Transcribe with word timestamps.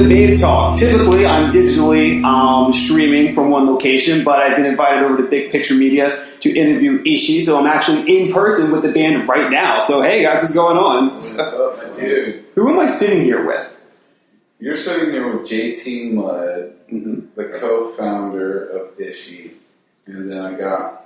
to 0.00 0.08
Babe 0.08 0.36
Talk. 0.36 0.76
Typically, 0.78 1.26
I'm 1.26 1.50
digitally 1.50 2.24
um, 2.24 2.72
streaming 2.72 3.30
from 3.30 3.50
one 3.50 3.66
location, 3.66 4.24
but 4.24 4.38
I've 4.38 4.56
been 4.56 4.66
invited 4.66 5.02
over 5.02 5.18
to 5.18 5.24
Big 5.24 5.50
Picture 5.50 5.74
Media 5.74 6.18
to 6.40 6.50
interview 6.50 7.02
Ishi, 7.04 7.40
so 7.42 7.58
I'm 7.60 7.66
actually 7.66 8.02
in 8.22 8.32
person 8.32 8.72
with 8.72 8.82
the 8.82 8.92
band 8.92 9.28
right 9.28 9.50
now. 9.50 9.78
So, 9.78 10.00
hey 10.02 10.22
guys, 10.22 10.38
what's 10.42 10.54
going 10.54 10.76
on? 10.78 11.10
What's 11.14 11.38
up, 11.38 11.94
dude? 11.96 12.44
Who 12.54 12.70
am 12.72 12.80
I 12.80 12.86
sitting 12.86 13.24
here 13.24 13.46
with? 13.46 13.66
You're 14.58 14.76
sitting 14.76 15.10
here 15.10 15.26
with 15.36 15.48
JT 15.48 16.12
Mudd, 16.12 16.74
Mm-hmm. 16.90 17.26
the 17.36 17.44
co-founder 17.60 18.64
of 18.70 18.98
Ishi, 18.98 19.52
and 20.06 20.28
then 20.28 20.38
I 20.38 20.58
got 20.58 21.04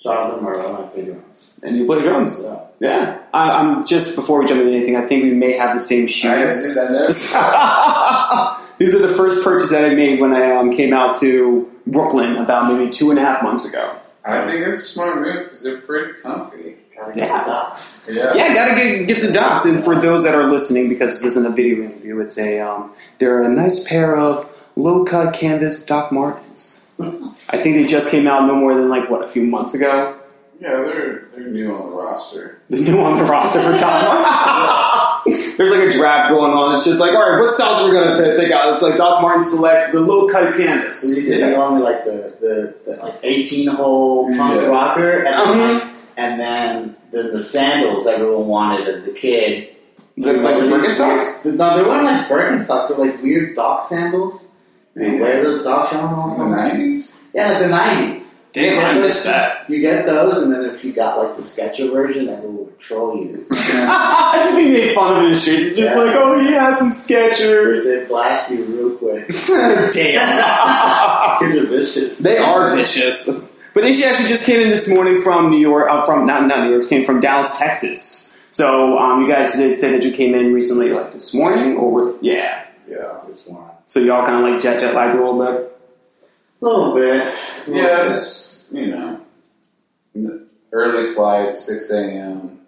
Jonathan 0.00 0.42
Marlowe, 0.42 0.84
I 0.84 0.88
play 0.88 1.04
drums. 1.04 1.60
And 1.62 1.76
you 1.76 1.86
play 1.86 2.02
drums. 2.02 2.42
Yeah. 2.44 2.65
Yeah. 2.80 3.18
I, 3.32 3.50
I'm 3.58 3.86
just 3.86 4.16
before 4.16 4.40
we 4.40 4.46
jump 4.46 4.60
into 4.60 4.72
anything, 4.72 4.96
I 4.96 5.06
think 5.06 5.24
we 5.24 5.30
may 5.32 5.52
have 5.52 5.74
the 5.74 5.80
same 5.80 6.06
shoes. 6.06 6.74
These 8.78 8.94
are 8.94 8.98
the 9.06 9.14
first 9.16 9.42
purchase 9.42 9.70
that 9.70 9.90
I 9.90 9.94
made 9.94 10.20
when 10.20 10.34
I 10.34 10.54
um, 10.54 10.76
came 10.76 10.92
out 10.92 11.16
to 11.20 11.70
Brooklyn 11.86 12.36
about 12.36 12.70
maybe 12.72 12.90
two 12.90 13.10
and 13.10 13.18
a 13.18 13.22
half 13.22 13.42
months 13.42 13.70
ago. 13.72 13.96
I 14.24 14.46
think 14.46 14.66
it's 14.66 14.74
a 14.74 14.78
smart 14.84 15.16
move 15.22 15.44
because 15.44 15.62
they're 15.62 15.80
pretty 15.80 16.20
comfy. 16.20 16.76
Gotta 16.94 17.18
Yeah. 17.18 17.26
get 17.28 17.44
the 17.46 17.50
dots. 17.50 18.04
Yeah. 18.08 18.34
Yeah, 18.34 18.54
gotta 18.54 18.74
get, 18.74 19.06
get 19.06 19.20
the 19.22 19.32
dots. 19.32 19.64
And 19.64 19.82
for 19.84 19.94
those 19.94 20.24
that 20.24 20.34
are 20.34 20.44
listening, 20.44 20.88
because 20.90 21.22
this 21.22 21.36
isn't 21.36 21.46
a 21.46 21.50
video 21.54 21.84
interview, 21.84 22.20
it's 22.20 22.36
a 22.36 22.58
um, 22.60 22.92
they're 23.18 23.42
a 23.42 23.48
nice 23.48 23.88
pair 23.88 24.16
of 24.16 24.66
low 24.76 25.04
cut 25.04 25.32
canvas 25.34 25.84
Doc 25.86 26.12
Martens. 26.12 26.86
I 27.00 27.62
think 27.62 27.76
they 27.76 27.84
just 27.86 28.10
came 28.10 28.26
out 28.26 28.46
no 28.46 28.56
more 28.56 28.74
than 28.74 28.88
like 28.90 29.08
what 29.08 29.22
a 29.22 29.28
few 29.28 29.44
months 29.44 29.74
ago. 29.74 30.15
Yeah, 30.60 30.70
they're 30.70 31.28
they're 31.34 31.48
new 31.48 31.74
on 31.74 31.90
the 31.90 31.96
roster. 31.96 32.60
The 32.70 32.80
new 32.80 32.98
on 33.00 33.18
the 33.18 33.24
roster 33.24 33.60
for 33.60 33.76
Doc. 33.76 35.22
There's 35.56 35.70
like 35.70 35.88
a 35.88 35.92
draft 35.92 36.30
going 36.30 36.52
on. 36.52 36.74
It's 36.74 36.84
just 36.84 37.00
like, 37.00 37.12
all 37.14 37.20
right, 37.30 37.40
what 37.40 37.50
styles 37.52 37.80
are 37.80 37.88
we're 37.88 37.92
gonna 37.94 38.16
pick, 38.22 38.38
pick 38.44 38.52
out? 38.52 38.72
It's 38.72 38.82
like 38.82 38.96
Doc 38.96 39.20
Martin 39.22 39.42
selects 39.42 39.92
the 39.92 40.00
low 40.00 40.28
cut 40.28 40.56
We 40.56 40.64
canvas. 40.64 41.02
used 41.04 41.32
to 41.32 41.46
be 41.46 41.54
only 41.54 41.82
like 41.82 42.04
the, 42.04 42.34
the, 42.40 42.90
the 42.92 42.96
like 43.02 43.14
18 43.22 43.68
hole 43.68 44.28
punk 44.36 44.60
Yeah. 44.62 44.66
rocker, 44.68 45.24
and 45.24 45.26
then, 45.60 45.76
uh-huh. 45.80 45.90
and 46.16 46.40
then 46.40 46.96
the, 47.10 47.22
the 47.32 47.42
sandals 47.42 48.06
everyone 48.06 48.46
wanted 48.46 48.88
as 48.88 49.06
a 49.06 49.12
kid. 49.12 49.68
Like, 50.16 50.36
like 50.38 50.58
the 50.60 50.66
These 50.66 50.98
Birkenstocks. 51.00 51.44
weird- 51.44 51.58
No, 51.58 51.76
they 51.76 51.82
weren't 51.88 52.04
like 52.04 52.28
Birkenstocks. 52.28 52.88
They're 52.88 52.98
like 52.98 53.22
weird 53.22 53.54
Doc 53.56 53.82
sandals. 53.82 54.52
You 54.94 55.18
wear 55.18 55.42
those 55.42 55.62
Doc 55.62 55.90
sandals? 55.90 56.38
In 56.38 56.44
the 56.46 56.56
nineties. 56.56 57.22
Yeah, 57.34 57.50
like 57.50 57.58
the 57.62 57.68
90s. 57.68 58.35
Damn, 58.56 58.74
You 58.74 58.80
I 58.80 58.94
get 58.94 59.00
missed 59.02 59.24
those- 59.24 59.32
that. 59.32 59.64
You 59.70 59.80
get 59.80 60.06
those, 60.06 60.42
and 60.42 60.52
then 60.52 60.64
if 60.64 60.84
you 60.84 60.92
got 60.92 61.18
like 61.22 61.36
the 61.36 61.42
Sketcher 61.42 61.90
version, 61.90 62.28
everyone 62.28 62.56
would 62.64 62.78
troll 62.80 63.16
you. 63.16 63.46
I 63.52 64.38
just 64.42 64.56
be 64.56 64.68
made 64.70 64.94
fun 64.94 65.16
of 65.18 65.24
in 65.24 65.30
the 65.30 65.36
streets. 65.36 65.62
It's 65.70 65.76
just 65.78 65.94
Yeah. 65.96 66.02
like, 66.02 66.16
oh, 66.16 66.38
he 66.40 66.52
has 66.52 66.78
some 66.78 66.90
Skechers. 66.90 67.84
They 67.84 68.08
blast 68.08 68.50
you 68.50 68.64
real 68.64 68.90
quick. 68.96 69.28
Damn. 69.92 71.38
Kids 71.38 71.56
are 71.58 71.66
vicious. 71.66 72.18
They 72.18 72.38
are 72.38 72.74
vicious. 72.74 73.44
But 73.74 73.84
Ishi 73.84 74.04
actually 74.04 74.28
just 74.28 74.46
came 74.46 74.60
in 74.60 74.70
this 74.70 74.88
morning 74.92 75.20
from 75.22 75.50
New 75.50 75.58
York, 75.58 75.88
uh, 75.90 76.04
from 76.06 76.24
not 76.26 76.46
not 76.46 76.64
New 76.64 76.70
York, 76.72 76.88
came 76.88 77.04
from 77.04 77.20
Dallas, 77.20 77.58
Texas. 77.58 78.34
So 78.50 78.98
um, 78.98 79.20
you 79.20 79.28
guys 79.28 79.52
did 79.54 79.76
say 79.76 79.92
that 79.92 80.02
you 80.02 80.12
came 80.12 80.34
in 80.34 80.54
recently, 80.54 80.88
like 80.90 81.12
this 81.12 81.34
morning, 81.34 81.76
or 81.76 81.90
were- 81.92 82.14
yeah. 82.22 82.64
Yeah. 82.88 83.18
This 83.28 83.46
one. 83.46 83.68
So 83.84 84.00
y'all 84.00 84.24
kind 84.24 84.42
of 84.46 84.50
like 84.50 84.62
jet 84.62 84.80
jet 84.80 84.94
lagged 84.94 85.14
a 85.14 85.22
little 85.22 85.38
bit. 85.44 85.72
A 86.62 86.64
little 86.64 86.94
bit. 86.94 87.34
A 87.66 87.70
little 87.70 87.84
Yeah, 87.84 88.02
bit. 88.04 88.08
just 88.12 88.45
you 88.70 88.86
know, 88.86 89.20
early 90.72 91.12
flight, 91.14 91.54
six 91.54 91.90
a.m. 91.90 92.60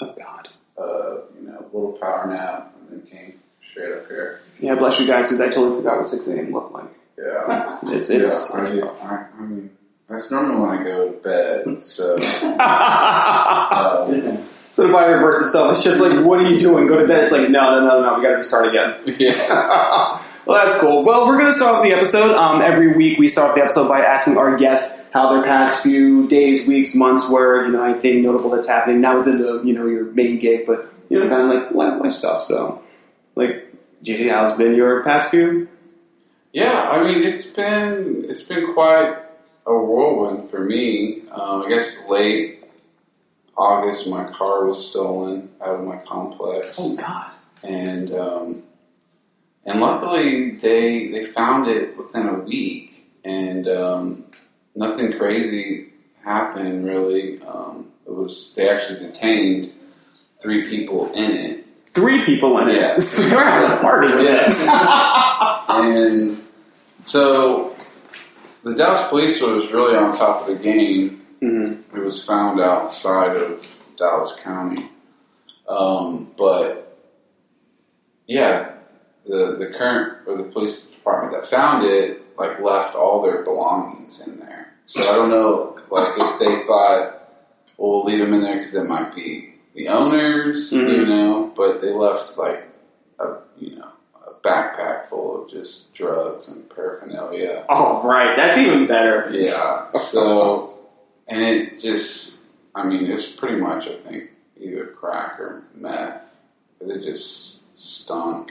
Oh 0.00 0.14
God. 0.18 0.48
Uh, 0.78 1.16
you 1.38 1.46
know, 1.48 1.64
little 1.72 1.92
power 2.00 2.26
nap, 2.26 2.74
and 2.80 3.02
then 3.02 3.06
came 3.06 3.40
straight 3.70 3.92
up 3.92 4.08
here. 4.08 4.42
Yeah, 4.60 4.74
bless 4.74 5.00
you 5.00 5.06
guys, 5.06 5.28
because 5.28 5.40
I 5.40 5.48
totally 5.48 5.76
forgot 5.76 5.98
what 5.98 6.08
six 6.08 6.28
a.m. 6.28 6.52
looked 6.52 6.72
like. 6.72 6.90
Yeah. 7.18 7.78
It's 7.84 8.10
it's. 8.10 8.52
yeah, 8.54 8.60
it's 8.60 8.70
I, 8.70 8.78
rough. 8.80 9.04
I, 9.04 9.26
I 9.38 9.40
mean, 9.42 9.70
that's 10.08 10.30
normally 10.30 10.60
when 10.60 10.78
I 10.78 10.84
go 10.84 11.10
to 11.10 11.18
bed. 11.18 11.82
So, 11.82 12.14
um, 12.16 12.18
so 14.70 14.86
the 14.86 14.92
body 14.92 15.12
reverse 15.12 15.42
itself. 15.42 15.70
It's 15.72 15.84
just 15.84 16.00
like, 16.00 16.24
what 16.24 16.38
are 16.40 16.48
you 16.48 16.58
doing? 16.58 16.86
Go 16.86 17.00
to 17.00 17.06
bed. 17.06 17.22
It's 17.24 17.32
like, 17.32 17.48
no, 17.48 17.78
no, 17.78 17.86
no, 17.86 18.02
no. 18.02 18.16
We 18.16 18.22
got 18.22 18.30
to 18.30 18.36
restart 18.36 18.68
again. 18.68 18.94
yeah. 19.18 20.21
Well, 20.46 20.64
that's 20.64 20.80
cool. 20.80 21.04
Well, 21.04 21.26
we're 21.26 21.38
going 21.38 21.50
to 21.50 21.56
start 21.56 21.76
off 21.76 21.82
the 21.84 21.92
episode. 21.92 22.34
Um, 22.34 22.60
every 22.62 22.96
week, 22.96 23.18
we 23.18 23.28
start 23.28 23.50
off 23.50 23.54
the 23.56 23.62
episode 23.62 23.88
by 23.88 24.00
asking 24.00 24.36
our 24.36 24.56
guests 24.56 25.08
how 25.12 25.32
their 25.32 25.42
past 25.42 25.82
few 25.82 26.26
days, 26.28 26.66
weeks, 26.66 26.94
months 26.94 27.30
were. 27.30 27.64
You 27.66 27.72
know, 27.72 27.84
anything 27.84 28.22
notable 28.22 28.50
that's 28.50 28.68
happening. 28.68 29.00
Not 29.00 29.18
within 29.18 29.38
the 29.38 29.62
you 29.62 29.72
know 29.74 29.86
your 29.86 30.04
main 30.06 30.38
gig, 30.38 30.66
but 30.66 30.92
you 31.08 31.18
know, 31.18 31.28
kind 31.28 31.52
of 31.52 31.72
like 31.76 32.00
life, 32.02 32.12
stuff. 32.12 32.42
So, 32.42 32.82
like, 33.36 33.72
JD, 34.02 34.30
how's 34.30 34.56
been 34.56 34.74
your 34.74 35.02
past 35.04 35.30
few? 35.30 35.68
Yeah, 36.52 36.90
I 36.90 37.02
mean 37.04 37.22
it's 37.22 37.46
been 37.46 38.26
it's 38.28 38.42
been 38.42 38.74
quite 38.74 39.16
a 39.66 39.72
whirlwind 39.72 40.50
for 40.50 40.60
me. 40.60 41.22
Um, 41.30 41.62
I 41.62 41.68
guess 41.68 41.96
late 42.08 42.64
August, 43.56 44.06
my 44.08 44.24
car 44.32 44.66
was 44.66 44.88
stolen 44.90 45.50
out 45.60 45.76
of 45.76 45.84
my 45.84 45.96
complex, 45.98 46.76
Oh 46.78 46.96
God. 46.96 47.32
and 47.62 48.12
um, 48.14 48.62
and 49.64 49.80
luckily 49.80 50.52
they 50.56 51.08
they 51.08 51.24
found 51.24 51.68
it 51.68 51.96
within 51.96 52.28
a 52.28 52.34
week, 52.40 53.08
and 53.24 53.68
um, 53.68 54.24
nothing 54.74 55.12
crazy 55.18 55.88
happened 56.24 56.86
really. 56.86 57.40
Um, 57.42 57.88
it 58.06 58.10
was 58.12 58.52
they 58.56 58.68
actually 58.68 59.00
detained 59.00 59.70
three 60.42 60.64
people 60.68 61.12
in 61.12 61.30
it. 61.32 61.66
Three 61.94 62.24
people 62.24 62.58
in 62.58 62.68
it. 62.70 62.76
Yeah. 62.76 62.96
We're 63.34 63.44
having 63.44 63.70
a 63.70 63.80
party 63.80 64.08
Yeah. 64.08 64.22
this. 64.46 64.68
and 65.68 66.42
so 67.04 67.76
the 68.64 68.74
Dallas 68.74 69.06
police 69.08 69.40
was 69.42 69.70
really 69.72 69.96
on 69.96 70.16
top 70.16 70.42
of 70.42 70.46
the 70.48 70.62
game. 70.62 71.20
Mhm. 71.42 71.82
It 71.94 72.02
was 72.02 72.24
found 72.24 72.60
outside 72.60 73.36
of 73.36 73.66
Dallas 73.96 74.32
County, 74.42 74.88
um, 75.68 76.30
but 76.36 76.96
yeah, 78.26 78.71
the 79.26 79.56
the 79.56 79.66
current 79.78 80.18
or 80.26 80.36
the 80.36 80.42
police 80.44 80.86
department 80.86 81.32
that 81.32 81.48
found 81.48 81.84
it 81.84 82.22
like 82.38 82.60
left 82.60 82.94
all 82.94 83.22
their 83.22 83.42
belongings 83.42 84.26
in 84.26 84.38
there. 84.38 84.72
So 84.86 85.00
I 85.02 85.16
don't 85.16 85.30
know, 85.30 85.78
like 85.90 86.14
if 86.18 86.38
they 86.40 86.64
thought, 86.66 87.28
well, 87.76 87.90
we'll 87.90 88.04
leave 88.04 88.18
them 88.18 88.34
in 88.34 88.42
there 88.42 88.56
because 88.58 88.74
it 88.74 88.84
might 88.88 89.14
be 89.14 89.54
the 89.74 89.88
owners, 89.88 90.72
you 90.72 90.82
Mhm. 90.82 91.08
know, 91.08 91.52
but 91.56 91.80
they 91.80 91.90
left 91.92 92.36
like 92.36 92.68
a 93.18 93.36
you 93.58 93.76
know 93.76 93.88
a 94.26 94.32
backpack 94.46 95.08
full 95.08 95.44
of 95.44 95.50
just 95.50 95.94
drugs 95.94 96.48
and 96.48 96.68
paraphernalia. 96.74 97.64
Oh 97.68 98.02
right, 98.06 98.36
that's 98.36 98.58
even 98.58 98.86
better. 98.86 99.28
Yeah. 99.30 99.92
So, 99.92 100.74
and 101.28 101.40
it 101.42 101.78
just, 101.80 102.40
I 102.74 102.84
mean, 102.84 103.10
it's 103.10 103.26
pretty 103.26 103.56
much, 103.56 103.86
I 103.86 103.94
think, 103.96 104.30
either 104.58 104.86
crack 104.86 105.38
or 105.40 105.62
meth. 105.74 106.22
But 106.78 106.90
it 106.90 107.02
just 107.04 107.60
stunk 107.78 108.50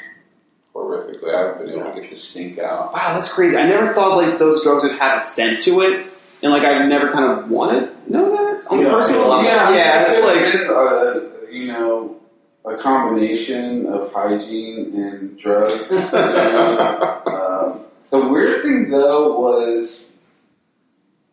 horrifically. 0.75 1.33
I 1.33 1.39
haven't 1.47 1.65
been 1.65 1.79
able 1.79 1.93
to 1.93 2.01
get 2.01 2.09
the 2.09 2.15
stink 2.15 2.59
out. 2.59 2.93
Wow, 2.93 3.13
that's 3.13 3.33
crazy. 3.33 3.57
I 3.57 3.67
never 3.67 3.93
thought 3.93 4.17
like 4.17 4.37
those 4.39 4.63
drugs 4.63 4.83
would 4.83 4.93
have 4.93 5.19
a 5.19 5.21
scent 5.21 5.61
to 5.61 5.81
it, 5.81 6.07
and 6.41 6.51
like 6.51 6.63
I've 6.63 6.87
never 6.87 7.11
kind 7.11 7.25
of 7.25 7.49
wanted 7.49 7.89
know 8.09 8.29
that 8.29 8.67
on 8.69 8.79
a 8.79 8.81
Yeah, 8.83 8.89
personal 8.89 9.27
level. 9.29 9.43
Yeah, 9.43 9.73
yeah, 9.75 10.05
it's 10.07 10.17
it's 10.17 10.27
like 10.27 10.69
like, 10.69 11.51
you 11.51 11.67
know, 11.67 12.19
a 12.65 12.77
combination 12.77 13.87
of 13.87 14.11
hygiene 14.13 14.93
and 14.95 15.39
drugs. 15.39 15.89
you 16.13 16.19
know. 16.19 17.21
um, 17.25 17.85
the 18.09 18.27
weird 18.27 18.61
thing, 18.63 18.89
though, 18.89 19.39
was 19.39 20.19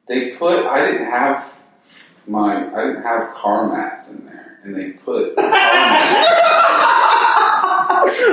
they 0.06 0.30
put, 0.32 0.64
I 0.66 0.80
didn't 0.84 1.06
have 1.06 1.58
my, 2.26 2.66
I 2.74 2.86
didn't 2.86 3.02
have 3.02 3.34
car 3.34 3.68
mats 3.68 4.12
in 4.12 4.24
there, 4.26 4.60
and 4.62 4.74
they 4.74 4.90
put 4.92 5.36
car 5.36 5.48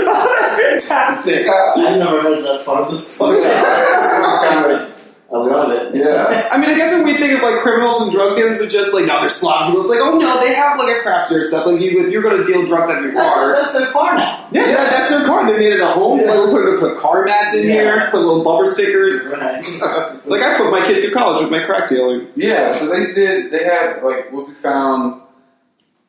oh, 0.07 0.37
that's 0.39 0.87
fantastic. 0.89 1.45
mats. 1.45 1.79
I 1.79 1.97
never 1.97 2.21
heard 2.21 2.43
that 2.45 2.65
part 2.65 2.83
of 2.83 2.91
the 2.91 2.97
story. 2.97 3.39
I 5.31 5.37
love 5.37 5.71
it. 5.71 5.95
Yeah. 5.95 6.47
I 6.51 6.57
mean, 6.57 6.69
I 6.69 6.75
guess 6.75 6.93
when 6.93 7.03
we 7.03 7.15
think 7.17 7.33
of 7.33 7.41
like 7.41 7.59
criminals 7.61 7.99
and 8.01 8.11
drug 8.11 8.35
dealers, 8.37 8.61
are 8.61 8.67
just 8.69 8.93
like 8.93 9.05
no, 9.05 9.19
they're 9.19 9.27
sloppy 9.29 9.71
people. 9.71 9.81
It's 9.81 9.89
like 9.89 9.99
oh 9.99 10.17
no, 10.17 10.39
they 10.39 10.53
have 10.53 10.77
like 10.79 10.95
a 10.97 11.01
craftier 11.01 11.41
stuff. 11.41 11.65
Like 11.65 11.81
you, 11.81 12.05
if 12.05 12.13
you're 12.13 12.21
going 12.21 12.37
to 12.37 12.43
deal 12.43 12.65
drugs 12.65 12.89
out 12.89 12.99
of 12.99 13.03
your 13.03 13.13
That's, 13.15 13.33
car, 13.33 13.53
that's 13.53 13.73
their 13.73 13.91
car 13.91 14.15
now. 14.15 14.47
yeah, 14.51 14.61
that, 14.67 14.89
that's 14.91 15.09
their 15.09 15.25
car. 15.25 15.45
They 15.51 15.57
made 15.59 15.73
it 15.73 15.81
a 15.81 15.87
home. 15.87 16.19
Yeah. 16.19 16.31
Like 16.35 16.53
we 16.53 16.59
put 16.61 16.79
put 16.79 16.97
car 17.01 17.25
mats 17.25 17.55
in 17.55 17.67
Yeah. 17.67 17.73
here, 17.73 18.07
put 18.11 18.19
little 18.21 18.43
bumper 18.43 18.65
stickers. 18.67 19.35
Right. 19.41 19.57
it's 19.57 19.81
like 20.29 20.41
I 20.41 20.55
put 20.57 20.71
my 20.71 20.85
kid 20.87 21.03
through 21.03 21.13
college 21.13 21.41
with 21.41 21.51
my 21.51 21.65
crack 21.65 21.89
dealing. 21.89 22.27
Yeah, 22.35 22.69
so 22.69 22.87
they 22.89 23.11
did. 23.11 23.51
They 23.51 23.63
had 23.65 24.03
like 24.03 24.31
what 24.31 24.47
we 24.47 24.53
found 24.53 25.21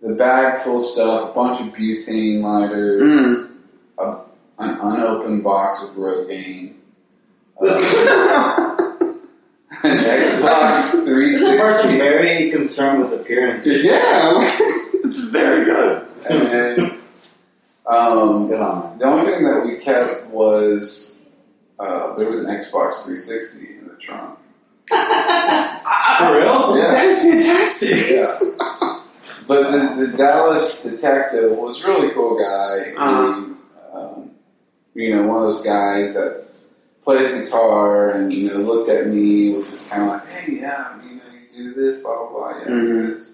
the 0.03 0.12
bag 0.15 0.59
full 0.59 0.77
of 0.77 0.85
stuff, 0.85 1.31
a 1.31 1.35
bunch 1.35 1.59
of 1.61 1.75
butane 1.75 2.43
lighters, 2.43 3.03
Mm. 3.03 3.56
An 3.99 4.21
unopened 4.59 5.43
box 5.45 5.83
of 5.83 5.91
Rogaine, 5.91 6.75
uh, 7.61 7.67
an 9.83 9.97
Xbox 9.97 11.05
This 11.05 11.35
is 11.35 11.43
a 11.43 11.57
person 11.57 11.91
360, 11.91 11.99
very 11.99 12.51
concerned 12.51 13.03
with 13.03 13.21
appearances. 13.21 13.85
Yeah, 13.85 14.01
it's 15.05 15.25
very 15.29 15.65
good. 15.65 16.07
and 16.29 16.93
Um, 17.87 18.49
Good 18.49 18.61
on 18.61 18.99
the 18.99 19.05
only 19.05 19.25
thing 19.31 19.45
that 19.45 19.63
we 19.65 19.77
kept 19.77 20.27
was 20.27 21.21
uh, 21.79 22.15
there 22.17 22.27
was 22.29 22.39
an 22.39 22.47
Xbox 22.47 23.05
360 23.05 23.79
in 23.79 23.89
the 23.89 23.95
trunk. 23.95 24.39
For 24.89 26.39
real? 26.39 26.77
Yeah. 26.77 26.93
That 26.93 27.05
is 27.07 27.23
fantastic. 27.23 28.11
Yeah. 28.11 28.39
But 29.49 29.71
the, 29.71 30.07
the 30.07 30.17
Dallas 30.17 30.83
detective 30.83 31.53
was 31.57 31.83
a 31.83 31.87
really 31.89 32.11
cool 32.13 32.37
guy. 32.37 32.93
Uh-huh. 32.97 33.55
Um, 33.97 34.31
you 34.95 35.15
know, 35.15 35.27
one 35.27 35.39
of 35.39 35.43
those 35.45 35.63
guys 35.63 36.15
that 36.15 36.45
plays 37.03 37.31
guitar 37.31 38.11
and 38.11 38.33
you 38.33 38.49
know 38.49 38.57
looked 38.57 38.89
at 38.89 39.07
me 39.07 39.51
was 39.55 39.69
just 39.69 39.91
kind 39.91 40.03
of 40.03 40.09
like, 40.09 40.29
hey, 40.29 40.53
yeah, 40.61 41.01
you 41.03 41.17
know, 41.17 41.23
you 41.33 41.75
do 41.75 41.75
this, 41.75 42.03
blah 42.03 42.17
blah 42.17 42.29
blah, 42.31 42.59
yeah, 42.61 42.65
Mhm. 42.67 42.87
do 42.87 43.15
this. 43.15 43.33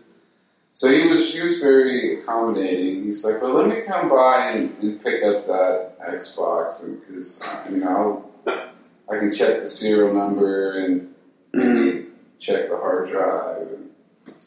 So 0.74 0.88
he 0.90 1.06
was 1.06 1.30
he 1.32 1.40
was 1.40 1.58
very 1.58 2.20
accommodating. 2.20 3.04
He's 3.04 3.24
like, 3.24 3.40
well, 3.42 3.54
let 3.54 3.68
me 3.68 3.82
come 3.86 4.08
by 4.08 4.50
and, 4.50 4.76
and 4.82 5.02
pick 5.02 5.22
up 5.22 5.46
that 5.46 5.98
Xbox 6.00 6.80
because 7.00 7.40
you 7.70 7.76
know 7.78 8.24
I'll, 8.46 9.18
can 9.18 9.32
check 9.32 9.60
the 9.60 9.68
serial 9.68 10.12
number 10.14 10.78
and 10.78 11.14
maybe 11.52 12.06
check 12.38 12.68
the 12.70 12.76
hard 12.76 13.10
drive. 13.10 13.68
And, 13.68 13.90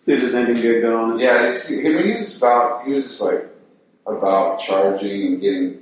So 0.02 0.18
just 0.20 0.34
anything 0.36 0.62
good 0.62 0.82
go 0.82 0.98
on 1.04 1.20
yeah, 1.20 1.32
I 1.38 1.72
mean, 1.72 2.04
he 2.04 2.12
was 2.14 2.22
just 2.26 2.38
about 2.38 2.84
he 2.86 2.92
was 2.94 3.04
just 3.04 3.22
like 3.22 3.46
about 4.08 4.60
charging 4.60 5.28
and 5.28 5.42
getting 5.42 5.80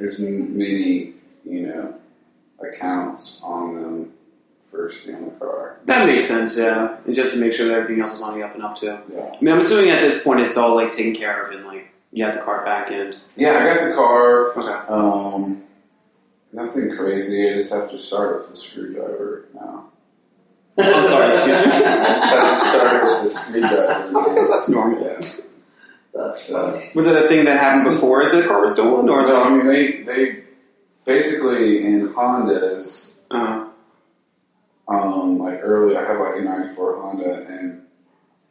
as 0.00 0.18
many 0.18 1.14
you 1.44 1.66
know 1.66 1.94
accounts 2.60 3.40
on 3.42 3.74
them 3.80 4.12
for 4.70 4.92
stealing 4.92 5.24
the 5.26 5.30
car. 5.32 5.78
That 5.86 6.06
makes 6.06 6.24
sense, 6.26 6.58
yeah. 6.58 6.96
And 7.06 7.14
just 7.14 7.34
to 7.34 7.40
make 7.40 7.52
sure 7.52 7.68
that 7.68 7.74
everything 7.74 8.02
else 8.02 8.12
is 8.12 8.20
on 8.20 8.38
the 8.38 8.44
up 8.44 8.54
and 8.54 8.62
up 8.62 8.76
too. 8.76 8.98
Yeah, 9.12 9.34
I 9.34 9.42
mean, 9.42 9.54
I'm 9.54 9.60
assuming 9.60 9.90
at 9.90 10.02
this 10.02 10.22
point 10.24 10.40
it's 10.40 10.56
all 10.56 10.74
like 10.74 10.92
taken 10.92 11.14
care 11.14 11.42
of 11.46 11.52
and 11.54 11.66
like 11.66 11.88
you 12.12 12.24
have 12.24 12.34
the 12.34 12.40
car 12.40 12.64
back 12.64 12.90
in. 12.90 13.14
yeah. 13.36 13.58
I 13.58 13.64
got 13.64 13.88
the 13.88 13.94
car. 13.94 14.50
Okay. 14.58 14.88
Um, 14.92 15.62
nothing 16.52 16.94
crazy. 16.96 17.48
I 17.50 17.54
just 17.54 17.72
have 17.72 17.88
to 17.90 17.98
start 17.98 18.36
with 18.38 18.50
the 18.50 18.56
screwdriver 18.56 19.46
now. 19.54 19.84
Oh, 20.80 21.02
sorry, 21.02 21.30
excuse 21.30 21.66
me. 21.66 21.72
I 21.74 22.04
just 22.04 22.24
have 22.30 22.48
to 22.48 22.66
start 22.70 23.02
with 23.04 23.22
the 23.22 23.28
screwdriver. 23.30 24.10
Oh, 24.14 24.28
because 24.28 24.50
that's 24.50 24.68
normal. 24.70 25.04
Yeah. 25.04 25.20
That's 26.18 26.50
funny. 26.50 26.90
Was 26.94 27.06
it 27.06 27.24
a 27.24 27.28
thing 27.28 27.44
that 27.44 27.60
happened 27.60 27.94
before 27.94 28.28
the 28.28 28.42
car 28.46 28.60
was 28.60 28.74
stolen, 28.74 29.08
or 29.08 29.22
No, 29.22 29.40
I 29.40 29.50
mean 29.50 29.66
they 29.66 30.02
they 30.02 30.44
basically 31.04 31.86
in 31.86 32.08
Hondas. 32.08 33.12
Uh, 33.30 33.68
um, 34.88 35.38
like 35.38 35.60
early, 35.62 35.96
I 35.96 36.02
have 36.02 36.18
like 36.18 36.36
a 36.40 36.42
'94 36.42 37.00
Honda, 37.02 37.46
and 37.48 37.82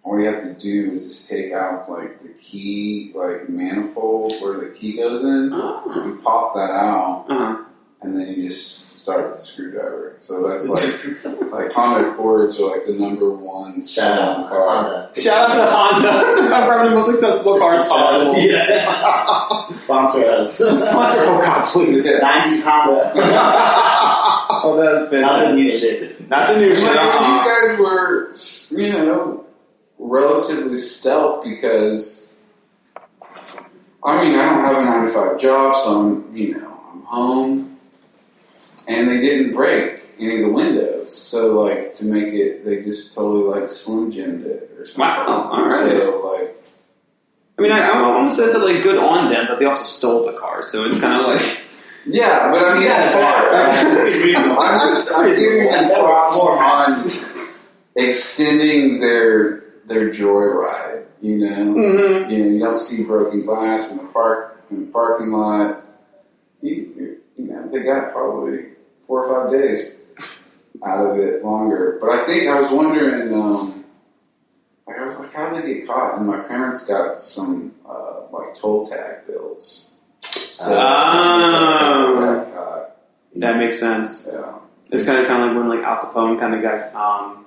all 0.04 0.18
you 0.20 0.28
have 0.28 0.42
to 0.44 0.54
do 0.54 0.92
is 0.94 1.04
just 1.04 1.28
take 1.28 1.52
out 1.52 1.90
like 1.92 2.22
the 2.24 2.30
key, 2.40 3.12
like 3.14 3.50
manifold 3.50 4.34
where 4.40 4.58
the 4.60 4.74
key 4.74 4.96
goes 4.96 5.24
in. 5.24 5.52
oh, 5.54 6.06
You 6.06 6.22
pop 6.24 6.54
that 6.56 6.70
out, 6.72 7.26
uh-huh. 7.28 7.64
and 8.02 8.18
then 8.18 8.28
you 8.30 8.48
just 8.48 8.86
start 9.08 9.30
with 9.30 9.40
the 9.40 9.46
screwdriver. 9.46 10.18
So 10.20 10.46
that's 10.46 10.68
like 11.42 11.52
like 11.54 11.72
Honda 11.72 12.12
Accords 12.12 12.60
are 12.60 12.72
like 12.72 12.86
the 12.86 12.92
number 12.92 13.30
one 13.30 13.82
Shout 13.82 14.20
out 14.20 14.36
selling 14.36 14.50
car. 14.50 14.84
Honda. 14.84 15.12
Shout 15.16 15.50
out 15.50 15.56
to 15.56 15.72
Honda 15.72 16.38
for 16.38 16.72
having 16.72 16.90
the 16.90 16.96
most 16.96 17.12
successful 17.12 17.58
cars 17.58 17.88
possible. 17.88 18.38
Yeah. 18.38 19.68
Sponsor 19.72 20.26
us. 20.26 20.58
Sponsor 20.58 21.20
oh 21.22 21.42
Hokon, 21.42 21.72
please. 21.72 22.06
Yeah. 22.06 22.20
90s 22.20 22.66
Honda. 22.66 23.12
oh, 24.64 24.76
that's 24.78 25.10
fantastic. 25.10 25.20
Not 25.22 25.40
the 25.48 25.56
new 25.56 25.72
fantastic. 25.72 26.20
shit. 26.20 26.30
Not 26.30 26.50
the 26.50 26.58
new 26.58 26.76
shit. 26.76 26.96
But 26.96 27.20
these 27.22 27.44
guys 27.48 27.80
were, 27.80 28.78
you 28.78 28.92
know, 28.92 29.46
relatively 30.00 30.76
stealth 30.76 31.46
because, 31.46 32.30
I 34.04 34.22
mean, 34.22 34.38
I 34.38 34.46
don't 34.48 34.66
have 34.66 34.78
a 34.78 34.84
nine 34.84 35.08
to 35.08 35.08
five 35.08 35.40
job, 35.40 35.78
so 35.78 36.02
I'm, 36.02 36.36
you 36.36 36.60
know, 36.60 36.80
I'm 36.92 37.02
home, 37.04 37.77
and 38.88 39.08
they 39.08 39.20
didn't 39.20 39.52
break 39.54 40.02
any 40.20 40.42
of 40.42 40.48
the 40.48 40.54
windows. 40.54 41.16
So, 41.16 41.62
like, 41.62 41.94
to 41.96 42.06
make 42.06 42.34
it, 42.34 42.66
they 42.66 42.82
just 42.84 43.14
totally 43.14 43.60
like 43.60 43.70
slim 43.70 44.12
jimmed 44.12 44.46
it 44.46 44.72
or 44.78 44.86
something. 44.86 45.02
Wow, 45.02 45.50
all 45.52 45.64
right. 45.66 45.92
So, 45.98 46.34
like, 46.34 46.66
I 47.60 47.62
mean, 47.62 47.72
I, 47.72 47.80
I 47.90 48.00
almost 48.00 48.38
said 48.38 48.50
something 48.52 48.74
like 48.76 48.84
good 48.84 48.98
on 48.98 49.32
them, 49.32 49.46
but 49.50 49.60
they 49.60 49.66
also 49.66 49.84
stole 49.84 50.26
the 50.26 50.34
car, 50.38 50.62
so 50.64 50.86
it's 50.86 51.00
kind 51.02 51.22
of 51.22 51.28
like. 51.28 51.64
yeah, 52.06 52.52
but 52.52 52.66
I 52.66 52.74
mean, 52.76 52.88
it's 52.90 53.14
far. 53.14 53.50
I'm 54.60 54.80
just, 54.90 55.12
I'm 55.16 55.30
giving 55.30 55.66
them 55.68 55.90
props 56.00 56.38
on 56.38 57.44
extending 57.96 59.00
their 59.00 59.64
their 59.86 60.12
joyride. 60.12 61.06
You 61.22 61.38
know, 61.38 61.56
Mhm. 61.76 62.30
you 62.30 62.38
know, 62.38 62.46
you 62.46 62.60
don't 62.60 62.78
see 62.80 63.04
broken 63.04 63.44
glass 63.46 63.92
in 63.92 63.98
the 63.98 64.04
park 64.14 64.62
in 64.70 64.86
the 64.86 64.92
parking 64.92 65.32
lot. 65.32 65.84
You, 66.62 66.74
you, 66.74 67.18
you 67.38 67.46
know, 67.46 67.68
they 67.72 67.80
got 67.80 68.12
probably 68.12 68.66
four 69.08 69.26
or 69.26 69.44
five 69.44 69.52
days 69.52 69.96
out 70.86 71.06
of 71.08 71.18
it 71.18 71.44
longer. 71.44 71.98
But 72.00 72.12
I 72.12 72.20
think 72.24 72.50
I 72.50 72.60
was 72.62 72.72
wondering, 72.72 73.34
um, 73.34 73.86
like, 74.86 74.98
I 74.98 75.06
was 75.06 75.18
like, 75.18 75.34
how 75.34 75.50
did 75.50 75.64
they 75.64 75.74
get 75.80 75.88
caught? 75.88 76.18
And 76.18 76.28
my 76.28 76.40
parents 76.42 76.86
got 76.86 77.18
some 77.18 77.74
uh, 77.88 78.22
like 78.32 78.54
toll 78.54 78.88
tag 78.88 79.26
bills. 79.26 79.92
So 80.22 80.76
I 80.78 81.40
think 81.40 81.72
that's 81.72 81.78
how 81.78 82.20
they 82.20 82.52
got. 82.52 82.98
That 83.36 83.58
makes 83.58 83.80
sense. 83.80 84.32
Yeah. 84.34 84.54
It's 84.92 85.06
kind 85.06 85.20
of 85.20 85.28
kind 85.28 85.44
of 85.44 85.50
like 85.50 85.58
when 85.58 85.70
like 85.70 85.86
Al 85.86 85.98
Capone 85.98 86.40
kind 86.40 86.56
of 86.56 86.62
got 86.62 86.94
um, 86.96 87.46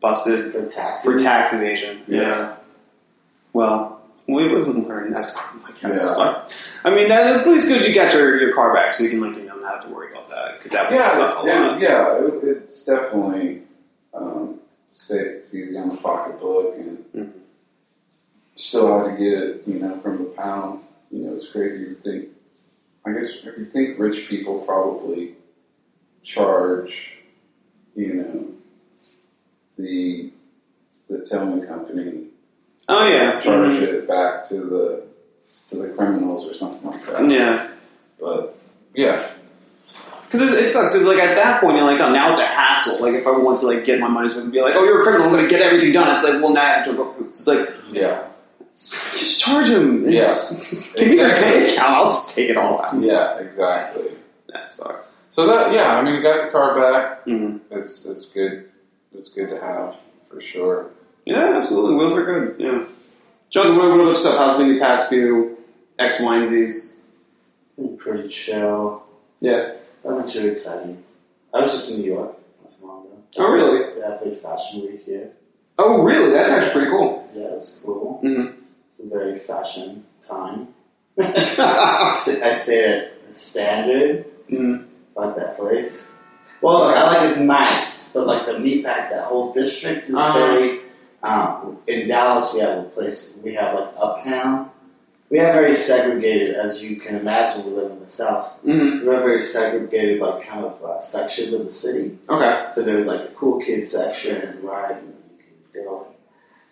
busted 0.00 0.52
For 0.52 0.66
taxes. 0.66 1.12
for 1.12 1.18
tax 1.18 1.52
evasion. 1.52 2.02
Yes. 2.06 2.36
Yeah. 2.36 2.56
Well, 3.52 4.02
we 4.26 4.48
live 4.48 4.68
and 4.68 4.86
learn. 4.86 5.12
That's 5.12 5.36
I 5.36 5.70
guess. 5.80 6.02
Yeah. 6.02 6.14
But, 6.16 6.70
I 6.84 6.94
mean, 6.94 7.08
that, 7.08 7.24
that's 7.32 7.46
at 7.46 7.52
least 7.52 7.68
good. 7.68 7.86
You 7.88 7.94
got 7.94 8.12
your, 8.12 8.40
your 8.40 8.54
car 8.54 8.74
back, 8.74 8.92
so 8.92 9.04
you 9.04 9.10
can 9.10 9.20
like 9.20 9.36
you 9.36 9.43
know 9.43 9.43
not 9.43 9.43
have 9.74 9.84
to 9.88 9.94
worry 9.94 10.10
about 10.10 10.30
that 10.30 10.58
because 10.58 10.72
that 10.72 10.90
would 10.90 11.00
suck 11.00 11.44
a 11.44 11.46
Yeah, 11.46 11.66
lot. 11.68 11.80
yeah, 11.80 11.88
yeah. 12.18 12.26
It, 12.26 12.44
it's 12.44 12.84
definitely 12.84 13.62
um, 14.12 14.60
it's 14.92 15.52
easy 15.54 15.76
on 15.76 15.88
the 15.90 15.96
pocketbook, 15.96 16.74
and 16.76 17.04
Mhm. 17.14 17.32
still 18.56 18.98
had 18.98 19.16
to 19.16 19.22
get 19.22 19.32
it, 19.38 19.62
you 19.66 19.74
know, 19.80 19.98
from 20.00 20.18
the 20.18 20.24
pound. 20.30 20.80
You 21.10 21.22
know, 21.26 21.34
it's 21.34 21.50
crazy 21.50 21.84
to 21.86 21.94
think. 21.96 22.28
I 23.06 23.12
guess 23.12 23.44
if 23.44 23.58
you 23.58 23.66
think 23.66 23.98
rich 23.98 24.28
people 24.28 24.60
probably 24.60 25.34
charge, 26.22 27.18
you 27.94 28.14
know, 28.14 28.46
the 29.76 30.30
the 31.10 31.26
towing 31.26 31.66
company 31.66 32.28
Oh 32.88 33.06
yeah. 33.08 33.40
charge 33.40 33.72
Mhm. 33.74 33.82
it 33.82 34.08
back 34.08 34.48
to 34.48 34.54
the 34.54 35.02
to 35.68 35.76
the 35.82 35.88
criminals 35.94 36.46
or 36.48 36.54
something 36.54 36.90
like 36.90 37.04
that. 37.06 37.28
Yeah. 37.30 37.68
But 38.20 38.56
yeah, 38.94 39.28
Because 40.34 40.52
it 40.54 40.70
sucks. 40.72 40.92
Because 40.92 41.06
like 41.06 41.18
at 41.18 41.34
that 41.36 41.60
point, 41.60 41.76
you're 41.76 41.84
like, 41.86 42.00
oh, 42.00 42.12
now 42.12 42.30
it's 42.30 42.38
a 42.40 42.44
hassle. 42.46 43.00
Like 43.00 43.14
if 43.14 43.26
I 43.26 43.30
want 43.30 43.58
to 43.60 43.66
like 43.66 43.84
get 43.84 43.98
my 44.00 44.08
money's 44.08 44.34
worth 44.34 44.44
and 44.44 44.52
be 44.52 44.60
like, 44.60 44.74
oh, 44.74 44.84
you're 44.84 45.00
a 45.00 45.02
criminal, 45.02 45.26
I'm 45.26 45.32
going 45.32 45.44
to 45.44 45.50
get 45.50 45.62
everything 45.62 45.92
done. 45.92 46.14
It's 46.14 46.24
like, 46.24 46.34
well, 46.42 46.52
now 46.52 46.62
I 46.62 46.68
have 46.76 46.84
to 46.86 46.92
go. 46.94 47.14
It's 47.20 47.46
like 47.46 47.68
yeah, 47.92 48.26
just 48.74 49.40
charge 49.40 49.68
him. 49.68 50.08
Yeah. 50.10 50.26
Just 50.26 50.70
Give 50.96 51.08
me 51.08 51.16
their 51.16 51.34
bank 51.34 51.70
account. 51.70 51.94
I'll 51.94 52.04
just 52.06 52.34
take 52.36 52.50
it 52.50 52.56
all 52.56 52.82
out. 52.82 53.00
yeah, 53.00 53.38
exactly. 53.38 54.16
That 54.48 54.68
sucks. 54.68 55.20
So 55.30 55.46
that 55.46 55.72
yeah, 55.72 55.96
I 55.96 56.02
mean, 56.02 56.14
we 56.14 56.22
got 56.22 56.44
the 56.46 56.50
car 56.52 56.74
back. 56.78 57.22
hmm 57.24 57.58
It's 57.70 58.04
it's 58.04 58.26
good. 58.30 58.70
It's 59.16 59.28
good 59.28 59.50
to 59.50 59.60
have 59.60 59.96
for 60.28 60.40
sure. 60.40 60.90
Yeah, 61.24 61.58
absolutely. 61.60 61.96
Wheels 61.96 62.14
are 62.14 62.24
good. 62.24 62.56
Yeah. 62.60 62.84
John, 63.50 63.76
what, 63.76 63.88
what 63.88 63.94
about 63.94 64.08
yourself? 64.08 64.36
How's 64.38 64.58
been 64.58 64.66
your 64.68 64.80
past 64.80 65.08
few 65.10 65.56
X, 65.98 66.20
Y, 66.22 66.36
and 66.36 66.48
Z's? 66.48 66.92
Pretty 67.98 68.28
chill. 68.28 69.04
Yeah. 69.40 69.72
Nothing 70.04 70.30
too 70.30 70.48
exciting. 70.48 71.02
I 71.52 71.62
was 71.62 71.72
just 71.72 71.94
in 71.96 72.02
New 72.04 72.12
York 72.14 72.36
not 72.62 72.78
too 72.78 72.86
long 72.86 73.06
ago. 73.06 73.16
Oh, 73.38 73.50
really? 73.52 73.98
Yeah, 74.00 74.14
I 74.14 74.16
played 74.16 74.38
Fashion 74.38 74.82
Week 74.82 75.02
here. 75.04 75.30
Oh, 75.78 76.02
really? 76.02 76.30
That's 76.30 76.50
actually 76.50 76.72
pretty 76.72 76.90
cool. 76.90 77.28
Yeah, 77.34 77.42
it 77.44 77.50
was 77.56 77.80
cool. 77.84 78.20
Mm-hmm. 78.24 78.60
It's 78.90 79.00
a 79.00 79.08
very 79.08 79.38
fashion 79.38 80.04
time. 80.26 80.68
I 81.18 81.38
stayed 81.38 82.42
I 82.42 82.54
stayed 82.54 82.84
at 82.84 83.26
the 83.26 83.34
Standard. 83.34 84.26
mm 84.50 84.86
Like 85.16 85.36
that 85.36 85.56
place. 85.56 86.16
Well, 86.60 86.82
I 86.84 87.02
like 87.04 87.28
it's 87.28 87.40
nice, 87.40 88.12
but 88.12 88.26
like 88.26 88.46
the 88.46 88.52
meatpack, 88.52 89.10
that 89.10 89.24
whole 89.24 89.52
district 89.52 90.08
is 90.08 90.14
Uh-huh. 90.14 90.32
very. 90.38 90.80
Um, 91.22 91.78
in 91.86 92.06
Dallas, 92.08 92.52
we 92.52 92.60
have 92.60 92.78
a 92.78 92.82
place. 92.84 93.40
We 93.42 93.54
have 93.54 93.74
like 93.74 93.88
Uptown. 93.96 94.70
We 95.34 95.40
have 95.40 95.52
very 95.52 95.74
segregated, 95.74 96.54
as 96.54 96.80
you 96.80 96.94
can 97.00 97.16
imagine. 97.16 97.66
We 97.66 97.72
live 97.72 97.90
in 97.90 97.98
the 97.98 98.08
South. 98.08 98.56
Mm-hmm. 98.64 99.04
We 99.04 99.12
have 99.12 99.24
very 99.24 99.40
segregated, 99.40 100.20
like 100.20 100.46
kind 100.46 100.64
of 100.64 100.80
uh, 100.84 101.00
section 101.00 101.52
of 101.54 101.64
the 101.64 101.72
city. 101.72 102.16
Okay. 102.28 102.68
So 102.72 102.82
there's 102.82 103.08
like 103.08 103.30
the 103.30 103.34
cool 103.34 103.60
kids 103.60 103.90
section, 103.90 104.36
and 104.36 104.62
right, 104.62 104.92
and 104.96 105.12
you 105.36 105.44
can 105.72 105.84
go. 105.86 106.06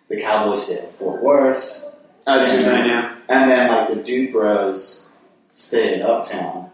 The 0.07 0.21
Cowboys 0.21 0.65
stay 0.65 0.81
in 0.81 0.89
Fort 0.91 1.21
Worth, 1.21 1.93
As 2.25 2.53
you're 2.53 2.61
saying, 2.61 2.89
yeah. 2.89 3.17
and 3.27 3.51
then 3.51 3.69
like 3.69 3.89
the 3.89 4.01
Dude 4.01 4.31
Bros 4.31 5.09
stay 5.55 5.95
in 5.95 6.01
Uptown. 6.01 6.71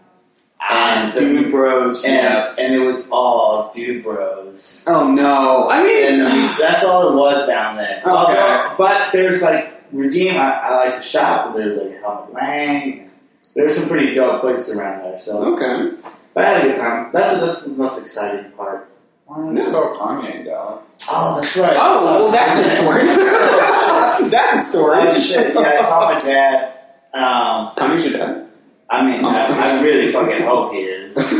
And 0.70 1.18
the- 1.18 1.22
Dude 1.22 1.50
Bros. 1.50 2.04
and, 2.04 2.14
yes. 2.14 2.60
and 2.60 2.84
it 2.84 2.86
was 2.86 3.10
all 3.10 3.72
dude 3.74 4.04
bros. 4.04 4.84
oh, 4.86 5.10
no. 5.12 5.68
I 5.72 5.82
mean, 5.82 6.22
And 6.22 6.60
that's 6.60 6.84
all 6.84 7.10
it 7.12 7.16
was 7.16 7.48
down 7.48 7.78
there. 7.78 8.04
Okay. 8.06 8.12
Although- 8.12 8.76
but 8.78 9.12
there's 9.12 9.42
like 9.42 9.79
Redeem, 9.92 10.36
I, 10.38 10.52
I 10.54 10.76
like 10.76 10.96
to 10.98 11.02
shop, 11.02 11.54
but 11.54 11.58
there's 11.60 11.78
like 11.78 12.00
Helmut 12.02 12.34
Lang, 12.34 13.10
There's 13.56 13.76
some 13.78 13.90
pretty 13.90 14.14
dope 14.14 14.42
places 14.42 14.76
around 14.76 15.04
there. 15.04 15.18
So, 15.20 15.56
Okay. 15.56 15.98
but 16.34 16.46
I 16.46 16.50
had 16.50 16.66
a 16.66 16.68
good 16.70 16.78
time. 16.78 17.10
That's 17.14 17.40
that's 17.40 17.64
the 17.64 17.70
most 17.72 18.02
exciting 18.02 18.52
part. 18.52 18.90
Why 19.26 19.38
not 19.52 19.66
saw 19.72 19.94
Kanye 19.96 20.40
in 20.40 20.46
Dallas? 20.46 20.84
Oh, 21.10 21.36
that's 21.40 21.56
right. 21.58 21.78
Oh, 21.80 22.06
well, 22.24 22.32
that's 22.32 22.80
important. 22.80 23.10
that's 24.32 24.56
a 24.56 24.60
story. 24.78 24.98
Oh 25.02 25.14
shit! 25.14 25.54
Yeah, 25.56 25.62
I 25.62 25.82
saw 25.82 26.12
my 26.14 26.20
dad. 26.20 26.74
Um, 27.14 27.68
Kanye's 27.76 28.10
your 28.10 28.20
dad. 28.20 28.46
I 28.92 29.06
mean, 29.06 29.24
I, 29.24 29.30
I 29.30 29.84
really 29.84 30.12
fucking 30.12 30.42
hope 30.44 30.74
he 30.74 30.80
is. 30.80 31.16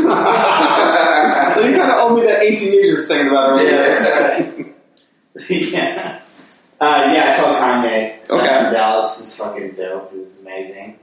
So 1.50 1.66
you 1.66 1.76
kind 1.76 1.90
of 1.90 1.98
owe 1.98 2.14
me 2.16 2.22
that 2.22 2.42
18 2.42 2.72
years 2.72 2.86
you 2.86 2.94
were 2.94 3.00
saying 3.00 3.28
about 3.28 3.50
earlier. 3.50 4.74
Yeah, 5.48 5.58
yeah. 5.70 6.22
Uh, 6.80 7.10
yeah, 7.14 7.26
I 7.28 7.32
saw 7.32 7.54
Kanye. 7.60 8.28
Okay. 8.30 8.48
Uh, 8.48 8.66
in 8.68 8.72
Dallas 8.72 9.20
is 9.20 9.36
fucking 9.36 9.72
dope. 9.72 10.12
It 10.14 10.24
was 10.24 10.40
amazing. 10.40 10.98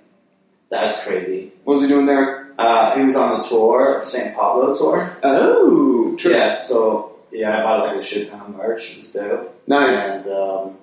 That's 0.69 1.03
crazy. 1.05 1.51
What 1.63 1.73
was 1.73 1.83
he 1.83 1.87
doing 1.87 2.05
there? 2.07 2.51
Uh, 2.57 2.95
he 2.97 3.03
was 3.03 3.15
on 3.15 3.37
the 3.37 3.43
tour, 3.47 3.97
the 3.99 4.05
St. 4.05 4.35
Pablo 4.35 4.75
tour. 4.75 5.15
Oh, 5.23 6.15
true. 6.17 6.31
Yeah, 6.31 6.57
so 6.57 7.15
yeah, 7.31 7.59
I 7.59 7.63
bought 7.63 7.87
like 7.87 7.97
a 7.97 8.03
shit 8.03 8.29
ton 8.29 8.41
of 8.41 8.55
merch. 8.55 8.91
It 8.91 8.95
was 8.97 9.11
dope. 9.13 9.61
Nice. 9.67 10.25
And 10.25 10.35
um, 10.35 10.77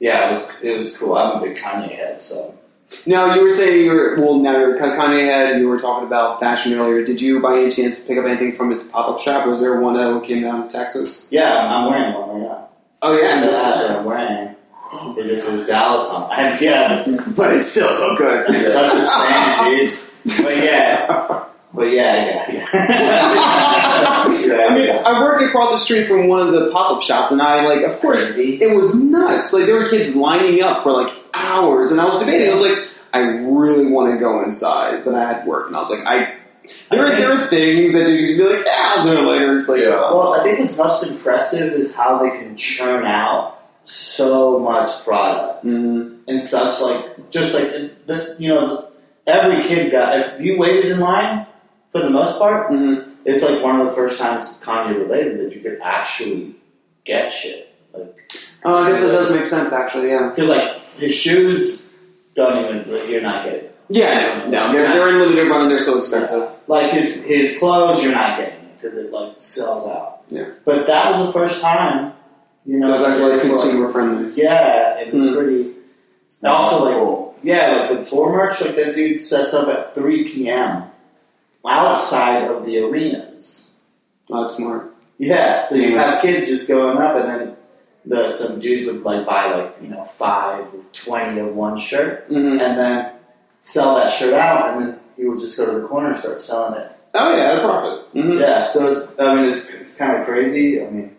yeah, 0.00 0.24
it 0.24 0.28
was 0.30 0.52
it 0.62 0.76
was 0.76 0.96
cool. 0.98 1.14
I'm 1.16 1.38
a 1.38 1.44
big 1.44 1.56
Kanye 1.58 1.90
head, 1.90 2.20
so 2.20 2.54
Now 3.06 3.34
you 3.34 3.42
were 3.42 3.50
saying 3.50 3.84
you 3.84 3.92
were 3.92 4.16
well. 4.16 4.38
Now 4.38 4.58
you're 4.58 4.78
Kanye 4.78 5.26
head. 5.26 5.60
You 5.60 5.68
were 5.68 5.78
talking 5.78 6.06
about 6.06 6.40
fashion 6.40 6.72
earlier. 6.72 7.04
Did 7.04 7.20
you, 7.20 7.40
by 7.42 7.58
any 7.58 7.70
chance, 7.70 8.06
pick 8.08 8.16
up 8.16 8.24
anything 8.24 8.52
from 8.52 8.72
its 8.72 8.88
pop-up 8.88 9.20
shop? 9.20 9.46
Was 9.46 9.60
there 9.60 9.78
one 9.80 9.94
that 9.94 10.26
came 10.26 10.42
down 10.42 10.66
to 10.68 10.74
Texas? 10.74 11.28
yeah, 11.30 11.66
I'm 11.68 11.90
wearing 11.90 12.14
one 12.14 12.28
right 12.30 12.40
now. 12.50 12.68
Oh 13.06 13.20
yeah, 13.20 13.38
the 13.44 13.52
hat 13.52 13.82
that 13.82 13.90
I'm 13.98 14.04
wearing. 14.06 14.56
It 15.18 15.28
just 15.28 15.46
says 15.46 15.66
Dallas 15.66 16.08
on. 16.08 16.30
it. 16.32 16.62
yeah, 16.62 17.04
but 17.36 17.54
it's 17.54 17.70
still 17.70 17.92
so 17.92 18.16
good. 18.16 18.46
it's 18.48 18.72
such 18.72 18.94
a 18.94 19.02
stand, 19.02 19.76
dude. 19.76 19.90
But 20.24 20.56
yeah, 20.64 21.44
but 21.74 21.82
yeah, 21.82 22.14
yeah, 22.24 22.50
yeah. 22.50 22.68
yeah 24.32 24.66
I 24.70 24.74
mean, 24.74 24.88
I 24.90 25.20
worked 25.20 25.42
across 25.42 25.72
the 25.72 25.78
street 25.78 26.06
from 26.06 26.28
one 26.28 26.46
of 26.46 26.54
the 26.54 26.70
pop-up 26.70 27.02
shops, 27.02 27.30
and 27.30 27.42
I 27.42 27.66
like, 27.66 27.84
of 27.84 28.00
course, 28.00 28.36
Crazy. 28.36 28.62
it 28.62 28.74
was 28.74 28.94
nuts. 28.94 29.52
Like 29.52 29.66
there 29.66 29.74
were 29.76 29.90
kids 29.90 30.16
lining 30.16 30.62
up 30.62 30.82
for 30.82 30.90
like 30.92 31.12
hours, 31.34 31.90
and 31.90 32.00
I 32.00 32.06
was 32.06 32.18
debating. 32.20 32.48
I 32.48 32.54
was 32.54 32.62
like, 32.62 32.88
I 33.12 33.18
really 33.18 33.92
want 33.92 34.14
to 34.14 34.18
go 34.18 34.42
inside, 34.42 35.04
but 35.04 35.14
I 35.14 35.30
had 35.30 35.46
work, 35.46 35.66
and 35.66 35.76
I 35.76 35.78
was 35.78 35.90
like, 35.90 36.06
I. 36.06 36.36
There 36.90 37.04
are, 37.04 37.10
there 37.10 37.32
are 37.32 37.46
things 37.48 37.92
that 37.92 38.08
you 38.10 38.26
can 38.26 38.36
be 38.38 38.56
like, 38.56 38.64
yeah, 38.66 38.94
I'll 38.96 39.04
do 39.04 39.12
it 39.18 39.22
later. 39.30 39.54
It's 39.54 39.68
like, 39.68 39.80
Yeah. 39.82 39.90
Well, 40.12 40.34
I 40.34 40.42
think 40.42 40.60
what's 40.60 40.78
most 40.78 41.10
impressive 41.10 41.72
is 41.74 41.94
how 41.94 42.18
they 42.18 42.30
can 42.30 42.56
churn 42.56 43.04
out 43.04 43.62
so 43.84 44.58
much 44.58 44.90
product 45.04 45.64
Mhm. 45.66 46.20
and 46.26 46.42
such. 46.42 46.80
Like 46.80 47.30
just 47.30 47.54
like 47.54 48.06
the, 48.06 48.36
you 48.38 48.48
know, 48.48 48.66
the, 48.68 48.88
every 49.32 49.62
kid 49.62 49.92
got. 49.92 50.18
If 50.18 50.40
you 50.40 50.58
waited 50.58 50.86
in 50.86 51.00
line, 51.00 51.46
for 51.92 52.00
the 52.00 52.10
most 52.10 52.38
part, 52.38 52.70
Mhm. 52.70 53.10
it's 53.26 53.44
like 53.44 53.62
one 53.62 53.80
of 53.80 53.86
the 53.86 53.92
first 53.92 54.18
times 54.20 54.58
Kanye 54.62 54.96
related 54.98 55.38
that 55.40 55.54
you 55.54 55.60
could 55.60 55.78
actually 55.82 56.54
get 57.04 57.30
shit. 57.32 57.68
Like 57.92 58.16
Oh, 58.64 58.84
I 58.84 58.88
guess 58.88 59.02
it 59.02 59.08
does 59.12 59.30
make 59.30 59.44
sense, 59.44 59.72
actually. 59.72 60.08
Yeah. 60.10 60.30
because 60.34 60.48
like 60.48 60.80
his 60.96 61.14
shoes 61.14 61.86
don't 62.34 62.56
even 62.56 63.10
you're 63.10 63.20
not 63.20 63.44
getting. 63.44 63.68
Yeah, 63.88 64.46
no, 64.48 64.50
no, 64.50 64.72
they're, 64.72 64.88
they're 64.92 65.08
in 65.10 65.18
limited 65.18 65.48
run 65.50 65.62
and 65.62 65.70
they're 65.70 65.78
so 65.78 65.98
expensive. 65.98 66.48
Like 66.66 66.90
his 66.92 67.26
his 67.26 67.58
clothes, 67.58 68.02
you're 68.02 68.12
not 68.14 68.38
getting 68.38 68.54
it 68.54 68.80
because 68.80 68.96
it 68.96 69.12
like 69.12 69.34
sells 69.38 69.86
out. 69.86 70.22
Yeah. 70.28 70.50
But 70.64 70.86
that 70.86 71.10
was 71.12 71.26
the 71.26 71.32
first 71.32 71.60
time, 71.62 72.12
you 72.64 72.78
know, 72.78 72.88
It 72.88 72.92
was 72.92 73.02
actually 73.02 73.40
for- 73.40 73.46
consumer 73.48 73.88
friendly. 73.92 74.32
Yeah, 74.34 74.98
it 75.00 75.12
was 75.12 75.24
Mm. 75.24 75.36
pretty. 75.36 75.62
And 76.42 76.52
also, 76.52 76.84
like, 76.84 77.34
yeah, 77.42 77.86
like 77.88 77.98
the 77.98 78.04
tour 78.04 78.30
merch, 78.32 78.60
like 78.62 78.76
that 78.76 78.94
dude 78.94 79.20
sets 79.22 79.52
up 79.54 79.68
at 79.68 79.94
3 79.94 80.24
p.m. 80.28 80.84
outside 81.66 82.44
of 82.50 82.64
the 82.66 82.78
arenas. 82.82 83.72
Oh, 84.30 84.42
that's 84.42 84.56
smart. 84.56 84.92
Yeah, 85.18 85.64
so 85.64 85.76
you 85.76 85.96
have 85.98 86.20
kids 86.22 86.46
just 86.46 86.68
going 86.68 86.96
up, 86.98 87.16
and 87.16 87.28
then 87.28 87.56
the 88.06 88.32
some 88.32 88.60
dudes 88.60 88.86
would 88.86 89.02
like 89.04 89.24
buy 89.26 89.54
like 89.54 89.76
you 89.80 89.88
know 89.88 90.04
five 90.04 90.66
twenty 90.92 91.38
of 91.40 91.54
one 91.54 91.78
shirt, 91.78 92.28
Mm-hmm. 92.28 92.60
and 92.60 92.78
then 92.78 93.10
sell 93.64 93.96
that 93.96 94.12
shirt 94.12 94.34
out, 94.34 94.76
and 94.76 94.86
then 94.86 95.00
he 95.16 95.24
would 95.24 95.38
just 95.38 95.56
go 95.56 95.66
to 95.66 95.80
the 95.80 95.86
corner 95.86 96.08
and 96.10 96.18
start 96.18 96.38
selling 96.38 96.80
it. 96.80 96.90
Oh 97.14 97.36
yeah, 97.36 97.52
at 97.52 97.58
a 97.58 97.60
profit. 97.60 98.14
Mm-hmm. 98.14 98.38
Yeah, 98.38 98.66
so 98.66 98.86
it's, 98.88 99.18
I 99.20 99.34
mean, 99.34 99.44
it's, 99.46 99.70
it's 99.70 99.96
kind 99.96 100.16
of 100.20 100.26
crazy. 100.26 100.84
I 100.84 100.90
mean, 100.90 101.16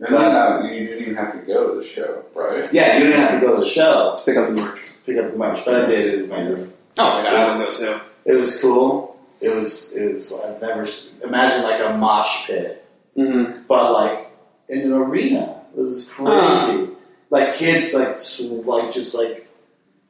And 0.00 0.14
then 0.14 0.36
uh, 0.36 0.62
you 0.64 0.86
didn't 0.86 1.02
even 1.02 1.14
have 1.14 1.32
to 1.32 1.38
go 1.38 1.72
to 1.72 1.78
the 1.78 1.84
show, 1.86 2.24
right? 2.34 2.72
yeah, 2.72 2.98
you 2.98 3.06
didn't 3.06 3.22
have 3.22 3.40
to 3.40 3.46
go 3.46 3.54
to 3.54 3.60
the 3.60 3.66
show 3.66 4.16
to 4.18 4.24
Pick 4.24 4.36
up 4.36 4.48
the 4.54 4.60
merch. 4.60 4.80
pick 5.06 5.16
up 5.18 5.30
the 5.30 5.38
merch, 5.38 5.64
but 5.64 5.74
I 5.84 5.86
did. 5.86 6.14
It 6.14 6.16
was 6.22 6.30
amazing. 6.30 6.72
Oh 6.98 7.18
my 7.18 7.22
god, 7.22 7.34
I 7.34 7.58
would 7.58 7.66
go 7.66 7.72
too. 7.72 8.00
It 8.24 8.32
was 8.34 8.60
cool. 8.60 9.16
It 9.40 9.54
was. 9.54 9.92
It 9.94 10.14
was. 10.14 10.32
I've 10.40 10.60
never 10.60 10.82
s- 10.82 11.14
imagine 11.22 11.62
like 11.64 11.80
a 11.80 11.96
mosh 11.96 12.46
pit, 12.46 12.80
Mm-hmm. 13.16 13.62
but 13.68 13.92
like 13.92 14.30
in 14.68 14.80
an 14.80 14.92
arena. 14.92 15.60
This 15.76 15.92
is 15.92 16.08
crazy. 16.08 16.88
Like 17.30 17.54
kids, 17.56 17.94
like 17.94 18.16
sw- 18.16 18.64
like 18.66 18.92
just 18.92 19.14
like 19.14 19.43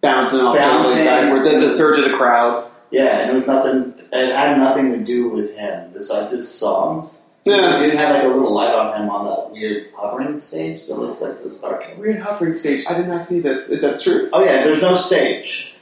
Bouncing 0.04 0.40
off 0.40 0.56
Bouncing. 0.56 0.99
the 0.99 1.04
backward, 1.04 1.44
the, 1.44 1.58
the 1.61 1.70
surge 1.70 1.99
of 1.99 2.11
the 2.11 2.16
crowd. 2.16 2.70
yeah, 2.90 3.20
and 3.20 3.30
it 3.30 3.34
was 3.34 3.46
nothing. 3.46 3.94
It 4.12 4.34
had 4.34 4.58
nothing 4.58 4.92
to 4.92 4.99
do 4.99 5.28
with 5.28 5.56
him 5.56 5.90
besides 5.92 6.30
his 6.30 6.49
songs. 6.50 7.28
Yeah. 7.44 7.76
The 7.78 7.87
dude 7.87 7.94
had 7.96 8.14
like 8.14 8.25
a 8.25 8.28
little 8.28 8.52
light 8.54 8.75
on 8.75 8.99
him 9.00 9.11
on 9.11 9.26
that 9.26 9.50
weird 9.50 9.88
hovering 9.96 10.38
stage 10.40 10.87
that 10.87 10.94
looks 10.94 11.20
like 11.20 11.42
the 11.42 11.50
Star 11.50 11.76
Killer. 11.78 11.96
Weird 11.96 12.20
hovering 12.23 12.54
stage. 12.54 12.84
I 12.88 12.94
did 12.96 13.06
not 13.08 13.26
see 13.26 13.40
this. 13.40 13.68
Is 13.70 13.82
that 13.82 14.00
true? 14.00 14.30
Oh 14.32 14.42
yeah, 14.44 14.62
there's 14.62 14.80
no 14.80 14.94
stage. 14.94 15.76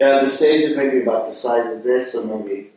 Yeah, 0.00 0.20
the 0.20 0.28
stage 0.28 0.62
is 0.62 0.76
maybe 0.76 1.02
about 1.02 1.26
the 1.26 1.32
size 1.32 1.66
of 1.66 1.82
this, 1.82 2.12
so 2.12 2.24
maybe 2.24 2.70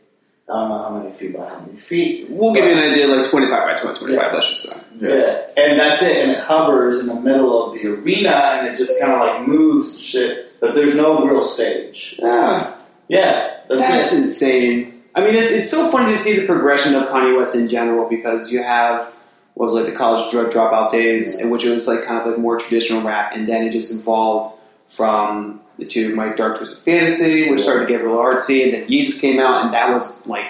I 0.50 0.54
don't 0.54 0.70
know 0.70 0.78
how 0.84 0.90
many 0.98 1.12
feet 1.12 1.36
by 1.36 1.48
how 1.50 1.60
many 1.62 1.78
feet. 1.78 2.28
We'll 2.30 2.54
give 2.54 2.66
you 2.66 2.72
an 2.72 2.92
idea, 2.92 3.08
like 3.08 3.30
twenty-five 3.30 3.64
by 3.66 3.76
20, 3.82 4.00
25, 4.00 4.34
Let's 4.34 4.50
just 4.50 4.64
say. 4.70 4.82
Yeah. 5.00 5.48
and 5.58 5.80
that's 5.80 6.04
it, 6.04 6.18
and 6.22 6.32
it 6.32 6.40
hovers 6.40 7.00
in 7.00 7.08
the 7.08 7.16
middle 7.20 7.64
of 7.66 7.74
the 7.74 7.88
arena, 7.88 8.30
and 8.32 8.68
it 8.68 8.78
just 8.78 9.00
kind 9.02 9.14
of 9.14 9.20
like 9.20 9.48
moves 9.48 10.00
shit, 10.00 10.55
but 10.66 10.76
there's 10.76 10.96
no 10.96 11.26
real 11.26 11.42
stage. 11.42 12.20
Ah, 12.24 12.76
Yeah, 13.08 13.58
that's, 13.70 13.88
that's 13.90 14.14
it. 14.14 14.24
insane. 14.24 15.04
I 15.14 15.22
mean, 15.24 15.36
it's 15.36 15.52
it's 15.52 15.72
so 15.72 15.92
funny 15.92 16.12
to 16.14 16.20
see 16.20 16.38
the 16.40 16.46
progression 16.46 16.96
of 16.96 17.08
Kanye 17.08 17.38
West 17.38 17.56
in 17.56 17.70
general 17.70 18.10
because 18.10 18.52
you 18.52 18.62
have 18.64 19.14
what 19.54 19.66
was 19.66 19.74
like 19.74 19.86
the 19.86 19.92
college 19.94 20.30
drug 20.32 20.52
dropout 20.52 20.92
days, 20.92 21.40
in 21.42 21.50
which 21.50 21.64
it 21.64 21.70
was 21.70 21.88
like 21.88 22.04
kind 22.04 22.20
of 22.20 22.28
like 22.28 22.38
more 22.38 22.58
traditional 22.60 23.02
rap, 23.02 23.32
and 23.34 23.48
then 23.48 23.64
it 23.66 23.72
just 23.72 24.02
evolved 24.02 24.60
from 24.90 25.62
the 25.78 25.86
two 25.86 26.14
My 26.16 26.30
Dark 26.30 26.58
Twisted 26.58 26.80
Fantasy, 26.80 27.50
which 27.50 27.62
started 27.62 27.86
to 27.86 27.88
get 27.88 28.04
real 28.04 28.18
artsy, 28.18 28.64
and 28.64 28.74
then 28.74 28.88
Yeezus 28.90 29.22
came 29.22 29.40
out, 29.40 29.64
and 29.64 29.74
that 29.74 29.90
was 29.90 30.26
like 30.28 30.46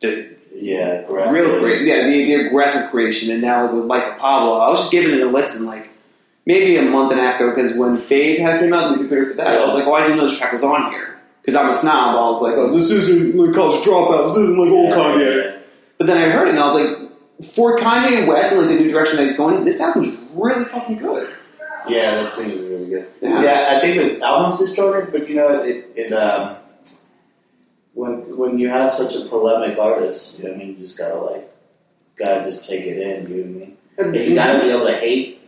the 0.00 0.28
Yeah, 0.54 1.00
aggressive. 1.02 1.34
real 1.52 1.60
great, 1.60 1.82
yeah, 1.82 2.04
the, 2.06 2.24
the 2.24 2.46
aggressive 2.46 2.90
creation, 2.92 3.32
and 3.32 3.42
now 3.42 3.72
with 3.72 3.84
Life 3.86 4.04
of 4.04 4.18
Pablo, 4.18 4.52
I 4.58 4.68
was 4.68 4.80
just 4.80 4.92
giving 4.92 5.12
it 5.12 5.20
a 5.20 5.26
listen, 5.28 5.66
like 5.66 5.85
maybe 6.46 6.76
a 6.76 6.82
month 6.82 7.12
and 7.12 7.20
a 7.20 7.24
half 7.24 7.40
ago, 7.40 7.50
because 7.50 7.76
when 7.76 7.98
Fade 7.98 8.40
had 8.40 8.60
came 8.60 8.72
out, 8.72 8.84
the 8.84 8.90
music 8.90 9.10
video 9.10 9.26
for 9.26 9.34
that, 9.34 9.48
I 9.48 9.64
was 9.64 9.74
like, 9.74 9.86
oh, 9.86 9.92
I 9.92 10.02
didn't 10.02 10.16
know 10.16 10.24
this 10.24 10.38
track 10.38 10.52
was 10.52 10.62
on 10.62 10.90
here, 10.92 11.20
because 11.42 11.54
I'm 11.54 11.70
a 11.70 11.74
snob. 11.74 12.16
I 12.16 12.28
was 12.28 12.40
like, 12.40 12.54
oh, 12.54 12.72
this 12.72 12.90
isn't 12.90 13.36
like 13.36 13.54
college 13.54 13.84
dropout, 13.84 14.28
this 14.28 14.36
isn't 14.36 14.58
like 14.58 14.70
old 14.70 14.92
Kanye. 14.92 15.60
But 15.98 16.06
then 16.06 16.18
I 16.18 16.30
heard 16.30 16.48
it, 16.48 16.50
and 16.50 16.60
I 16.60 16.64
was 16.64 16.74
like, 16.74 17.06
for 17.54 17.78
Kanye 17.78 18.26
West 18.26 18.52
and 18.52 18.62
like 18.62 18.70
the 18.70 18.82
new 18.82 18.88
direction 18.88 19.18
that 19.18 19.24
he's 19.24 19.36
going, 19.36 19.64
this 19.64 19.80
album 19.82 20.04
is 20.04 20.16
really 20.32 20.64
fucking 20.64 20.98
good. 20.98 21.34
Yeah, 21.88 22.22
that 22.22 22.32
is 22.32 22.38
really 22.38 22.88
good. 22.88 23.06
Yeah. 23.20 23.42
Yeah, 23.42 23.76
I 23.76 23.80
think 23.80 24.18
the 24.18 24.24
album's 24.24 24.58
distorted, 24.58 25.12
but 25.12 25.28
you 25.28 25.36
know, 25.36 25.60
it, 25.60 25.86
it 25.94 26.12
um, 26.12 26.56
when 27.94 28.36
when 28.36 28.58
you 28.58 28.68
have 28.68 28.90
such 28.90 29.14
a 29.14 29.24
polemic 29.26 29.78
artist, 29.78 30.38
you 30.38 30.44
know, 30.44 30.50
what 30.50 30.56
I 30.56 30.64
mean, 30.64 30.68
you 30.74 30.82
just 30.82 30.98
gotta 30.98 31.14
like, 31.14 31.48
gotta 32.18 32.44
just 32.44 32.68
take 32.68 32.82
it 32.82 32.98
in. 32.98 33.30
You 33.30 33.44
know 33.44 33.66
what 33.96 34.06
I 34.06 34.10
mean? 34.10 34.30
You 34.30 34.34
gotta 34.34 34.62
be 34.62 34.70
able 34.70 34.86
to 34.86 34.96
hate 34.96 35.40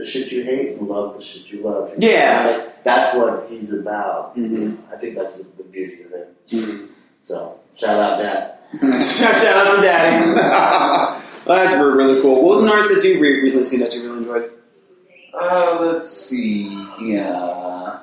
the 0.00 0.06
shit 0.06 0.32
you 0.32 0.42
hate 0.42 0.78
and 0.78 0.88
love 0.88 1.14
the 1.14 1.22
shit 1.22 1.46
you 1.48 1.62
love. 1.62 1.92
Yeah. 1.98 2.36
It's 2.38 2.56
like 2.58 2.84
that's 2.84 3.14
what 3.14 3.46
he's 3.50 3.70
about. 3.70 4.34
Mhm. 4.34 4.78
I 4.90 4.96
think 4.96 5.14
that's 5.14 5.36
the, 5.36 5.44
the 5.58 5.62
beauty 5.64 6.02
of 6.04 6.12
it. 6.12 6.34
Mhm. 6.50 6.88
So 7.20 7.60
shout 7.76 8.00
out 8.00 8.18
that. 8.18 8.64
Shout 9.04 9.56
out 9.56 9.76
to 9.76 9.82
Daddy. 9.82 11.20
That's 11.44 11.74
really, 11.74 11.96
really 11.96 12.22
cool. 12.22 12.36
What 12.44 12.56
was 12.56 12.62
an 12.62 12.68
artist 12.68 12.94
that 12.94 13.04
you 13.08 13.18
re- 13.18 13.40
recently 13.40 13.64
seen 13.64 13.80
that 13.80 13.92
you 13.94 14.02
really 14.04 14.18
enjoyed? 14.18 14.50
Uh, 15.34 15.78
let's 15.80 16.08
see. 16.08 16.68
Yeah. 17.02 17.98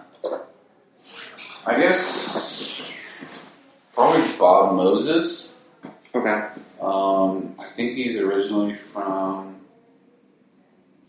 I 1.65 1.79
guess 1.79 3.25
probably 3.93 4.21
Bob 4.37 4.75
Moses. 4.75 5.55
Okay. 6.13 6.47
Um, 6.81 7.55
I 7.59 7.65
think 7.75 7.95
he's 7.95 8.19
originally 8.19 8.73
from 8.75 9.55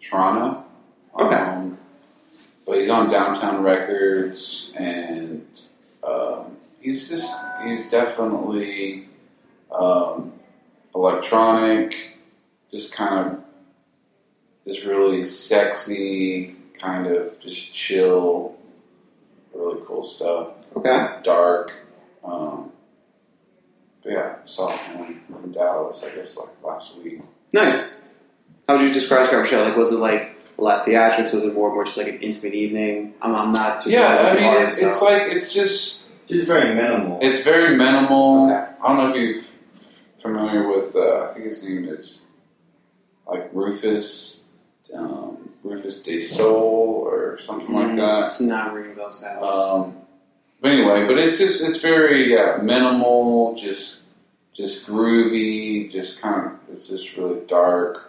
Toronto. 0.09 0.65
Okay. 1.19 1.35
Um, 1.35 1.79
but 2.67 2.79
he's 2.79 2.91
on 2.91 3.11
Downtown 3.11 3.63
Records, 3.63 4.71
and 4.77 5.47
um, 6.07 6.57
he's 6.81 7.09
just 7.09 7.35
he's 7.65 7.91
definitely 7.91 9.09
um, 9.73 10.33
electronic, 10.95 12.19
just 12.71 12.95
kind 12.95 13.27
of 13.27 13.45
just 14.67 14.85
really 14.85 15.25
sexy, 15.25 16.57
kind 16.79 17.07
of 17.07 17.41
just 17.41 17.75
chill, 17.75 18.57
really 19.55 19.81
cool 19.87 20.05
stuff. 20.05 20.49
Okay. 20.77 21.21
dark. 21.23 21.73
Um, 22.23 22.71
but 24.03 24.13
yeah, 24.13 24.35
saw 24.45 24.77
him 24.77 25.23
in 25.43 25.53
Dallas, 25.53 26.05
I 26.05 26.15
guess, 26.15 26.37
like 26.37 26.49
last 26.63 26.97
week. 26.99 27.23
Nice. 27.53 28.01
How 28.69 28.77
would 28.77 28.85
you 28.85 28.93
describe 28.93 29.27
Scarlet 29.27 29.49
Show? 29.49 29.65
Like, 29.65 29.77
was 29.77 29.93
it 29.93 29.99
like 29.99 30.38
a 30.59 30.63
lot 30.63 30.81
of 30.81 30.87
theatrics? 30.87 31.33
Was 31.33 31.45
it 31.45 31.55
more, 31.55 31.73
more 31.73 31.85
just 31.85 31.97
like 31.99 32.09
an 32.09 32.21
intimate 32.21 32.55
evening? 32.55 33.15
I'm, 33.23 33.35
I'm 33.35 33.53
not 33.53 33.83
too 33.85 33.91
Yeah, 33.91 34.17
familiar 34.17 34.31
I 34.31 34.35
mean, 34.35 34.45
artist, 34.61 34.79
it's, 34.83 34.87
it's 34.89 35.03
like 35.03 35.23
it's 35.23 35.53
just 35.53 36.09
It's 36.29 36.47
very 36.47 36.75
minimal. 36.75 37.19
it's 37.23 37.45
very 37.45 37.77
minimal. 37.77 38.51
Okay. 38.51 38.73
I 38.83 38.87
don't 38.89 38.97
know 38.99 39.11
if 39.11 39.17
you're 39.17 39.43
familiar 40.21 40.69
with. 40.69 40.95
Uh, 40.97 41.27
I 41.29 41.33
think 41.35 41.47
his 41.47 41.63
name 41.63 41.89
is 41.89 42.23
like 43.27 43.51
Rufus, 43.53 44.45
um, 44.95 45.51
Rufus 45.63 46.03
Du 46.03 46.21
Sol 46.21 47.05
or 47.11 47.39
something 47.41 47.73
like 47.75 47.89
Mm, 47.89 47.97
that. 47.97 48.27
It's 48.27 48.41
not 48.41 48.73
ringing 48.75 48.95
bells 48.97 49.23
now. 49.23 49.43
Um, 49.43 49.95
but 50.61 50.73
anyway, 50.73 51.07
but 51.07 51.19
it's 51.19 51.39
just 51.39 51.63
it's 51.63 51.81
very 51.81 52.33
yeah, 52.33 52.59
minimal, 52.63 53.55
just 53.55 54.03
just 54.57 54.87
groovy, 54.87 55.89
just 55.91 56.21
kind 56.21 56.47
of 56.47 56.53
it's 56.73 56.89
just 56.89 57.17
really 57.17 57.41
dark. 57.47 58.08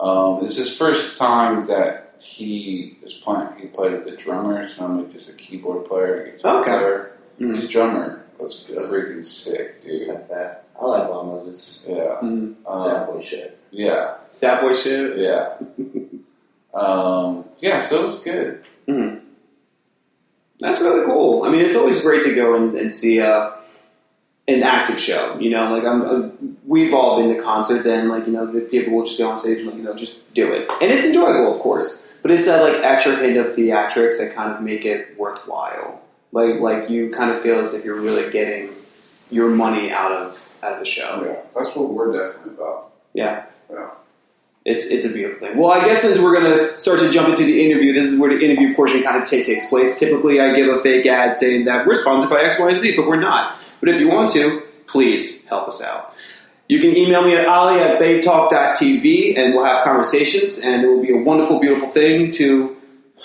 Um, 0.00 0.44
it's 0.44 0.56
his 0.56 0.76
first 0.76 1.16
time 1.16 1.66
that 1.66 2.14
he 2.20 2.98
is 3.02 3.12
playing. 3.14 3.48
He 3.60 3.66
played 3.68 3.92
with 3.92 4.06
a 4.06 4.16
drummer. 4.16 4.62
It's 4.62 4.78
normally 4.78 5.10
just 5.12 5.28
a 5.28 5.32
keyboard 5.32 5.86
player, 5.86 6.24
a 6.26 6.30
guitar 6.36 6.60
Okay. 6.62 6.70
player. 6.72 7.12
Mhm. 7.40 7.56
His 7.56 7.68
drummer 7.68 8.24
was 8.38 8.64
freaking 8.68 9.24
sick, 9.24 9.82
dude. 9.82 10.08
like 10.08 10.28
that. 10.28 10.64
I 10.80 10.84
like 10.84 11.08
Bob 11.08 11.26
Moses. 11.26 11.86
Yeah, 11.88 12.18
Mm. 12.22 12.54
um, 12.66 12.82
Sad 12.84 13.06
boy 13.06 13.22
shit. 13.22 13.58
yeah, 13.70 14.14
Sad 14.30 14.60
boy 14.60 14.74
shit. 14.74 15.16
yeah. 15.18 15.54
um, 16.74 17.44
yeah, 17.58 17.78
so 17.78 18.02
it 18.02 18.06
was 18.06 18.18
good. 18.18 18.62
That's 20.58 20.80
really 20.80 21.04
cool. 21.06 21.44
I 21.44 21.50
mean, 21.50 21.60
it's 21.60 21.76
always 21.76 22.02
great 22.02 22.22
to 22.24 22.34
go 22.34 22.54
and, 22.54 22.74
and 22.76 22.92
see 22.92 23.20
uh, 23.20 23.50
an 24.48 24.62
active 24.62 24.98
show. 25.00 25.38
You 25.38 25.50
know, 25.50 25.72
like 25.72 25.84
I'm, 25.84 26.02
uh, 26.02 26.28
we've 26.66 26.94
all 26.94 27.20
been 27.20 27.34
to 27.36 27.42
concerts, 27.42 27.86
and 27.86 28.08
like 28.08 28.26
you 28.26 28.32
know, 28.32 28.46
the 28.46 28.60
people 28.60 28.94
will 28.94 29.04
just 29.04 29.18
go 29.18 29.30
on 29.30 29.38
stage 29.38 29.58
and 29.58 29.68
like, 29.68 29.76
you 29.76 29.82
know, 29.82 29.94
just 29.94 30.32
do 30.34 30.52
it, 30.52 30.70
and 30.80 30.90
it's 30.90 31.06
enjoyable, 31.06 31.54
of 31.54 31.60
course. 31.60 32.12
But 32.22 32.30
it's 32.30 32.46
that 32.46 32.62
like 32.62 32.82
extra 32.82 33.16
hint 33.16 33.36
of 33.36 33.54
theatrics 33.54 34.18
that 34.18 34.32
kind 34.34 34.52
of 34.52 34.60
make 34.60 34.84
it 34.84 35.16
worthwhile. 35.18 36.02
Like, 36.32 36.60
like 36.60 36.90
you 36.90 37.10
kind 37.10 37.30
of 37.30 37.40
feel 37.40 37.60
as 37.60 37.74
if 37.74 37.84
you're 37.84 38.00
really 38.00 38.30
getting 38.32 38.70
your 39.30 39.50
money 39.50 39.90
out 39.90 40.12
of 40.12 40.54
out 40.62 40.74
of 40.74 40.78
the 40.80 40.84
show. 40.84 41.24
Yeah, 41.24 41.40
that's 41.54 41.76
what 41.76 41.92
we're 41.92 42.12
definitely 42.12 42.54
about. 42.54 42.92
Yeah. 43.14 43.46
Yeah. 43.70 43.90
It's 44.64 44.90
it's 44.90 45.06
a 45.06 45.12
beautiful 45.12 45.46
thing. 45.46 45.56
Well, 45.56 45.70
I 45.70 45.84
guess 45.84 46.02
since 46.02 46.18
we're 46.18 46.34
gonna 46.34 46.76
start 46.76 46.98
to 46.98 47.10
jump 47.10 47.28
into 47.28 47.44
the 47.44 47.64
interview, 47.64 47.92
this 47.92 48.12
is 48.12 48.20
where 48.20 48.36
the 48.36 48.44
interview 48.44 48.74
portion 48.74 49.02
kind 49.02 49.16
of 49.16 49.24
take, 49.24 49.46
takes 49.46 49.70
place. 49.70 49.98
Typically, 49.98 50.40
I 50.40 50.54
give 50.56 50.68
a 50.68 50.80
fake 50.80 51.06
ad 51.06 51.38
saying 51.38 51.66
that 51.66 51.86
we're 51.86 51.94
sponsored 51.94 52.30
by 52.30 52.42
X, 52.42 52.58
Y, 52.58 52.70
and 52.70 52.80
Z, 52.80 52.96
but 52.96 53.06
we're 53.06 53.20
not. 53.20 53.56
But 53.86 53.94
if 53.94 54.00
you 54.00 54.08
want 54.08 54.30
to, 54.30 54.64
please 54.88 55.46
help 55.46 55.68
us 55.68 55.80
out. 55.80 56.12
You 56.66 56.80
can 56.80 56.96
email 56.96 57.24
me 57.24 57.36
at 57.36 57.46
ali 57.46 57.78
at 57.78 58.00
babetalk.tv 58.00 59.38
and 59.38 59.54
we'll 59.54 59.64
have 59.64 59.84
conversations, 59.84 60.58
and 60.64 60.82
it 60.82 60.88
will 60.88 61.00
be 61.00 61.12
a 61.12 61.22
wonderful, 61.22 61.60
beautiful 61.60 61.90
thing 61.90 62.32
to 62.32 62.76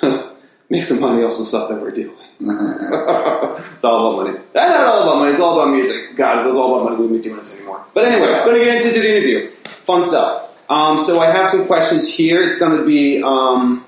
make 0.69 0.83
some 0.83 1.01
money 1.01 1.23
off 1.23 1.33
some 1.33 1.45
stuff 1.45 1.67
that 1.69 1.81
we're 1.81 1.89
doing. 1.89 2.15
it's 2.41 3.83
all 3.83 4.19
about 4.19 4.27
money. 4.27 4.39
That's 4.53 4.69
not 4.69 4.85
all 4.85 5.01
about 5.01 5.17
money. 5.17 5.31
It's 5.31 5.39
all 5.39 5.59
about 5.59 5.73
music. 5.73 6.15
God, 6.15 6.37
if 6.37 6.45
it 6.45 6.47
was 6.49 6.57
all 6.57 6.75
about 6.75 6.91
money, 6.91 6.97
we 6.97 7.07
wouldn't 7.07 7.23
be 7.23 7.29
doing 7.29 7.39
this 7.39 7.57
anymore. 7.57 7.83
But 7.95 8.05
anyway, 8.05 8.31
I'm 8.31 8.45
going 8.45 8.59
to 8.59 8.63
get 8.63 8.85
into 8.85 8.99
the 8.99 9.17
interview. 9.17 9.49
Fun 9.63 10.03
stuff. 10.03 10.69
Um, 10.69 10.99
so 10.99 11.19
I 11.19 11.31
have 11.31 11.49
some 11.49 11.65
questions 11.65 12.15
here. 12.15 12.43
It's 12.43 12.59
going 12.59 12.77
to 12.77 12.85
be 12.85 13.23
um, 13.23 13.83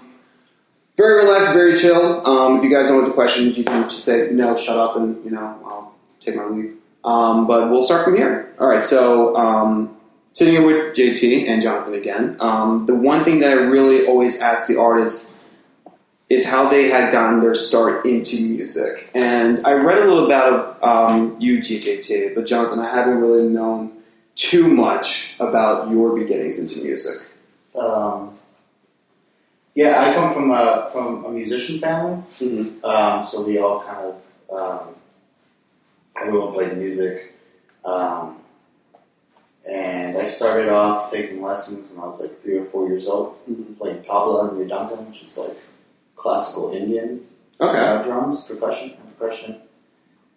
very 0.97 1.23
relaxed, 1.23 1.53
very 1.53 1.75
chill. 1.75 2.27
Um, 2.27 2.57
if 2.57 2.63
you 2.63 2.71
guys 2.71 2.87
don't 2.87 2.97
want 2.97 3.09
the 3.09 3.13
questions, 3.13 3.59
you 3.59 3.63
can 3.63 3.83
just 3.83 4.03
say 4.03 4.31
no, 4.31 4.55
shut 4.55 4.77
up, 4.77 4.95
and 4.95 5.23
you 5.23 5.29
know 5.29 5.59
I'll 5.63 5.92
take 6.23 6.35
my 6.35 6.45
leave. 6.45 6.75
Um, 7.03 7.47
but 7.47 7.69
we'll 7.69 7.83
start 7.83 8.05
from 8.05 8.15
here. 8.15 8.53
All 8.59 8.67
right. 8.67 8.83
So 8.85 9.35
um, 9.35 9.97
sitting 10.33 10.53
here 10.53 10.65
with 10.65 10.95
JT 10.95 11.47
and 11.47 11.61
Jonathan 11.61 11.93
again. 11.93 12.37
Um, 12.39 12.85
the 12.85 12.95
one 12.95 13.23
thing 13.23 13.39
that 13.41 13.49
I 13.51 13.55
really 13.61 14.05
always 14.07 14.41
ask 14.41 14.67
the 14.67 14.79
artists 14.79 15.37
is 16.29 16.45
how 16.45 16.69
they 16.69 16.89
had 16.89 17.11
gotten 17.11 17.41
their 17.41 17.53
start 17.53 18.05
into 18.05 18.41
music. 18.41 19.09
And 19.13 19.65
I 19.67 19.73
read 19.73 20.01
a 20.01 20.05
little 20.05 20.25
about 20.25 20.81
um, 20.81 21.35
you, 21.39 21.59
GJT, 21.59 22.33
but 22.33 22.45
Jonathan, 22.45 22.79
I 22.79 22.89
haven't 22.89 23.19
really 23.19 23.47
known 23.47 23.91
too 24.35 24.67
much 24.67 25.35
about 25.39 25.91
your 25.91 26.17
beginnings 26.17 26.59
into 26.59 26.83
music. 26.83 27.27
Um, 27.77 28.33
yeah, 29.75 30.01
I 30.03 30.13
come 30.13 30.33
from 30.33 30.51
a 30.51 30.89
from 30.91 31.25
a 31.25 31.29
musician 31.31 31.79
family, 31.79 32.21
Mm-hmm. 32.39 32.85
um, 32.85 33.23
so 33.23 33.41
we 33.41 33.57
all 33.57 33.81
kind 33.83 34.13
of 34.13 34.15
um, 34.55 34.95
everyone 36.19 36.53
plays 36.53 36.73
music, 36.75 37.33
um, 37.85 38.37
and 39.69 40.17
I 40.17 40.25
started 40.25 40.69
off 40.69 41.11
taking 41.11 41.41
lessons 41.41 41.89
when 41.91 42.03
I 42.03 42.07
was 42.07 42.19
like 42.21 42.41
three 42.41 42.57
or 42.57 42.65
four 42.65 42.87
years 42.87 43.07
old, 43.07 43.35
Mhm. 43.49 43.77
playing 43.77 44.01
tabla 44.03 44.49
and 44.49 44.57
mridangam, 44.69 45.07
which 45.09 45.23
is 45.23 45.37
like 45.37 45.55
classical 46.15 46.71
Indian 46.73 47.25
Okay. 47.61 47.79
uh, 47.79 48.01
drums, 48.03 48.43
percussion, 48.45 48.93
and 48.99 49.17
percussion. 49.19 49.55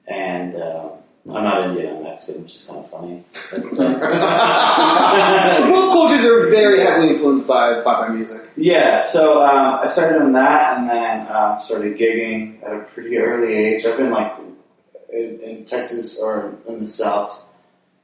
And 0.06 0.54
uh, 0.54 0.88
I'm 1.28 1.42
not 1.44 1.64
Indian, 1.70 1.96
I'm 1.96 2.02
Mexican, 2.04 2.44
which 2.44 2.54
is 2.54 2.64
kind 2.66 2.78
of 2.80 2.90
funny. 2.90 3.24
Both 5.72 5.92
cultures 5.92 6.24
are 6.24 6.48
very 6.50 6.80
heavily 6.80 7.08
influenced 7.14 7.48
by, 7.48 7.80
by 7.82 8.06
my 8.06 8.14
music. 8.14 8.48
Yeah, 8.56 9.02
so 9.04 9.44
um, 9.44 9.80
I 9.82 9.88
started 9.88 10.20
doing 10.20 10.32
that, 10.34 10.78
and 10.78 10.88
then 10.88 11.26
um, 11.34 11.58
started 11.58 11.96
gigging 11.98 12.62
at 12.62 12.72
a 12.72 12.78
pretty 12.94 13.18
early 13.18 13.52
age. 13.54 13.84
I've 13.84 13.96
been 13.96 14.10
like 14.12 14.32
in, 15.12 15.40
in 15.40 15.64
Texas 15.64 16.20
or 16.20 16.54
in 16.68 16.80
the 16.80 16.86
South. 16.86 17.44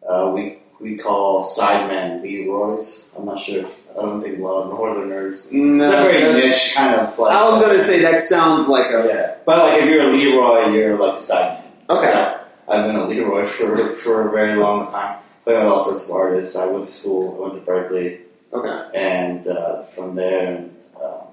Uh, 0.09 0.33
we 0.35 0.59
we 0.81 0.97
call 0.97 1.45
sidemen 1.45 2.23
Leroys. 2.23 3.15
I'm 3.17 3.27
not 3.27 3.41
sure 3.41 3.61
if 3.61 3.89
I 3.91 4.03
don't 4.03 4.21
think 4.21 4.39
a 4.39 4.43
lot 4.43 4.65
of 4.65 4.71
Northerners. 4.71 5.53
No, 5.53 5.85
it's 5.85 5.95
a 5.95 6.03
very 6.03 6.33
niche 6.41 6.75
kind 6.75 7.01
of 7.01 7.17
like. 7.19 7.37
I 7.37 7.49
was 7.49 7.63
gonna 7.63 7.83
say 7.83 8.03
that 8.03 8.23
sounds 8.23 8.69
like 8.69 8.91
a 8.91 9.07
yeah, 9.07 9.37
but 9.47 9.59
like 9.59 9.83
if 9.83 9.89
you're 9.89 10.09
a 10.09 10.13
Leroy, 10.13 10.73
you're 10.73 10.99
like 10.99 11.21
a 11.21 11.23
sideman. 11.23 11.63
Okay. 11.89 12.13
So, 12.13 12.41
I've 12.69 12.87
been 12.87 12.97
a 12.97 13.07
Leroy 13.07 13.45
for 13.45 13.77
for 13.77 14.29
a 14.29 14.31
very 14.33 14.57
long 14.57 14.91
time. 14.91 15.19
Played 15.45 15.59
with 15.59 15.67
all 15.67 15.85
sorts 15.85 16.05
of 16.05 16.11
artists. 16.11 16.57
I 16.57 16.67
went 16.67 16.85
to 16.85 16.91
school. 16.91 17.37
I 17.37 17.49
went 17.49 17.65
to 17.65 17.71
Berklee. 17.71 18.21
okay. 18.53 18.99
and 18.99 19.47
uh, 19.47 19.83
from 19.85 20.15
there, 20.15 20.57
and 20.57 20.77
um, 21.03 21.27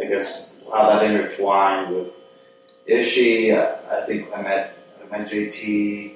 I 0.00 0.04
guess 0.04 0.54
how 0.70 0.88
that 0.88 1.04
intertwined 1.04 1.94
with 1.94 2.14
Ishi. 2.86 3.54
I, 3.54 3.74
I 3.98 4.06
think 4.06 4.28
I 4.34 4.42
met 4.42 4.71
I 5.12 5.18
met 5.18 5.30
JT 5.30 6.12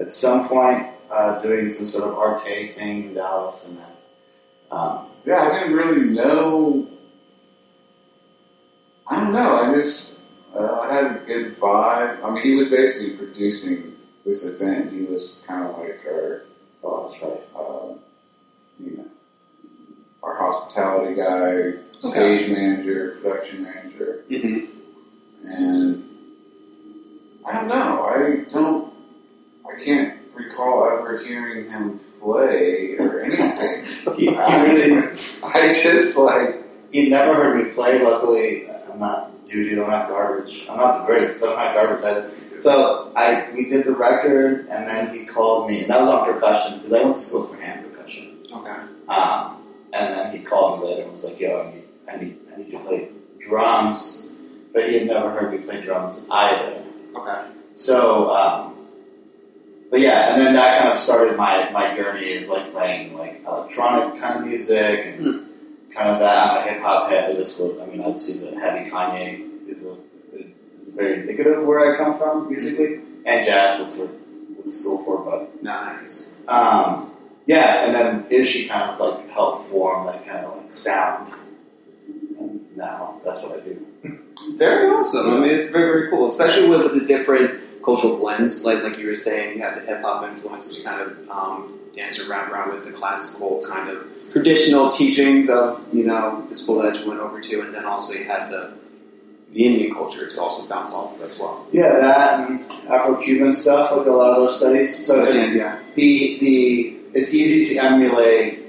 at 0.00 0.10
some 0.10 0.48
point 0.48 0.86
uh, 1.10 1.40
doing 1.42 1.68
some 1.68 1.86
sort 1.86 2.04
of 2.04 2.18
arte 2.18 2.68
thing 2.68 3.04
in 3.04 3.14
Dallas, 3.14 3.66
and 3.68 3.78
then 3.78 3.86
um, 4.70 5.06
Yeah, 5.26 5.48
I 5.48 5.50
didn't 5.60 5.74
really 5.76 6.10
know. 6.10 6.88
I 9.06 9.16
don't 9.20 9.32
know. 9.32 9.54
I 9.54 9.72
just 9.74 10.22
uh, 10.56 10.78
I 10.80 10.94
had 10.94 11.04
a 11.16 11.18
good 11.26 11.54
vibe. 11.56 12.22
I 12.24 12.30
mean, 12.30 12.42
he 12.42 12.54
was 12.54 12.68
basically 12.68 13.16
producing 13.16 13.96
this 14.24 14.44
event. 14.44 14.92
He 14.92 15.02
was 15.02 15.42
kind 15.46 15.66
of 15.68 15.78
like 15.78 16.00
our, 16.06 16.44
oh, 16.82 17.02
that's 17.08 17.22
right. 17.22 17.42
uh, 17.54 17.94
you 18.78 18.96
know, 18.98 19.06
our 20.22 20.36
hospitality 20.36 21.14
guy, 21.16 22.08
stage 22.08 22.50
manager, 22.50 23.18
production 23.20 23.62
manager, 23.64 24.24
Mm-hmm. 24.30 25.46
and 25.48 26.03
I 27.46 27.52
don't 27.52 27.68
know. 27.68 28.04
I 28.04 28.44
don't. 28.48 28.92
I 29.66 29.82
can't 29.82 30.18
recall 30.34 30.88
ever 30.98 31.22
hearing 31.22 31.70
him 31.70 32.00
play 32.20 32.96
or 32.98 33.22
anything. 33.22 33.84
He, 34.16 34.26
he 34.26 34.30
really 34.30 34.92
I 35.02 35.72
just 35.72 36.16
like. 36.18 36.62
he 36.92 37.08
never 37.08 37.34
heard 37.34 37.64
me 37.64 37.72
play. 37.72 38.02
Luckily, 38.02 38.68
I'm 38.70 39.00
not 39.00 39.46
doo. 39.48 39.82
I'm 39.82 39.90
not 39.90 40.08
garbage. 40.08 40.66
I'm 40.68 40.76
not 40.76 41.00
the 41.00 41.06
greatest, 41.06 41.40
but 41.40 41.50
I'm 41.50 41.56
not 41.56 41.74
garbage 41.74 42.04
either. 42.04 42.60
So 42.60 43.12
I 43.16 43.50
we 43.54 43.68
did 43.70 43.84
the 43.86 43.92
record, 43.92 44.68
and 44.68 44.86
then 44.86 45.14
he 45.14 45.24
called 45.24 45.68
me, 45.68 45.80
and 45.82 45.90
that 45.90 46.00
was 46.00 46.08
on 46.10 46.24
percussion 46.32 46.78
because 46.78 46.92
I 46.92 47.02
went 47.02 47.16
to 47.16 47.20
school 47.20 47.44
for 47.44 47.56
hand 47.60 47.90
percussion. 47.90 48.38
Okay. 48.52 48.76
Um, 49.08 49.62
and 49.92 50.14
then 50.14 50.32
he 50.32 50.44
called 50.44 50.80
me 50.80 50.86
later 50.88 51.02
and 51.02 51.12
was 51.12 51.24
like, 51.24 51.40
"Yo, 51.40 51.60
I 51.60 51.72
need, 51.74 51.84
I 52.08 52.16
need, 52.24 52.38
I 52.52 52.56
need 52.58 52.70
to 52.70 52.78
play 52.78 53.08
drums," 53.40 54.28
but 54.72 54.88
he 54.88 54.98
had 54.98 55.06
never 55.08 55.30
heard 55.30 55.50
me 55.52 55.58
play 55.58 55.82
drums 55.82 56.28
either. 56.30 56.82
Okay. 57.14 57.50
So, 57.76 58.30
um, 58.34 58.74
but 59.90 60.00
yeah, 60.00 60.32
and 60.32 60.40
then 60.40 60.54
that 60.54 60.78
kind 60.78 60.90
of 60.90 60.98
started 60.98 61.36
my 61.36 61.70
my 61.70 61.94
journey 61.94 62.32
is 62.32 62.48
like 62.48 62.72
playing 62.72 63.16
like 63.16 63.44
electronic 63.46 64.20
kind 64.20 64.40
of 64.40 64.46
music 64.46 65.06
and 65.06 65.46
kind 65.94 66.08
of 66.10 66.18
that. 66.18 66.50
I'm 66.50 66.56
a 66.58 66.70
hip 66.70 66.82
hop 66.82 67.10
head. 67.10 67.36
This 67.36 67.58
would, 67.58 67.80
I 67.80 67.86
mean, 67.86 68.02
I'd 68.02 68.18
see 68.18 68.38
that 68.44 68.54
heavy 68.54 68.90
Kanye 68.90 69.68
is 69.68 69.84
a 69.84 69.96
is 70.32 70.88
very 70.94 71.20
indicative 71.20 71.58
of 71.58 71.66
where 71.66 71.94
I 71.94 71.96
come 71.96 72.18
from 72.18 72.50
musically, 72.50 73.00
and 73.24 73.44
jazz. 73.44 73.78
That's 73.78 73.98
what 73.98 74.10
went 74.56 74.70
school 74.70 75.04
for, 75.04 75.18
but. 75.18 75.62
Nice. 75.62 76.40
Um, 76.48 77.12
yeah, 77.46 77.84
and 77.84 77.94
then 77.94 78.26
Ishi 78.30 78.68
kind 78.68 78.90
of 78.90 78.98
like 78.98 79.28
helped 79.30 79.66
form 79.66 80.06
that 80.06 80.26
kind 80.26 80.46
of 80.46 80.56
like 80.56 80.72
sound, 80.72 81.32
and 82.08 82.76
now 82.76 83.20
that's 83.24 83.42
what 83.42 83.52
I 83.52 83.60
do. 83.60 83.86
Very 84.56 84.88
awesome. 84.88 85.32
I 85.32 85.38
mean, 85.40 85.50
it's 85.50 85.70
very 85.70 85.86
very 85.86 86.10
cool, 86.10 86.28
especially 86.28 86.68
with 86.68 86.94
the 86.94 87.06
different 87.06 87.60
cultural 87.84 88.18
blends. 88.18 88.64
Like 88.64 88.82
like 88.82 88.98
you 88.98 89.06
were 89.06 89.14
saying, 89.14 89.56
you 89.56 89.62
had 89.62 89.76
the 89.76 89.80
hip 89.80 90.02
hop 90.02 90.28
influences. 90.28 90.78
You 90.78 90.84
kind 90.84 91.00
of 91.02 91.30
um, 91.30 91.78
danced 91.94 92.28
around 92.28 92.50
around 92.50 92.74
with 92.74 92.84
the 92.84 92.92
classical 92.92 93.64
kind 93.66 93.90
of 93.90 94.06
traditional 94.32 94.90
teachings 94.90 95.50
of 95.50 95.82
you 95.94 96.04
know 96.04 96.46
the 96.48 96.56
school 96.56 96.82
that 96.82 96.98
you 97.00 97.08
went 97.08 97.20
over 97.20 97.40
to, 97.40 97.60
and 97.60 97.74
then 97.74 97.84
also 97.84 98.14
you 98.14 98.24
had 98.24 98.50
the 98.50 98.74
the 99.52 99.64
Indian 99.64 99.94
culture 99.94 100.26
to 100.26 100.40
also 100.40 100.68
bounce 100.68 100.92
off 100.92 101.14
of 101.14 101.22
as 101.22 101.38
well. 101.38 101.66
Yeah, 101.72 101.92
that 102.00 102.50
and 102.50 102.70
Afro-Cuban 102.88 103.52
stuff, 103.52 103.96
like 103.96 104.06
a 104.06 104.10
lot 104.10 104.30
of 104.30 104.36
those 104.36 104.56
studies. 104.56 105.06
So 105.06 105.24
And 105.24 105.54
yeah, 105.54 105.78
the 105.94 106.38
the 106.40 106.96
it's 107.14 107.32
easy 107.32 107.74
to 107.74 107.84
emulate 107.84 108.60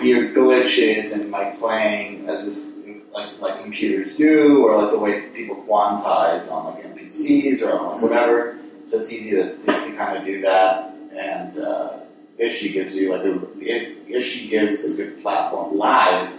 weird 0.00 0.34
glitches 0.34 1.12
and 1.14 1.30
like 1.30 1.58
playing 1.60 2.28
as 2.28 2.46
if 2.48 2.69
like 3.12 3.40
like 3.40 3.60
computers 3.60 4.16
do, 4.16 4.64
or 4.64 4.82
like 4.82 4.90
the 4.90 4.98
way 4.98 5.22
people 5.30 5.56
quantize 5.68 6.50
on 6.50 6.74
like 6.74 6.84
MPCs 6.84 7.62
or 7.62 7.78
on 7.78 7.92
like 7.92 8.02
whatever. 8.02 8.58
So 8.84 8.98
it's 8.98 9.12
easy 9.12 9.32
to, 9.32 9.56
to, 9.56 9.66
to 9.66 9.92
kind 9.96 10.16
of 10.16 10.24
do 10.24 10.40
that, 10.42 10.94
and 11.14 11.58
uh, 11.58 12.00
Ishi 12.38 12.72
gives 12.72 12.94
you 12.94 13.10
like 13.12 13.24
a 13.24 13.40
it, 13.60 13.98
Ishi 14.08 14.48
gives 14.48 14.84
a 14.84 14.94
good 14.94 15.22
platform 15.22 15.76
live 15.76 16.32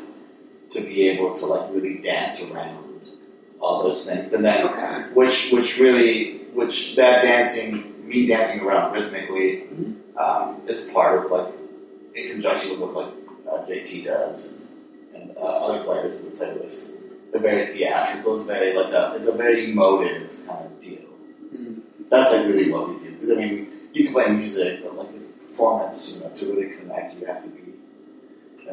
to 0.71 0.81
be 0.81 1.09
able 1.09 1.35
to 1.35 1.45
like 1.45 1.69
really 1.71 1.97
dance 1.97 2.43
around 2.49 2.77
all 3.59 3.83
those 3.83 4.05
things, 4.09 4.33
and 4.33 4.43
then 4.43 4.67
okay, 4.67 5.13
which 5.13 5.51
which 5.51 5.79
really 5.79 6.39
which 6.53 6.95
that 6.95 7.21
dancing 7.21 8.07
me 8.07 8.25
dancing 8.27 8.65
around 8.65 8.93
rhythmically 8.93 9.63
um, 10.17 10.61
is 10.67 10.89
part 10.89 11.25
of 11.25 11.31
like 11.31 11.53
in 12.15 12.31
conjunction 12.31 12.71
with 12.71 12.91
what 12.91 12.95
like 12.95 13.13
uh, 13.47 13.65
JT 13.65 14.05
does 14.05 14.60
uh, 15.41 15.45
other 15.45 15.83
players 15.83 16.19
that 16.19 16.31
we 16.31 16.37
play 16.37 16.53
with. 16.53 17.31
They're 17.31 17.41
very 17.41 17.67
theatrical. 17.73 18.37
It's 18.37 18.47
very 18.47 18.73
like 18.73 18.93
a 18.93 19.15
it's 19.17 19.27
a 19.27 19.37
very 19.37 19.71
emotive 19.71 20.37
kind 20.47 20.65
of 20.65 20.81
deal. 20.81 21.07
Mhm. 21.53 21.81
That's 22.09 22.31
like 22.33 22.45
really 22.47 22.71
what 22.71 22.89
we 22.89 22.95
do 23.03 23.11
because 23.15 23.31
I 23.31 23.35
mean 23.35 23.67
you 23.93 24.03
can 24.05 24.13
play 24.13 24.29
music, 24.29 24.83
but 24.83 24.95
like 24.97 25.11
with 25.13 25.47
performance, 25.47 26.15
you 26.15 26.23
know, 26.23 26.29
to 26.35 26.45
really 26.53 26.69
connect, 26.75 27.19
you 27.19 27.25
have 27.25 27.43
to 27.43 27.49
be 27.49 27.73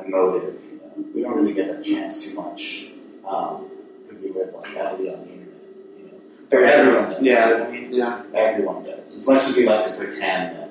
emotive. 0.07 0.55
You 0.71 0.77
know, 0.79 1.05
we 1.15 1.23
don't 1.23 1.37
really 1.37 1.55
get 1.55 1.69
that 1.69 1.85
chance 1.85 2.23
too 2.25 2.35
much 2.35 2.87
because 3.23 4.23
we 4.23 4.31
live 4.33 4.55
like 4.55 4.67
heavily 4.75 5.11
on 5.15 5.21
the 5.25 5.33
internet. 5.33 5.63
You 5.99 6.05
know, 6.07 6.19
but 6.51 6.63
everyone 6.63 7.11
does. 7.11 7.23
Yeah. 7.23 7.49
you 7.49 7.53
know 7.55 7.59
what 7.61 7.69
I 7.69 7.73
mean? 7.73 7.93
yeah, 7.95 8.23
Everyone 8.35 8.85
does. 8.85 9.15
As 9.15 9.27
much 9.27 9.43
as 9.45 9.57
we 9.57 9.67
like 9.67 9.85
to 9.87 9.93
pretend 9.93 10.57
that 10.57 10.69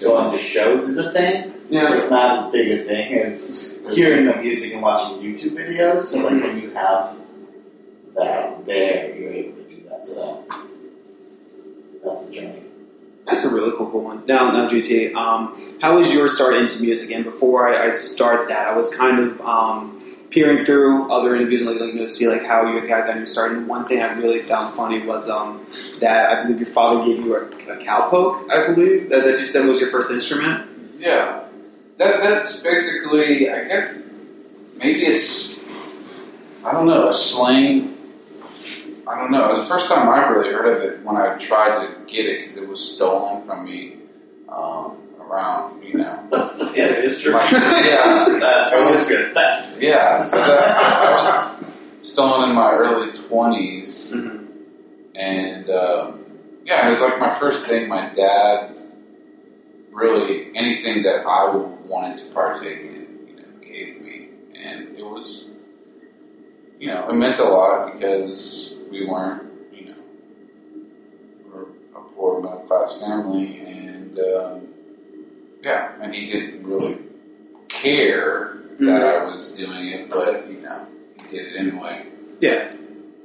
going 0.00 0.32
to 0.32 0.38
shows 0.38 0.88
is 0.88 0.98
a 0.98 1.12
thing, 1.12 1.52
yeah. 1.68 1.94
it's 1.94 2.10
not 2.10 2.38
as 2.38 2.50
big 2.50 2.70
a 2.78 2.82
thing 2.82 3.14
as 3.14 3.80
hearing 3.92 4.26
the 4.26 4.36
music 4.36 4.72
and 4.72 4.82
watching 4.82 5.18
YouTube 5.18 5.52
videos. 5.52 6.02
So 6.02 6.18
like 6.18 6.42
when 6.42 6.60
you 6.60 6.70
have 6.70 7.16
that 8.14 8.64
there, 8.66 9.14
you're 9.16 9.32
able 9.32 9.62
to 9.62 9.68
do 9.68 9.88
that. 9.88 10.06
So 10.06 10.44
that's 12.04 12.26
the 12.26 12.34
journey. 12.34 12.62
That's 13.26 13.44
a 13.44 13.52
really 13.52 13.76
cool, 13.76 13.90
cool 13.90 14.02
one. 14.02 14.24
Now, 14.26 14.52
now, 14.52 14.68
GT, 14.68 15.14
um, 15.14 15.76
how 15.80 15.98
was 15.98 16.14
your 16.14 16.28
start 16.28 16.54
into 16.54 16.80
music? 16.80 17.10
And 17.10 17.24
before 17.24 17.68
I, 17.68 17.88
I 17.88 17.90
start 17.90 18.48
that, 18.48 18.68
I 18.68 18.76
was 18.76 18.94
kind 18.94 19.18
of 19.18 19.40
um, 19.40 19.96
peering 20.30 20.64
through 20.64 21.10
other 21.12 21.34
interviews 21.34 21.62
and 21.62 21.70
like, 21.70 21.80
like, 21.80 21.88
you 21.88 21.96
know, 21.96 22.04
to 22.04 22.08
see 22.08 22.28
like 22.28 22.44
how 22.44 22.72
you 22.72 22.80
got 22.80 23.06
gotten 23.06 23.16
your 23.16 23.26
start. 23.26 23.52
And 23.52 23.66
one 23.66 23.84
thing 23.86 24.00
I 24.00 24.12
really 24.12 24.42
found 24.42 24.74
funny 24.74 25.00
was 25.00 25.28
um, 25.28 25.66
that 25.98 26.30
I 26.30 26.42
believe 26.44 26.60
your 26.60 26.68
father 26.68 27.04
gave 27.04 27.24
you 27.24 27.34
a, 27.36 27.46
a 27.46 27.76
cowpoke. 27.82 28.48
I 28.48 28.72
believe 28.72 29.08
that, 29.08 29.24
that 29.24 29.38
you 29.38 29.44
said 29.44 29.68
was 29.68 29.80
your 29.80 29.90
first 29.90 30.12
instrument. 30.12 30.68
Yeah, 30.98 31.45
that 31.98 32.20
that's 32.20 32.62
basically, 32.62 33.50
I 33.50 33.64
guess, 33.64 34.08
maybe 34.76 35.00
it's, 35.06 35.58
I 36.64 36.72
don't 36.72 36.86
know, 36.86 37.08
a 37.08 37.14
slang. 37.14 37.94
I 39.08 39.14
don't 39.16 39.30
know. 39.30 39.50
It 39.50 39.52
was 39.52 39.60
the 39.60 39.74
first 39.74 39.88
time 39.88 40.08
I 40.08 40.28
really 40.28 40.52
heard 40.52 40.76
of 40.76 40.82
it 40.82 41.02
when 41.04 41.16
I 41.16 41.38
tried 41.38 41.86
to 41.86 41.94
get 42.12 42.26
it 42.26 42.40
because 42.42 42.56
it 42.56 42.68
was 42.68 42.94
stolen 42.96 43.46
from 43.46 43.64
me 43.64 43.98
um, 44.48 44.96
around, 45.20 45.82
you 45.84 45.94
know. 45.98 46.28
yeah, 46.74 46.86
it 46.86 47.04
is 47.04 47.20
true. 47.20 47.32
My- 47.32 47.48
yeah, 47.50 48.26
That's 48.40 48.74
was, 48.74 49.08
good. 49.08 49.82
Yeah. 49.82 50.22
So 50.24 50.36
that, 50.36 50.64
I 50.76 51.16
was 51.16 51.64
stolen 52.02 52.50
in 52.50 52.56
my 52.56 52.72
early 52.72 53.12
twenties, 53.12 54.10
Mhm. 54.12 54.48
and 55.14 55.70
um, 55.70 56.24
yeah, 56.64 56.86
it 56.86 56.90
was 56.90 57.00
like 57.00 57.20
my 57.20 57.30
first 57.38 57.66
thing. 57.66 57.88
My 57.88 58.08
dad 58.12 58.74
really 59.92 60.50
anything 60.54 61.02
that 61.04 61.24
I 61.26 61.54
wanted 61.86 62.18
to 62.18 62.24
partake 62.32 62.80
in, 62.80 63.26
you 63.28 63.36
know, 63.36 63.60
gave 63.60 64.00
me, 64.00 64.28
and 64.54 64.96
it 64.96 65.04
was, 65.04 65.46
you 66.78 66.88
know, 66.88 67.08
it 67.08 67.14
meant 67.14 67.38
a 67.38 67.44
lot 67.44 67.92
because 67.92 68.74
we 68.90 69.06
weren't, 69.06 69.42
you 69.72 69.86
know, 69.86 69.96
we're 71.52 71.62
a 71.98 72.04
poor 72.14 72.40
middle 72.42 72.58
class 72.60 72.98
family, 73.00 73.58
and 73.58 74.18
um, 74.18 74.68
yeah, 75.62 75.92
and 76.00 76.14
he 76.14 76.26
didn't 76.26 76.66
really 76.66 76.98
care 77.68 78.58
that 78.80 79.02
I 79.02 79.24
was 79.24 79.56
doing 79.56 79.88
it, 79.88 80.10
but 80.10 80.48
you 80.48 80.60
know, 80.60 80.86
he 81.16 81.28
did 81.28 81.52
it 81.52 81.56
anyway. 81.58 82.06
Yeah. 82.40 82.72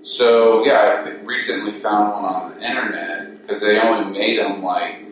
So 0.04 0.66
yeah, 0.66 1.04
I 1.06 1.10
recently 1.24 1.74
found 1.74 2.14
one 2.14 2.26
on 2.26 2.52
the 2.52 2.66
internet 2.66 3.42
because 3.42 3.62
they 3.62 3.80
only 3.80 4.18
made 4.18 4.40
them 4.40 4.64
like 4.64 5.04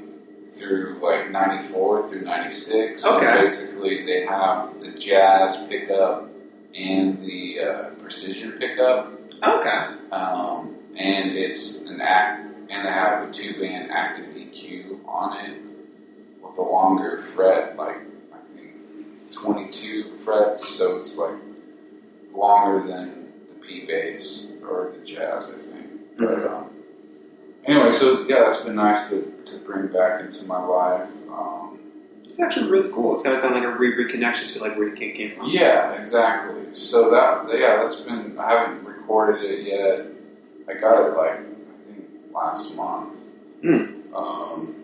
through 0.56 1.00
like 1.02 1.30
'94 1.32 2.10
through 2.10 2.22
'96. 2.22 3.02
So 3.04 3.20
basically, 3.20 4.06
they 4.06 4.26
have 4.26 4.80
the 4.82 4.92
jazz 4.92 5.58
pickup 5.68 6.30
and 6.76 7.22
the 7.26 7.60
uh, 7.60 7.90
precision 8.02 8.54
pickup, 8.54 9.12
Okay. 9.44 9.86
um, 10.12 10.76
and 10.98 11.32
it's 11.32 11.82
an 11.82 12.00
act, 12.02 12.44
and 12.70 12.86
they 12.86 12.92
have 12.92 13.28
a 13.30 13.32
two 13.32 13.60
band 13.60 13.92
active 13.92 14.26
EQ 14.36 15.06
on 15.08 15.46
it 15.46 15.60
with 16.44 16.58
a 16.58 16.62
longer 16.62 17.18
fret, 17.18 17.76
like 17.78 17.98
I 18.34 18.38
think 18.56 19.32
22 19.34 20.18
frets, 20.24 20.68
so 20.78 20.98
it's 20.98 21.16
like 21.16 21.36
longer 22.34 22.88
than 22.88 23.30
the 23.48 23.66
P 23.66 23.86
bass 23.86 24.48
or 24.64 24.94
the 24.98 25.06
jazz, 25.06 25.50
I 25.50 25.58
think. 25.58 25.88
But 26.18 26.46
um, 26.48 26.70
anyway, 27.66 27.92
so 27.92 28.26
yeah, 28.28 28.42
that's 28.46 28.62
been 28.62 28.76
nice 28.76 29.10
to, 29.10 29.34
to 29.52 29.58
bring 29.66 29.88
back 29.88 30.22
into 30.22 30.44
my 30.46 30.62
life. 30.64 31.10
Um, 31.32 31.80
It's 32.26 32.40
actually 32.40 32.70
really 32.70 32.92
cool. 32.92 33.14
It's 33.14 33.24
kind 33.24 33.36
of, 33.36 33.42
kind 33.42 33.56
of 33.56 33.64
like 33.64 33.74
a 33.74 33.78
re- 33.78 33.96
reconnection 34.06 34.52
to 34.54 34.62
like 34.62 34.78
where 34.78 34.88
you 34.88 34.96
came, 34.96 35.16
came 35.16 35.32
from. 35.32 35.48
yeah, 35.50 35.94
exactly. 36.02 36.74
So 36.74 37.10
that 37.12 37.50
yeah, 37.60 37.78
that's 37.78 37.96
been. 38.02 38.38
I 38.40 38.52
haven't 38.52 38.86
recorded 38.86 39.44
it 39.44 39.66
yet. 39.66 40.06
I 40.70 40.80
got 40.80 41.06
it 41.08 41.18
like 41.18 41.40
I 41.40 41.78
think 41.84 42.06
last 42.34 42.76
month. 42.76 43.18
Hmm. 43.62 44.16
Um, 44.16 44.76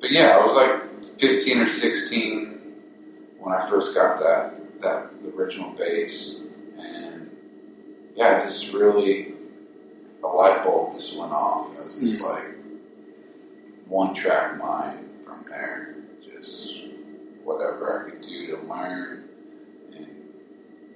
but 0.00 0.10
yeah, 0.10 0.38
I 0.38 0.44
was 0.44 0.54
like 0.54 1.18
15 1.18 1.58
or 1.58 1.68
16 1.68 2.58
when 3.40 3.54
I 3.54 3.68
first 3.68 3.94
got 3.94 4.18
that 4.20 4.80
that 4.80 5.10
original 5.36 5.70
bass, 5.72 6.40
and 6.78 7.30
yeah, 8.14 8.42
just 8.44 8.72
really 8.72 9.32
a 10.22 10.26
light 10.26 10.62
bulb 10.62 10.94
just 10.94 11.16
went 11.18 11.32
off. 11.32 11.70
It 11.78 11.84
was 11.84 11.98
just 11.98 12.22
like 12.22 12.44
one 13.86 14.14
track 14.14 14.58
mind 14.58 15.08
from 15.24 15.44
there, 15.48 15.96
just 16.22 16.84
whatever 17.42 18.06
I 18.06 18.10
could 18.10 18.22
do 18.22 18.56
to 18.56 18.62
learn 18.62 19.28
and 19.94 20.06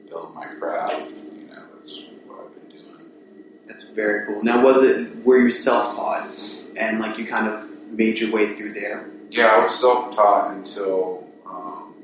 build 0.08 0.34
my 0.34 0.46
craft. 0.46 1.18
You 1.18 1.48
know, 1.48 1.62
that's 1.74 2.00
what 2.26 2.46
I've 2.46 2.68
been 2.68 2.78
doing. 2.78 3.10
That's 3.66 3.90
very 3.90 4.26
cool. 4.26 4.42
Now, 4.42 4.64
was 4.64 4.82
it 4.82 5.24
were 5.24 5.38
you 5.38 5.50
self 5.50 5.96
taught 5.96 6.28
and 6.76 7.00
like 7.00 7.18
you 7.18 7.26
kind 7.26 7.48
of 7.48 7.68
made 7.90 8.18
your 8.18 8.30
way 8.32 8.54
through 8.56 8.72
there? 8.74 9.08
Yeah, 9.30 9.46
I 9.46 9.64
was 9.64 9.78
self-taught 9.78 10.52
until 10.54 11.28
um, 11.44 11.94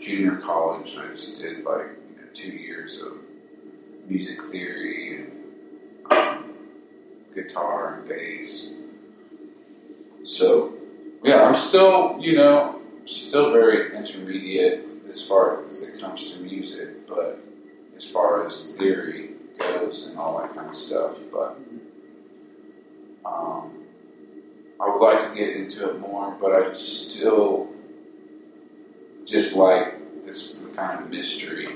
junior 0.00 0.36
college. 0.36 0.96
I 0.96 1.08
just 1.08 1.40
did 1.40 1.64
like 1.64 1.86
you 2.08 2.22
know, 2.22 2.28
two 2.32 2.50
years 2.50 2.98
of 3.00 3.18
music 4.08 4.42
theory 4.44 5.24
and 5.24 6.12
um, 6.12 6.54
guitar 7.34 7.98
and 7.98 8.08
bass. 8.08 8.70
So, 10.24 10.74
yeah, 11.24 11.42
I'm 11.42 11.54
still, 11.54 12.16
you 12.20 12.36
know, 12.36 12.80
still 13.06 13.52
very 13.52 13.96
intermediate 13.96 14.86
as 15.10 15.26
far 15.26 15.66
as 15.68 15.82
it 15.82 16.00
comes 16.00 16.30
to 16.32 16.38
music, 16.40 17.06
but 17.08 17.40
as 17.96 18.10
far 18.10 18.46
as 18.46 18.70
theory 18.76 19.32
goes 19.58 20.06
and 20.06 20.18
all 20.18 20.40
that 20.40 20.54
kind 20.54 20.68
of 20.68 20.76
stuff, 20.76 21.16
but 21.32 21.58
um, 23.24 23.70
I 24.80 24.88
would 24.88 25.00
like 25.00 25.20
to 25.28 25.34
get 25.34 25.56
into 25.56 25.90
it 25.90 25.98
more, 26.00 26.36
but 26.40 26.52
I 26.52 26.72
still 26.74 27.68
just 29.26 29.54
like 29.54 30.24
this 30.24 30.60
kind 30.74 31.00
of 31.00 31.10
mystery 31.10 31.68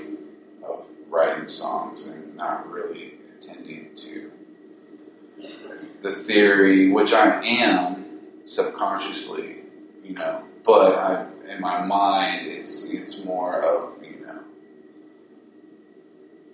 of 0.63 0.85
writing 1.09 1.47
songs 1.47 2.07
and 2.07 2.35
not 2.35 2.69
really 2.69 3.15
attending 3.37 3.95
to 3.95 4.31
the 6.01 6.11
theory, 6.11 6.89
which 6.89 7.13
I 7.13 7.41
am 7.43 7.96
subconsciously, 8.47 9.57
you 10.03 10.13
know, 10.13 10.41
but 10.65 10.95
I, 10.95 11.25
in 11.49 11.61
my 11.61 11.85
mind, 11.85 12.47
it's 12.47 12.85
it's 12.85 13.23
more 13.23 13.61
of 13.61 14.03
you 14.03 14.25
know 14.25 14.39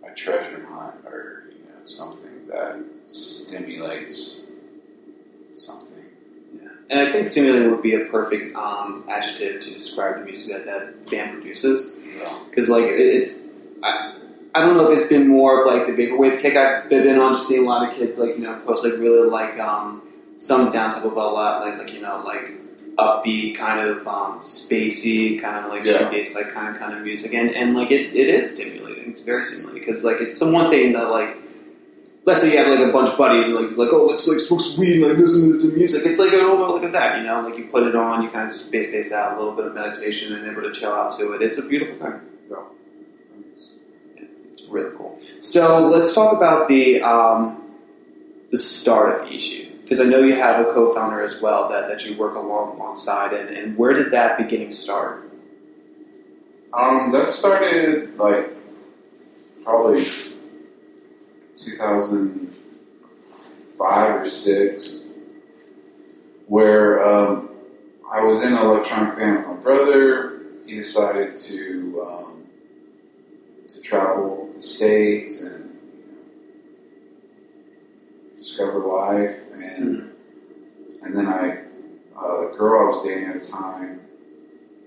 a 0.05 0.13
treasure 0.15 0.65
hunt 0.65 0.95
or 1.05 1.45
you 1.51 1.63
know 1.65 1.85
something 1.85 2.47
that 2.47 2.79
stimulates 3.09 4.41
something. 5.55 6.03
Yeah. 6.55 6.69
And 6.89 6.99
I 6.99 7.11
think 7.11 7.27
stimulating 7.27 7.71
would 7.71 7.83
be 7.83 7.95
a 7.95 8.05
perfect 8.05 8.55
um, 8.55 9.05
adjective 9.07 9.61
to 9.61 9.73
describe 9.73 10.19
the 10.19 10.25
music 10.25 10.55
that 10.55 10.65
that 10.65 11.09
band 11.09 11.33
produces. 11.33 11.99
Yeah. 12.17 12.37
Because 12.49 12.69
like 12.69 12.85
it's, 12.85 13.49
I, 13.81 14.19
I 14.53 14.65
don't 14.65 14.77
know 14.77 14.91
if 14.91 14.99
it's 14.99 15.09
been 15.09 15.27
more 15.27 15.61
of 15.61 15.73
like 15.73 15.87
the 15.87 15.93
vaporwave 15.93 16.41
kick 16.41 16.55
I've 16.55 16.89
been 16.89 17.19
on, 17.19 17.33
just 17.33 17.47
seeing 17.47 17.65
a 17.65 17.69
lot 17.69 17.89
of 17.89 17.95
kids 17.95 18.19
like 18.19 18.35
you 18.35 18.43
know 18.43 18.59
post 18.65 18.83
like 18.83 18.93
really 18.93 19.27
like 19.27 19.59
um, 19.59 20.02
some 20.37 20.71
down 20.71 20.91
tempo 20.91 21.09
but 21.09 21.25
a 21.25 21.29
lot 21.29 21.61
like 21.65 21.77
like 21.77 21.93
you 21.93 22.01
know 22.01 22.21
like 22.25 22.51
upbeat 22.97 23.55
kind 23.57 23.79
of 23.87 24.07
um, 24.07 24.39
spacey 24.41 25.41
kind 25.41 25.65
of 25.65 25.71
like 25.71 25.83
Yeah. 25.83 25.93
shoegaze 25.93 26.35
like 26.35 26.53
kind 26.53 26.73
of 26.75 26.79
kind 26.79 26.93
of 26.95 27.01
music 27.03 27.33
and 27.33 27.49
and 27.55 27.75
like 27.75 27.91
it, 27.91 28.15
it 28.15 28.27
is 28.29 28.53
stimulating. 28.55 29.11
It's 29.11 29.21
very 29.21 29.43
stimulating 29.43 29.79
because 29.87 30.03
like 30.03 30.21
it's 30.21 30.37
some 30.37 30.51
one 30.53 30.69
thing 30.69 30.93
that 30.93 31.09
like. 31.09 31.37
Let's 32.25 32.41
say 32.41 32.53
you 32.53 32.57
have 32.57 32.67
like 32.79 32.87
a 32.87 32.91
bunch 32.93 33.09
of 33.09 33.17
buddies 33.17 33.49
and 33.53 33.55
like 33.67 33.75
like 33.75 33.89
oh 33.91 34.05
let's 34.05 34.25
like 34.29 34.39
smoke 34.39 34.61
weed 34.79 35.05
like 35.05 35.17
listen 35.17 35.59
to 35.59 35.67
the 35.71 35.75
music. 35.75 36.05
It's 36.05 36.19
like 36.19 36.31
oh 36.33 36.55
look 36.73 36.83
at 36.83 36.93
that 36.93 37.17
you 37.17 37.25
know 37.27 37.41
like 37.41 37.57
you 37.57 37.65
put 37.65 37.83
it 37.83 37.97
on 37.97 38.23
you 38.23 38.29
kind 38.29 38.45
of 38.45 38.51
space 38.51 38.87
space 38.87 39.11
out 39.11 39.35
a 39.35 39.39
little 39.39 39.53
bit 39.53 39.65
of 39.65 39.73
meditation 39.73 40.33
and 40.33 40.49
able 40.49 40.61
to 40.61 40.71
chill 40.71 40.93
out 40.93 41.11
to 41.17 41.33
it. 41.33 41.41
It's 41.41 41.57
a 41.57 41.67
beautiful 41.67 41.95
thing. 41.95 42.21
It's 44.53 44.67
really 44.69 44.95
cool. 44.95 45.19
So 45.41 45.89
let's 45.89 46.15
talk 46.15 46.37
about 46.37 46.69
the 46.69 47.01
um, 47.01 47.61
the 48.51 48.57
start 48.57 49.21
of 49.23 49.27
the 49.27 49.35
issue 49.35 49.69
because 49.83 49.99
I 49.99 50.05
know 50.05 50.21
you 50.21 50.35
have 50.35 50.59
a 50.59 50.65
co-founder 50.71 51.21
as 51.21 51.41
well 51.41 51.67
that, 51.69 51.87
that 51.89 52.05
you 52.05 52.15
work 52.17 52.35
along 52.35 52.77
alongside, 52.77 53.33
and, 53.33 53.49
and 53.49 53.75
where 53.77 53.93
did 53.93 54.11
that 54.11 54.37
beginning 54.37 54.71
start? 54.71 55.31
Um, 56.73 57.11
that 57.11 57.29
started 57.29 58.17
like 58.17 58.49
probably 59.63 60.03
2005 61.55 64.21
or 64.21 64.27
six, 64.27 65.01
where 66.47 67.07
um, 67.07 67.49
I 68.11 68.21
was 68.21 68.39
in 68.39 68.53
an 68.53 68.59
electronic 68.59 69.15
band 69.15 69.37
with 69.37 69.47
my 69.47 69.53
brother. 69.55 70.41
He 70.65 70.73
decided 70.75 71.35
to 71.35 72.07
um, 72.07 72.43
to 73.67 73.81
travel 73.81 74.49
the 74.53 74.61
states 74.61 75.41
and 75.43 75.62
discover 78.43 78.79
life, 78.79 79.39
and 79.53 80.11
and 81.01 81.17
then 81.17 81.27
I, 81.27 81.63
uh, 82.17 82.41
the 82.41 82.55
girl 82.57 82.85
I 82.85 82.95
was 82.95 83.03
dating 83.05 83.25
at 83.25 83.41
the 83.41 83.47
time, 83.47 84.01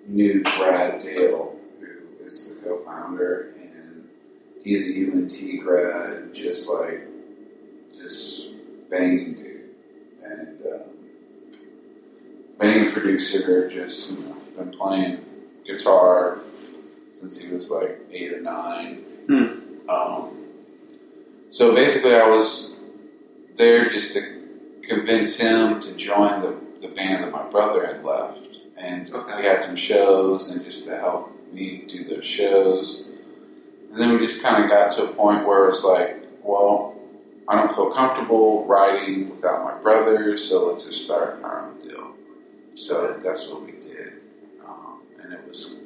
knew 0.07 0.43
Brad 0.43 1.01
Dale, 1.01 1.57
who 1.81 2.27
is 2.27 2.51
the 2.51 2.57
co-founder, 2.57 3.55
and 3.59 4.09
he's 4.63 4.83
a 4.83 5.11
UNT 5.11 5.65
grad, 5.65 6.35
just 6.35 6.69
like, 6.69 7.07
just 7.97 8.49
banging 8.91 9.35
dude, 9.35 9.71
and 10.23 10.59
um, 10.67 10.81
banging 12.59 12.93
producer, 12.93 13.71
just 13.71 14.11
you 14.11 14.19
know, 14.19 14.37
been 14.57 14.71
playing 14.71 15.25
guitar 15.67 16.39
since 17.19 17.41
he 17.41 17.49
was 17.49 17.71
like 17.71 18.01
eight 18.11 18.33
or 18.35 18.41
nine. 18.41 18.97
Hmm. 19.27 19.91
Um, 19.91 20.45
so 21.51 21.75
basically, 21.75 22.15
I 22.15 22.29
was 22.29 22.76
there 23.57 23.89
just 23.91 24.13
to 24.15 24.43
convince 24.83 25.39
him 25.39 25.81
to 25.81 25.95
join 25.97 26.43
the, 26.43 26.57
the 26.81 26.89
band 26.95 27.25
that 27.25 27.33
my 27.33 27.49
brother 27.51 27.87
had 27.87 28.05
left. 28.05 28.41
And 28.77 29.13
Okay. 29.13 29.37
we 29.39 29.45
had 29.45 29.63
some 29.63 29.77
shows 29.77 30.51
and 30.51 30.65
just 30.65 30.85
to 30.85 30.97
help 30.99 31.33
me 31.53 31.85
do 31.89 32.05
those 32.05 32.25
shows. 32.25 33.05
And 33.91 34.01
then 34.01 34.13
we 34.13 34.19
just 34.19 34.43
kind 34.43 34.63
of 34.63 34.71
got 34.71 34.93
to 34.93 35.05
a 35.05 35.09
point 35.09 35.47
where 35.47 35.69
it's 35.71 35.83
like, 35.83 36.23
well, 36.43 36.95
I 37.49 37.55
don't 37.57 37.75
feel 37.75 37.91
comfortable 37.91 38.67
writing 38.67 39.31
without 39.31 39.65
my 39.65 39.81
brother, 39.81 40.37
so 40.37 40.67
let's 40.73 40.85
just 40.85 41.05
start 41.05 41.41
our 41.43 41.67
own 41.69 41.81
deal. 41.81 42.15
So 42.75 43.19
that's 43.23 43.47
what 43.49 43.63
we 43.65 43.73
did. 43.73 44.15
Um, 44.67 45.01
and 45.23 45.33
it 45.33 45.47
was, 45.49 45.77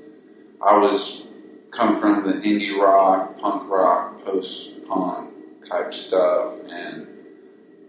I 0.61 0.77
was 0.77 1.25
come 1.71 1.95
from 1.95 2.27
the 2.27 2.35
indie 2.35 2.77
rock, 2.77 3.39
punk 3.39 3.69
rock, 3.71 4.25
post 4.25 4.85
punk 4.87 5.33
type 5.69 5.95
stuff, 5.95 6.55
and 6.69 7.07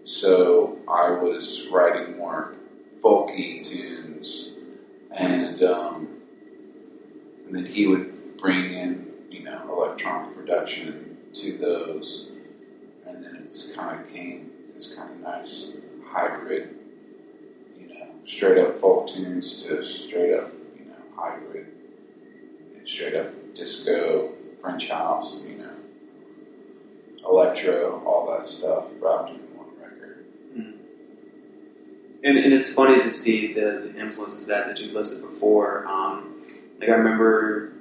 so 0.03 0.79
I 0.87 1.11
was 1.11 1.67
writing 1.71 2.17
more 2.17 2.55
folky 3.01 3.63
tunes, 3.63 4.49
and 5.11 5.63
um, 5.63 6.07
and 7.45 7.55
then 7.55 7.65
he 7.65 7.87
would 7.87 8.37
bring 8.37 8.73
in 8.73 9.11
you 9.29 9.43
know 9.43 9.61
electronic 9.69 10.35
production 10.35 11.17
to 11.35 11.57
those, 11.57 12.27
and 13.05 13.23
then 13.23 13.35
it 13.35 13.47
just 13.47 13.75
kind 13.75 13.99
of 13.99 14.11
came 14.11 14.51
this 14.73 14.93
kind 14.95 15.11
of 15.11 15.19
nice 15.19 15.71
hybrid, 16.07 16.75
you 17.79 17.87
know, 17.87 18.07
straight 18.25 18.57
up 18.57 18.75
folk 18.75 19.07
tunes 19.07 19.63
to 19.63 19.83
straight 19.83 20.33
up 20.33 20.51
you 20.77 20.85
know 20.85 20.95
hybrid, 21.15 21.67
straight 22.85 23.15
up 23.15 23.27
disco, 23.53 24.33
French 24.61 24.89
house, 24.89 25.43
you 25.43 25.57
know, 25.57 25.75
electro, 27.29 28.01
all 28.05 28.35
that 28.35 28.47
stuff 28.47 28.85
wrapped. 28.99 29.40
And, 32.23 32.38
and 32.38 32.53
it's 32.53 32.73
funny 32.73 33.01
to 33.01 33.10
see 33.10 33.53
the, 33.53 33.91
the 33.91 33.99
influences 33.99 34.45
that 34.45 34.67
that 34.67 34.79
you 34.79 34.91
listed 34.93 35.27
before. 35.27 35.88
Um, 35.88 36.43
like 36.79 36.89
I 36.89 36.93
remember 36.93 37.73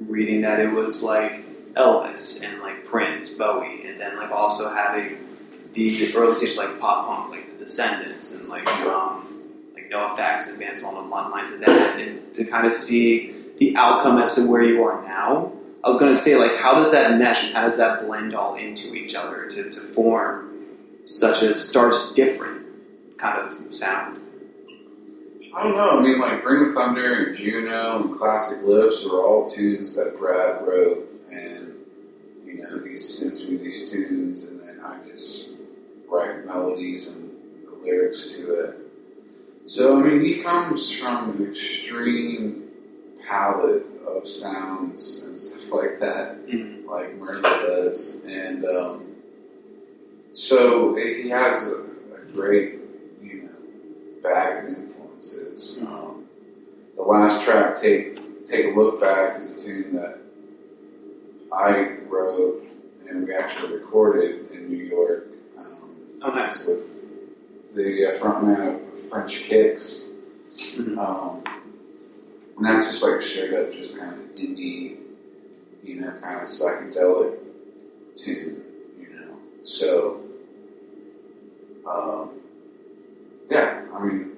reading 0.00 0.42
that 0.42 0.60
it 0.60 0.72
was 0.72 1.02
like 1.02 1.32
Elvis 1.74 2.42
and 2.42 2.62
like 2.62 2.84
Prince, 2.84 3.34
Bowie, 3.34 3.86
and 3.86 4.00
then 4.00 4.16
like 4.16 4.30
also 4.30 4.72
having 4.72 5.18
the 5.74 6.14
early 6.16 6.34
stage 6.34 6.56
like 6.56 6.80
pop 6.80 7.06
punk, 7.06 7.30
like 7.30 7.58
the 7.58 7.64
Descendents 7.64 8.34
and 8.34 8.48
like 8.48 8.66
um, 8.66 9.26
like 9.74 9.90
NOFX 9.90 10.50
and 10.50 10.60
bands 10.60 10.80
along 10.80 10.94
the 10.94 11.10
lines 11.10 11.52
of 11.52 11.60
that, 11.60 11.98
and 12.00 12.34
to 12.34 12.44
kind 12.44 12.66
of 12.66 12.72
see 12.72 13.34
the 13.58 13.76
outcome 13.76 14.18
as 14.18 14.34
to 14.36 14.50
where 14.50 14.62
you 14.62 14.82
are 14.84 15.02
now. 15.02 15.52
I 15.84 15.88
was 15.88 15.98
going 16.00 16.12
to 16.12 16.18
say 16.18 16.36
like 16.36 16.56
how 16.56 16.74
does 16.74 16.92
that 16.92 17.18
mesh 17.18 17.46
and 17.46 17.54
how 17.54 17.66
does 17.66 17.78
that 17.78 18.06
blend 18.06 18.34
all 18.34 18.56
into 18.56 18.94
each 18.94 19.14
other 19.14 19.48
to, 19.50 19.70
to 19.70 19.80
form 19.80 20.52
such 21.04 21.42
a 21.42 21.56
starts 21.56 22.12
different 22.14 22.65
kind 23.18 23.42
of 23.46 23.52
sound. 23.52 24.20
I 25.54 25.62
don't 25.62 25.76
know. 25.76 25.98
I 25.98 26.02
mean, 26.02 26.20
like 26.20 26.42
Bring 26.42 26.68
the 26.68 26.74
Thunder 26.74 27.24
and 27.28 27.36
Juno 27.36 28.02
and 28.02 28.14
Classic 28.14 28.62
Lips 28.62 29.04
were 29.04 29.22
all 29.24 29.48
tunes 29.48 29.94
that 29.96 30.18
Brad 30.18 30.66
wrote, 30.66 31.08
and 31.30 31.74
you 32.44 32.58
know 32.62 32.84
he 32.84 32.94
sends 32.96 33.46
me 33.48 33.56
these 33.56 33.90
tunes, 33.90 34.42
and 34.42 34.60
then 34.60 34.80
I 34.84 34.98
just 35.08 35.48
write 36.08 36.44
melodies 36.44 37.08
and 37.08 37.30
the 37.64 37.74
lyrics 37.82 38.32
to 38.32 38.54
it. 38.64 38.78
So 39.64 39.98
I 39.98 40.02
mean, 40.02 40.20
he 40.22 40.42
comes 40.42 40.92
from 40.94 41.30
an 41.30 41.50
extreme 41.50 42.64
palette 43.26 43.86
of 44.06 44.28
sounds 44.28 45.22
and 45.24 45.38
stuff 45.38 45.72
like 45.72 45.98
that, 46.00 46.46
Mhm. 46.46 46.86
like 46.86 47.16
Merle 47.16 47.40
does, 47.42 48.20
and 48.26 48.64
um, 48.66 49.06
so 50.32 50.94
he 50.94 51.28
has 51.30 51.66
a, 51.66 51.76
a 52.14 52.32
great, 52.34 52.75
bag 54.26 54.64
of 54.64 54.70
influences. 54.76 55.78
Um, 55.82 56.24
the 56.96 57.02
last 57.02 57.44
track, 57.44 57.80
take 57.80 58.46
take 58.46 58.66
a 58.66 58.78
look 58.78 59.00
back, 59.00 59.38
is 59.38 59.50
a 59.52 59.58
tune 59.64 59.94
that 59.96 60.18
I 61.52 61.96
wrote 62.08 62.62
and 63.08 63.26
we 63.26 63.34
actually 63.34 63.72
recorded 63.74 64.50
in 64.50 64.68
New 64.68 64.82
York 64.84 65.28
um, 65.58 65.90
Oh, 66.22 66.30
nice. 66.30 66.66
with 66.66 67.04
the 67.74 68.06
uh, 68.06 68.18
frontman 68.18 68.76
of 68.76 68.98
French 69.08 69.40
Kicks. 69.44 70.00
Mhm. 70.76 70.98
Um, 70.98 71.42
and 72.56 72.64
that's 72.66 72.86
just 72.86 73.02
like 73.02 73.20
straight 73.22 73.52
up, 73.52 73.70
just 73.72 73.96
kind 73.98 74.12
of 74.14 74.34
indie, 74.34 74.96
you 75.84 76.00
know, 76.00 76.10
kind 76.22 76.40
of 76.40 76.48
psychedelic 76.48 77.36
tune, 78.16 78.62
you 78.98 79.08
know. 79.14 79.36
So, 79.64 80.20
um, 81.86 82.30
yeah, 83.50 83.82
I 83.94 84.04
mean, 84.04 84.32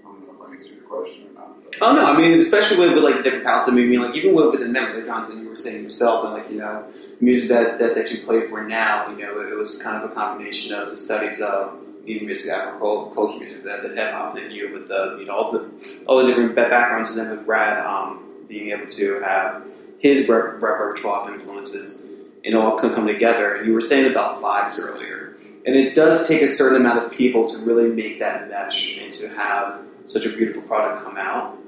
I 0.00 0.02
don't 0.02 0.26
know 0.26 0.34
if 0.34 0.48
I 0.48 0.54
answered 0.54 0.72
your 0.72 0.82
question 0.82 1.26
or 1.28 1.40
not. 1.40 1.56
Oh 1.80 1.94
no, 1.94 2.04
I 2.04 2.16
mean, 2.16 2.38
especially 2.38 2.86
with, 2.86 2.94
with 2.94 3.04
like 3.04 3.22
different 3.24 3.44
palettes. 3.44 3.68
I 3.68 3.74
mean, 3.74 4.00
like 4.00 4.14
even 4.14 4.34
with 4.34 4.52
within 4.52 4.72
them, 4.72 4.84
like 4.92 5.06
Jonathan, 5.06 5.42
you 5.42 5.48
were 5.48 5.56
saying 5.56 5.84
yourself, 5.84 6.24
and 6.24 6.34
like 6.34 6.50
you 6.50 6.58
know, 6.58 6.84
music 7.20 7.48
that, 7.48 7.78
that, 7.78 7.94
that 7.94 8.10
you 8.10 8.18
play 8.22 8.46
for 8.46 8.62
now, 8.62 9.08
you 9.10 9.16
know, 9.16 9.40
it 9.40 9.56
was 9.56 9.82
kind 9.82 10.02
of 10.02 10.10
a 10.10 10.14
combination 10.14 10.74
of 10.74 10.90
the 10.90 10.96
studies 10.96 11.40
of 11.40 11.78
even 12.08 12.26
music, 12.26 12.50
Afro 12.50 13.06
culture 13.14 13.38
music, 13.38 13.62
the, 13.62 13.88
the 13.88 13.94
hip 13.94 14.12
hop, 14.12 14.36
and 14.36 14.52
you 14.52 14.72
with 14.72 14.88
the 14.88 15.16
you 15.18 15.26
know 15.26 15.36
all 15.36 15.52
the 15.52 15.68
all 16.06 16.18
the 16.18 16.26
different 16.26 16.54
backgrounds, 16.54 17.10
and 17.10 17.20
then 17.20 17.36
with 17.36 17.46
Brad 17.46 17.78
um, 17.84 18.24
being 18.48 18.70
able 18.70 18.86
to 18.90 19.20
have 19.20 19.62
his 19.98 20.28
rep- 20.28 20.60
repertoire 20.62 21.28
of 21.28 21.34
influences, 21.34 22.06
and 22.44 22.54
all 22.54 22.78
come, 22.78 22.94
come 22.94 23.06
together. 23.06 23.62
You 23.64 23.74
were 23.74 23.80
saying 23.80 24.10
about 24.10 24.40
vibes 24.40 24.80
earlier, 24.80 25.17
and 25.66 25.76
it 25.76 25.94
does 25.94 26.26
take 26.28 26.42
a 26.42 26.48
certain 26.48 26.80
amount 26.80 27.04
of 27.04 27.12
people 27.12 27.48
to 27.48 27.58
really 27.64 27.90
make 27.90 28.18
that 28.18 28.48
mesh 28.48 28.98
and 28.98 29.12
to 29.12 29.28
have 29.28 29.80
such 30.06 30.24
a 30.24 30.30
beautiful 30.30 30.62
product 30.62 31.04
come 31.04 31.16
out 31.16 31.58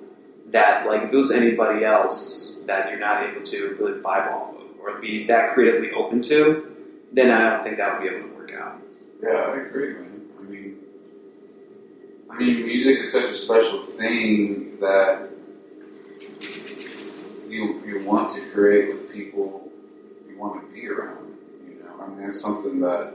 that 0.53 0.87
like 0.87 1.03
if 1.03 1.13
it 1.13 1.17
was 1.17 1.31
anybody 1.31 1.85
else 1.85 2.61
that 2.67 2.91
you're 2.91 2.99
not 2.99 3.23
able 3.23 3.43
to 3.43 3.77
really 3.79 4.01
buy 4.01 4.21
off 4.21 4.55
of 4.57 4.63
or 4.83 4.99
be 5.01 5.27
that 5.27 5.53
creatively 5.53 5.91
open 5.93 6.23
to, 6.23 6.75
then 7.13 7.31
I 7.31 7.51
don't 7.51 7.63
think 7.63 7.77
that 7.77 8.01
would 8.01 8.09
be 8.09 8.17
able 8.17 8.29
to 8.29 8.35
work 8.35 8.53
out. 8.55 8.81
Yeah, 9.23 9.31
I 9.31 9.57
agree, 9.61 9.95
man. 9.95 10.23
I 10.39 10.43
mean, 10.43 10.77
I 12.31 12.39
mean, 12.39 12.67
music 12.67 13.01
is 13.01 13.13
such 13.13 13.25
a 13.25 13.35
special 13.35 13.81
thing 13.81 14.79
that 14.81 15.29
you 17.49 17.83
you 17.85 18.03
want 18.05 18.35
to 18.35 18.41
create 18.53 18.93
with 18.93 19.13
people 19.13 19.71
you 20.29 20.39
want 20.39 20.67
to 20.67 20.73
be 20.73 20.89
around. 20.89 21.37
You 21.67 21.83
know, 21.83 22.03
I 22.03 22.09
mean, 22.09 22.23
that's 22.23 22.41
something 22.41 22.81
that 22.81 23.15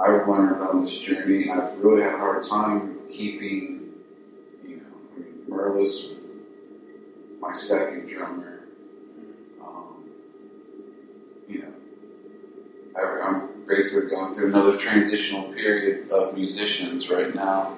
I've 0.00 0.26
learned 0.26 0.62
on 0.62 0.80
this 0.80 0.98
journey, 0.98 1.48
and 1.48 1.60
I've 1.60 1.78
really 1.78 2.02
had 2.02 2.14
a 2.14 2.18
hard 2.18 2.44
time 2.44 2.98
keeping. 3.10 3.92
You 4.66 4.76
know, 4.76 4.82
I 5.14 5.18
mean, 5.18 5.44
Merla's 5.48 6.06
my 7.40 7.52
second 7.52 8.08
drummer. 8.08 8.60
Um, 9.62 10.04
you 11.48 11.62
know, 11.62 11.72
I, 12.96 13.28
I'm 13.28 13.48
basically 13.66 14.10
going 14.10 14.32
through 14.34 14.48
another 14.48 14.76
transitional 14.76 15.52
period 15.52 16.10
of 16.10 16.34
musicians 16.34 17.10
right 17.10 17.34
now. 17.34 17.76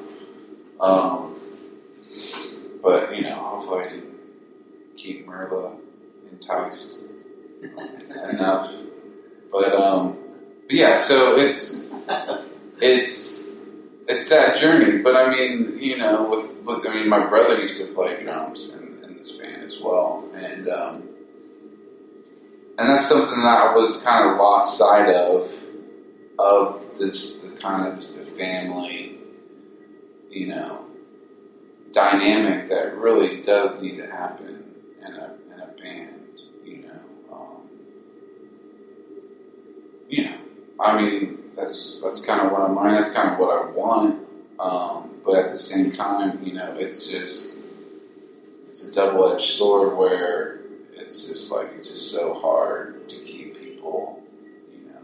Um, 0.81 1.37
but 2.83 3.16
you 3.16 3.22
know, 3.22 3.35
hopefully 3.37 3.85
I 3.85 3.88
can 3.88 4.03
keep 4.96 5.27
Merla 5.27 5.77
enticed 6.31 6.98
enough. 8.31 8.72
But 9.50 9.74
um, 9.74 10.18
but 10.66 10.77
yeah, 10.77 10.96
so 10.96 11.37
it's 11.37 11.87
it's 12.81 13.48
it's 14.09 14.29
that 14.29 14.57
journey. 14.57 14.98
But 14.98 15.16
I 15.16 15.31
mean, 15.31 15.79
you 15.79 15.98
know, 15.98 16.29
with, 16.29 16.62
with 16.64 16.87
I 16.87 16.94
mean, 16.94 17.09
my 17.09 17.27
brother 17.27 17.61
used 17.61 17.85
to 17.85 17.92
play 17.92 18.22
drums 18.22 18.70
in, 18.70 19.03
in 19.05 19.16
this 19.16 19.33
band 19.33 19.64
as 19.64 19.79
well, 19.81 20.29
and 20.35 20.68
um, 20.68 21.03
and 22.79 22.88
that's 22.88 23.09
something 23.09 23.38
that 23.38 23.59
I 23.59 23.74
was 23.74 24.03
kind 24.03 24.31
of 24.31 24.37
lost 24.38 24.79
sight 24.79 25.09
of 25.09 25.50
of 26.38 26.74
this 26.98 27.38
the 27.40 27.50
kind 27.57 27.87
of 27.87 28.00
just 28.00 28.16
the 28.16 28.22
family, 28.22 29.18
you 30.31 30.48
know, 30.48 30.87
dynamic 31.92 32.68
that 32.68 32.96
really 32.96 33.42
does 33.42 33.81
need 33.81 33.96
to 33.98 34.07
happen 34.07 34.64
in 35.00 35.14
a 35.14 35.35
in 35.53 35.61
a 35.61 35.66
band, 35.81 36.40
you 36.64 36.83
know. 36.87 37.00
Um, 37.33 37.68
you 40.09 40.24
know, 40.24 40.38
I 40.81 41.01
mean, 41.01 41.39
that's 41.57 42.01
that's 42.03 42.21
kind 42.21 42.41
of 42.41 42.53
what 42.53 42.63
I'm 42.63 42.75
mine. 42.75 42.95
That's 42.95 43.13
kind 43.13 43.31
of 43.31 43.39
what 43.39 43.51
I 43.51 43.71
want. 43.71 44.27
Um, 44.59 45.21
but 45.25 45.37
at 45.37 45.53
the 45.53 45.59
same 45.59 45.93
time, 45.93 46.45
you 46.45 46.55
know, 46.55 46.75
it's 46.77 47.09
just 47.09 47.57
it's 48.69 48.85
a 48.85 48.93
double 48.93 49.33
edged 49.33 49.45
sword 49.45 49.97
where 49.97 50.61
it's 50.93 51.27
just 51.27 51.51
like 51.53 51.69
it's 51.79 51.91
just 51.91 52.11
so 52.11 52.35
hard 52.35 53.09
to 53.09 53.17
keep 53.21 53.59
people, 53.59 54.23
you 54.73 54.89
know, 54.89 55.01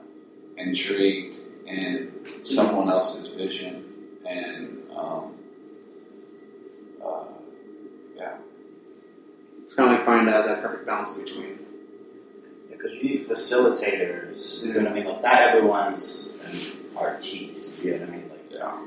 intrigued 0.56 1.38
in 1.66 2.12
someone 2.42 2.88
else's 2.88 3.28
vision 3.28 3.84
and 4.26 4.82
um, 4.94 5.34
uh, 7.04 7.24
yeah, 8.16 8.36
It's 9.66 9.74
kind 9.74 9.90
of 9.92 9.98
like 9.98 10.06
find 10.06 10.28
out 10.28 10.46
that 10.46 10.62
perfect 10.62 10.86
balance 10.86 11.16
between. 11.16 11.59
Because 12.80 12.96
you 12.96 13.02
need 13.04 13.28
facilitators. 13.28 14.62
You 14.64 14.74
know 14.74 14.80
what 14.80 14.92
I 14.92 14.94
mean? 14.94 15.04
Like 15.04 15.22
not 15.22 15.34
everyone's 15.34 16.30
an 16.46 16.56
artiste. 16.96 17.84
You 17.84 17.92
know 17.92 18.00
what 18.00 18.08
I 18.08 18.12
mean? 18.12 18.30
Like 18.30 18.46
yeah, 18.50 18.86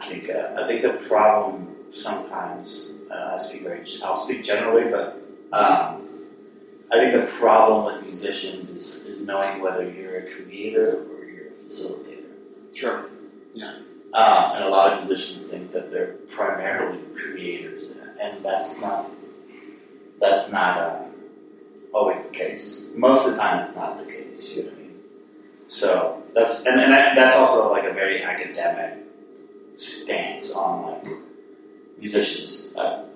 I 0.00 0.08
think 0.08 0.30
uh, 0.30 0.62
I 0.62 0.66
think 0.66 0.82
the 0.82 1.06
problem 1.08 1.74
sometimes 1.92 2.92
uh, 3.10 3.36
I 3.36 3.38
speak 3.38 3.62
very 3.62 3.84
I'll 4.02 4.16
speak 4.16 4.44
generally, 4.44 4.90
but 4.90 5.16
um, 5.52 6.08
I 6.92 6.98
think 6.98 7.14
the 7.14 7.26
problem 7.38 7.86
with 7.86 8.06
musicians 8.06 8.70
is, 8.70 8.96
is 9.04 9.26
knowing 9.26 9.60
whether 9.60 9.88
you're 9.88 10.18
a 10.18 10.30
creator 10.30 11.04
or 11.10 11.24
you're 11.24 11.48
a 11.48 11.64
facilitator. 11.64 12.24
Sure. 12.72 13.06
Um, 14.14 14.52
and 14.54 14.64
a 14.64 14.68
lot 14.68 14.92
of 14.92 15.00
musicians 15.00 15.50
think 15.50 15.72
that 15.72 15.90
they're 15.90 16.14
primarily 16.30 17.00
creators, 17.16 17.88
and 18.20 18.44
that's 18.44 18.80
not 18.80 19.10
that's 20.20 20.52
not 20.52 20.78
uh, 20.78 21.03
always 21.94 22.26
the 22.26 22.34
case. 22.34 22.90
Most 22.94 23.26
of 23.26 23.34
the 23.34 23.40
time, 23.40 23.60
it's 23.60 23.76
not 23.76 23.98
the 23.98 24.04
case. 24.04 24.56
You 24.56 24.64
know 24.64 24.70
what 24.70 24.78
I 24.78 24.82
mean? 24.82 24.94
So 25.68 26.22
that's 26.34 26.66
and, 26.66 26.80
and 26.80 26.92
I, 26.92 27.14
that's 27.14 27.36
also 27.36 27.70
like 27.70 27.84
a 27.84 27.92
very 27.92 28.22
academic 28.22 28.98
stance 29.76 30.54
on 30.54 30.82
like 30.82 31.06
musicians. 31.98 32.74
Uh, 32.76 33.06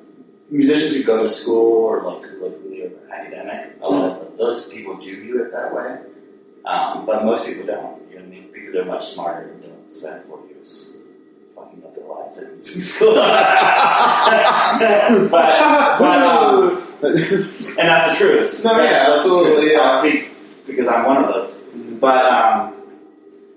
musicians 0.48 0.96
who 0.96 1.02
go 1.02 1.22
to 1.22 1.28
school 1.28 1.84
or 1.84 2.02
like 2.04 2.22
who 2.22 2.44
like 2.44 2.54
really 2.64 2.84
are 2.84 3.12
academic, 3.12 3.76
a 3.82 3.88
lot 3.88 4.20
of 4.20 4.38
those 4.38 4.68
people 4.68 4.96
do 4.96 5.20
view 5.20 5.44
it 5.44 5.52
that 5.52 5.74
way, 5.74 5.98
um, 6.64 7.04
but 7.04 7.24
most 7.24 7.46
people 7.46 7.66
don't. 7.66 8.00
You 8.10 8.16
know 8.16 8.22
what 8.22 8.24
I 8.24 8.30
mean? 8.30 8.48
Because 8.52 8.72
they're 8.72 8.84
much 8.84 9.08
smarter 9.08 9.50
and 9.50 9.62
don't 9.62 9.92
spend 9.92 10.24
four 10.24 10.40
years 10.46 10.94
fucking 11.54 11.84
up 11.84 11.94
their 11.94 12.06
lives 12.06 12.38
in 12.38 12.62
school. 12.62 13.14
but, 15.30 15.32
but 16.00 16.22
um, 16.22 16.87
and 17.02 17.88
that's 17.88 18.18
the 18.18 18.24
truth. 18.24 18.64
No, 18.64 18.74
That's- 18.76 18.90
yeah, 18.90 19.08
that's 19.10 19.20
absolutely, 19.24 19.72
yeah. 19.72 19.80
I'll 19.80 20.00
speak 20.00 20.30
because 20.66 20.88
I'm 20.88 21.04
one 21.06 21.18
of 21.24 21.32
those. 21.32 21.62
But 22.00 22.24
um, 22.32 22.74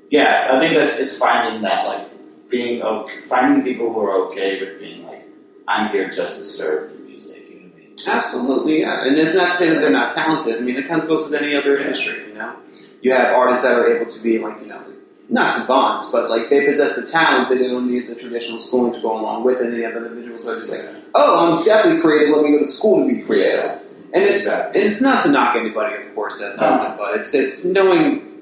yeah, 0.10 0.48
I 0.52 0.60
think 0.60 0.76
that's 0.76 1.00
it's 1.00 1.18
finding 1.18 1.62
that 1.64 1.86
like 1.88 2.08
being 2.50 2.82
okay, 2.82 3.22
finding 3.22 3.64
people 3.64 3.92
who 3.94 4.00
are 4.02 4.28
okay 4.28 4.60
with 4.60 4.80
being 4.80 5.06
like 5.06 5.28
I'm 5.68 5.90
here 5.92 6.10
just 6.10 6.38
to 6.40 6.44
serve 6.46 6.92
the 6.94 7.00
music. 7.00 7.50
You 7.50 7.60
know 7.62 7.68
what 7.68 7.76
I 7.76 7.80
mean? 7.80 7.96
Absolutely, 8.08 8.82
yeah. 8.82 9.06
And 9.08 9.18
it's 9.18 9.36
not 9.36 9.52
to 9.52 9.58
say 9.58 9.70
that 9.70 9.80
they're 9.80 9.90
not 9.90 10.12
talented. 10.14 10.58
I 10.58 10.60
mean, 10.60 10.76
it 10.78 10.88
kind 10.88 11.02
of 11.02 11.08
goes 11.08 11.30
with 11.30 11.42
any 11.42 11.56
other 11.56 11.78
industry, 11.78 12.28
you 12.28 12.34
know? 12.36 12.56
You 13.02 13.14
have 13.14 13.34
artists 13.34 13.66
that 13.66 13.80
are 13.80 13.88
able 13.96 14.12
to 14.12 14.22
be, 14.22 14.38
like, 14.38 14.60
you 14.60 14.68
know, 14.68 14.84
not 15.32 15.52
savants, 15.54 16.12
but, 16.12 16.30
like, 16.30 16.50
they 16.50 16.66
possess 16.66 16.96
the 16.98 17.08
talents 17.08 17.50
and 17.52 17.60
they 17.62 17.68
don't 17.70 17.90
need 17.90 18.08
the 18.08 18.16
traditional 18.16 18.60
schooling 18.60 18.94
to 18.94 19.02
go 19.02 19.18
along 19.20 19.44
with 19.46 19.62
it. 19.62 19.68
And 19.68 19.78
you 19.78 19.84
have 19.86 19.96
individuals 19.96 20.44
who 20.44 20.50
are 20.50 20.60
just 20.60 20.70
like, 20.72 20.86
oh, 21.16 21.58
I'm 21.58 21.64
definitely 21.64 22.02
creative, 22.02 22.36
let 22.36 22.44
me 22.46 22.52
go 22.52 22.60
to 22.60 22.66
school 22.66 23.08
to 23.08 23.16
be 23.16 23.22
creative. 23.22 23.80
And 24.14 24.26
it's 24.26 24.44
Exactly. 24.46 24.82
it's 24.82 25.02
not 25.02 25.24
to 25.24 25.32
knock 25.32 25.56
anybody, 25.56 25.96
of 26.06 26.14
course, 26.14 26.40
that 26.42 26.58
does 26.58 26.84
it, 26.86 26.98
but 26.98 27.16
it's 27.18 27.34
it's 27.34 27.64
knowing 27.66 28.42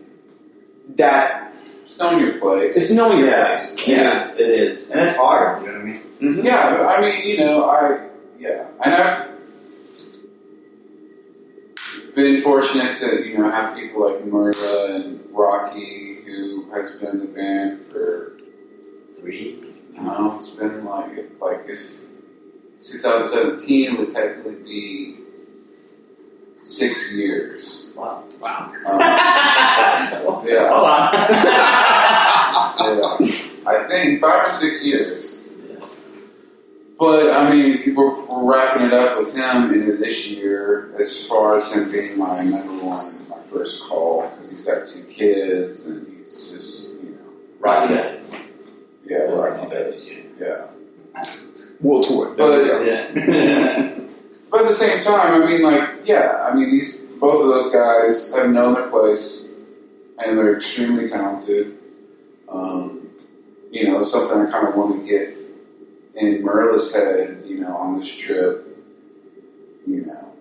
that 0.96 1.54
just 1.86 2.00
knowing 2.00 2.20
your 2.22 2.40
place. 2.40 2.76
it's 2.76 2.90
knowing 2.92 3.20
your 3.20 3.28
Yeah, 3.28 3.50
place. 3.50 3.76
it 3.88 4.00
is. 4.00 4.40
It 4.40 4.50
is, 4.50 4.90
and 4.90 5.00
it's 5.02 5.16
hard. 5.16 5.62
You 5.62 5.68
know 5.68 5.74
what 5.78 5.82
I 5.82 5.86
mean? 5.86 6.02
Mhm. 6.22 6.44
Yeah, 6.44 6.88
I 6.90 7.02
mean, 7.02 7.28
you 7.28 7.38
know, 7.38 7.66
I 7.70 8.00
yeah, 8.40 8.66
and 8.84 8.96
I've 8.96 9.28
been 12.16 12.42
fortunate 12.42 12.98
to 12.98 13.24
you 13.28 13.38
know 13.38 13.50
have 13.52 13.76
people 13.76 14.10
like 14.10 14.24
Murda 14.26 14.96
and 14.96 15.20
Rocky 15.32 16.09
who 16.30 16.70
has 16.72 16.96
been 16.96 17.10
in 17.10 17.20
the 17.20 17.26
band 17.26 17.86
for 17.92 18.34
Three. 19.20 19.66
Know, 20.00 20.38
it's 20.38 20.52
been 20.52 20.86
like 20.86 21.12
like 21.42 21.66
if 21.68 21.92
2017 22.82 23.98
would 23.98 24.10
technically 24.10 24.56
be 24.64 25.18
six 26.64 27.12
years. 27.12 27.88
Wow. 27.96 28.24
Wow. 28.40 28.72
Um, 28.88 29.00
yeah, 30.48 30.70
Hold 30.70 30.88
on. 30.88 31.14
yeah, 32.80 33.20
I 33.68 33.86
think 33.90 34.22
five 34.22 34.46
or 34.48 34.50
six 34.50 34.86
years. 34.86 35.44
But 36.98 37.34
I 37.34 37.50
mean, 37.50 37.96
we're, 37.96 38.26
we're 38.26 38.44
wrapping 38.44 38.86
it 38.88 38.94
up 38.94 39.18
with 39.18 39.36
him 39.36 39.74
into 39.74 39.98
this 39.98 40.28
year 40.30 40.94
as 41.00 41.28
far 41.28 41.58
as 41.58 41.72
him 41.72 41.92
being 41.92 42.18
my 42.18 42.44
number 42.44 42.86
one, 42.86 43.28
my 43.30 43.40
first 43.44 43.82
call 43.82 44.30
because 44.30 44.52
he's 44.52 44.62
got 44.62 44.88
two 44.88 45.04
kids 45.04 45.86
and 45.86 46.08
he's 46.08 46.50
just 46.50 46.90
you 46.90 47.12
know 47.12 47.32
Rocky 47.60 47.94
is. 47.94 48.36
yeah 49.06 49.18
Rocky 49.18 49.76
is. 49.76 50.10
yeah. 50.40 50.68
World 51.82 52.06
tour. 52.06 52.34
But 52.36 52.86
Yeah. 52.86 53.96
but 54.52 54.62
at 54.62 54.68
the 54.68 54.74
same 54.74 55.04
time, 55.04 55.42
I 55.42 55.46
mean, 55.46 55.62
like 55.62 55.90
yeah, 56.06 56.46
I 56.50 56.54
mean 56.56 56.72
these 56.72 57.06
both 57.20 57.42
of 57.42 57.48
those 57.48 57.72
guys 57.72 58.34
have 58.34 58.50
known 58.50 58.74
their 58.74 58.90
place 58.90 59.48
and 60.20 60.38
they're 60.38 60.56
extremely 60.56 61.08
talented. 61.08 61.78
Um, 62.50 63.10
you 63.72 63.88
know, 63.92 64.04
something 64.04 64.38
I 64.40 64.50
kind 64.52 64.68
of 64.68 64.76
want 64.76 65.02
to 65.02 65.08
get 65.08 65.36
in 66.16 66.44
Merla's 66.44 66.94
head, 66.94 67.44
you 67.46 67.60
know, 67.60 67.76
on 67.76 68.00
this 68.00 68.10
trip, 68.10 68.66
you 69.88 70.06
know, 70.06 70.34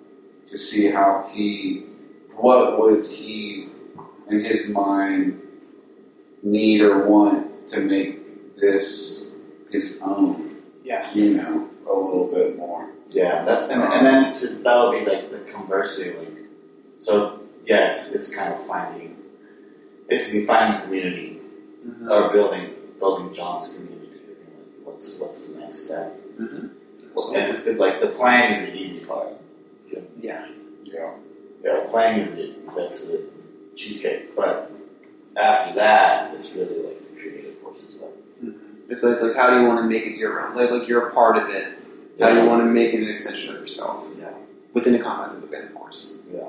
to 0.51 0.59
see 0.59 0.87
how 0.91 1.29
he, 1.33 1.85
what 2.35 2.79
would 2.81 3.07
he, 3.07 3.69
in 4.29 4.45
his 4.45 4.69
mind, 4.69 5.41
need 6.43 6.81
or 6.81 7.07
want 7.07 7.69
to 7.69 7.81
make 7.81 8.57
this 8.61 9.25
his 9.71 9.99
own, 10.03 10.57
Yeah. 10.85 11.13
you 11.15 11.35
know, 11.35 11.69
a 11.89 11.93
little 11.93 12.31
bit 12.33 12.57
more. 12.57 12.89
Yeah, 13.09 13.45
that's 13.45 13.69
and, 13.71 13.83
and 13.83 14.07
then 14.07 14.33
to, 14.33 14.47
that'll 14.63 14.93
be 14.93 15.05
like 15.05 15.31
the 15.31 15.39
conversely. 15.53 16.15
Like, 16.17 16.29
so 17.01 17.41
yeah, 17.67 17.89
it's 17.89 18.15
it's 18.15 18.35
kind 18.35 18.53
of 18.53 18.65
finding, 18.67 19.17
basically 20.09 20.45
finding 20.47 20.81
a 20.81 20.85
community 20.85 21.41
Mhm. 21.87 22.11
or 22.11 22.33
building 22.33 22.71
building 22.99 23.33
John's 23.33 23.73
community. 23.75 24.09
Like, 24.09 24.87
what's 24.87 25.19
what's 25.19 25.49
the 25.49 25.61
next 25.61 25.87
step? 25.87 26.15
Mhm. 26.39 26.71
And 27.35 27.51
it's 27.51 27.65
because 27.65 27.81
like 27.81 28.01
the 28.01 28.09
playing 28.09 28.55
is 28.55 28.71
the 28.71 28.79
easy 28.79 29.05
part. 29.05 29.29
Yeah. 30.21 30.47
Yeah. 30.85 31.15
Yeah, 31.65 31.81
playing 31.89 32.21
is 32.21 32.35
the 32.35 32.55
that's 32.77 33.09
the 33.11 33.25
cheesecake. 33.77 34.35
But 34.37 34.71
after 35.39 35.75
that, 35.77 36.35
it's 36.35 36.53
really 36.55 36.83
like 36.83 36.99
the 37.15 37.21
creative 37.21 37.59
forces 37.59 37.97
of 37.97 38.55
It's 38.89 39.03
like, 39.03 39.21
like 39.23 39.37
how 39.37 39.51
do 39.51 39.61
you 39.61 39.67
want 39.67 39.81
to 39.81 39.85
make 39.89 40.05
it 40.07 40.17
your 40.17 40.47
own? 40.47 40.57
Like, 40.57 40.71
like 40.71 40.89
you're 40.89 41.09
a 41.09 41.13
part 41.13 41.37
of 41.37 41.49
it. 41.51 41.67
How 42.21 42.31
do 42.35 42.41
you 42.41 42.47
want 42.47 42.63
to 42.63 42.67
make 42.67 42.93
it 42.95 43.03
an 43.03 43.09
extension 43.11 43.55
of 43.55 43.61
yourself? 43.61 44.05
Yeah. 44.19 44.31
Within 44.75 44.93
the 44.95 44.99
confines 44.99 45.35
of 45.35 45.41
the 45.43 45.47
band, 45.47 45.65
of 45.69 45.75
course. 45.75 46.15
Yeah. 46.33 46.41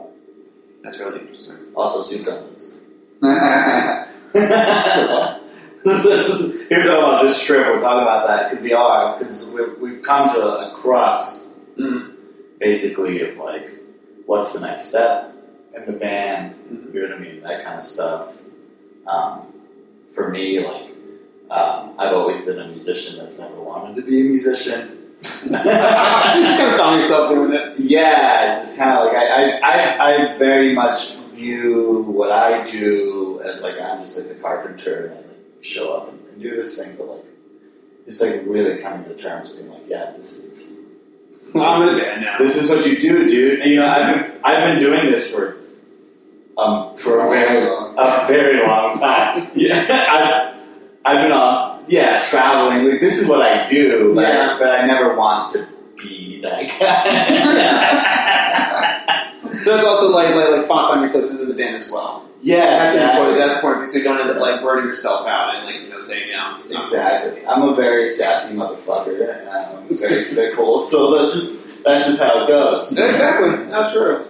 That's 0.84 0.98
really 0.98 1.20
interesting. 1.20 1.58
Also, 1.76 2.02
suit 2.02 2.26
guns. 2.26 2.74
Here's 5.84 6.86
what 6.86 6.98
about 7.00 7.24
this 7.24 7.44
trip. 7.46 7.66
We're 7.68 7.80
talking 7.80 8.02
about 8.04 8.28
that 8.28 8.50
because 8.50 8.64
we 8.64 8.74
are 8.74 9.18
because 9.18 9.52
we've 9.80 10.02
come 10.04 10.30
to 10.30 10.42
a, 10.42 10.72
a 10.72 10.76
crux, 10.76 11.54
Mhm. 11.78 12.14
basically, 12.60 13.22
of 13.22 13.38
like 13.38 13.70
what's 14.26 14.54
the 14.54 14.66
next 14.66 14.86
step 14.86 15.34
in 15.76 15.86
the 15.86 15.94
band. 16.00 16.56
Mhm. 16.72 16.94
You 16.94 17.02
know 17.04 17.10
what 17.10 17.18
I 17.18 17.20
mean? 17.22 17.42
That 17.42 17.64
kind 17.64 17.80
of 17.80 17.86
stuff. 17.86 18.39
Um, 19.10 19.48
for 20.14 20.30
me, 20.30 20.60
like 20.60 20.90
um, 21.50 21.96
I've 21.98 22.14
always 22.14 22.46
been 22.46 22.60
a 22.60 22.68
musician 22.68 23.18
that's 23.18 23.40
never 23.40 23.60
wanted 23.60 23.96
to 23.96 24.02
be 24.04 24.22
a 24.22 24.24
musician. 24.24 24.96
you 25.44 25.50
just 25.50 25.64
kind 25.64 26.72
of 26.72 26.78
found 26.80 27.02
yourself 27.02 27.30
doing 27.30 27.54
it. 27.54 27.80
Yeah, 27.80 28.60
just 28.60 28.78
kind 28.78 28.92
of 28.92 29.08
like 29.08 29.18
I, 29.18 29.26
I, 29.26 29.60
I, 29.60 30.34
I 30.34 30.38
very 30.38 30.74
much 30.74 31.16
view 31.34 32.04
what 32.08 32.32
I 32.32 32.66
do 32.70 33.42
as 33.44 33.64
like 33.64 33.80
I'm 33.82 34.02
just 34.02 34.20
like 34.20 34.38
a 34.38 34.40
carpenter 34.40 35.08
and 35.08 35.14
I 35.14 35.18
like 35.18 35.64
show 35.64 35.96
up 35.96 36.10
and, 36.10 36.20
and 36.30 36.42
do 36.42 36.52
this 36.52 36.78
thing, 36.78 36.96
but 36.96 37.08
like 37.08 37.26
it's 38.08 38.22
like 38.22 38.42
really 38.46 38.82
coming 38.82 39.06
to 39.06 39.16
terms 39.16 39.50
with 39.50 39.60
being 39.60 39.72
like, 39.72 39.84
yeah, 39.88 40.12
this 40.16 40.38
is 40.38 40.76
I'm 41.56 41.86
the 41.86 42.02
band 42.02 42.22
now. 42.22 42.38
this 42.38 42.62
is 42.62 42.70
what 42.70 42.86
you 42.86 43.00
do, 43.00 43.28
dude. 43.28 43.62
And 43.62 43.72
you 43.72 43.78
know, 43.78 43.88
I've 43.88 44.16
been 44.16 44.40
I've 44.44 44.64
been 44.64 44.80
doing 44.80 45.06
this 45.06 45.32
for 45.32 45.59
um 46.60 46.96
for 46.98 47.26
a 47.26 47.30
very 47.30 47.66
a 47.68 48.26
very 48.28 48.66
long 48.68 48.98
time. 49.00 49.48
Yeah, 49.56 49.86
I've 50.10 50.56
I've 51.18 51.24
been 51.24 51.32
on 51.32 51.86
yeah 51.88 52.22
traveling. 52.22 52.90
Like 52.90 53.00
this 53.00 53.22
is 53.22 53.30
what 53.30 53.42
I 53.42 53.66
do, 53.66 54.14
but, 54.16 54.22
Yeah. 54.28 54.56
I, 54.56 54.60
but 54.60 54.80
I 54.80 54.86
never 54.86 55.16
want 55.16 55.52
to 55.54 55.68
be 55.98 56.42
that 56.42 56.68
guy. 56.80 58.36
So 59.64 59.76
that's 59.76 59.86
also 59.86 60.12
like 60.14 60.34
like 60.36 60.50
like 60.52 60.68
find 60.68 60.88
find 60.90 61.02
your 61.02 61.10
places 61.12 61.40
in 61.42 61.50
the 61.50 61.54
band 61.56 61.76
as 61.76 61.92
well. 61.92 62.24
yeah, 62.42 62.84
That's 62.84 62.94
exactly. 62.96 63.20
important. 63.20 63.38
That's 63.40 63.56
important 63.58 63.88
so 63.90 63.98
you 63.98 64.04
don't 64.06 64.22
end 64.22 64.30
up 64.30 64.38
like 64.40 64.62
burning 64.62 64.86
yourself 64.86 65.28
out 65.28 65.56
and 65.56 65.66
like 65.66 65.82
you 65.82 65.90
know 65.90 66.00
saying 66.00 66.32
no. 66.32 66.54
it's 66.56 66.72
not- 66.72 66.84
Exactly. 66.84 67.46
I'm 67.46 67.64
a 67.68 67.74
very 67.76 68.08
sassy 68.08 68.56
motherfucker, 68.56 69.38
and 69.38 69.50
I'm 69.50 69.98
very 69.98 70.24
fickle. 70.24 70.80
So 70.80 71.18
that's 71.18 71.34
just 71.34 71.84
that's 71.84 72.06
just 72.08 72.22
how 72.24 72.44
it 72.44 72.48
goes. 72.48 72.98
Exactly. 72.98 73.66
Not 73.66 73.92
true. 73.92 74.26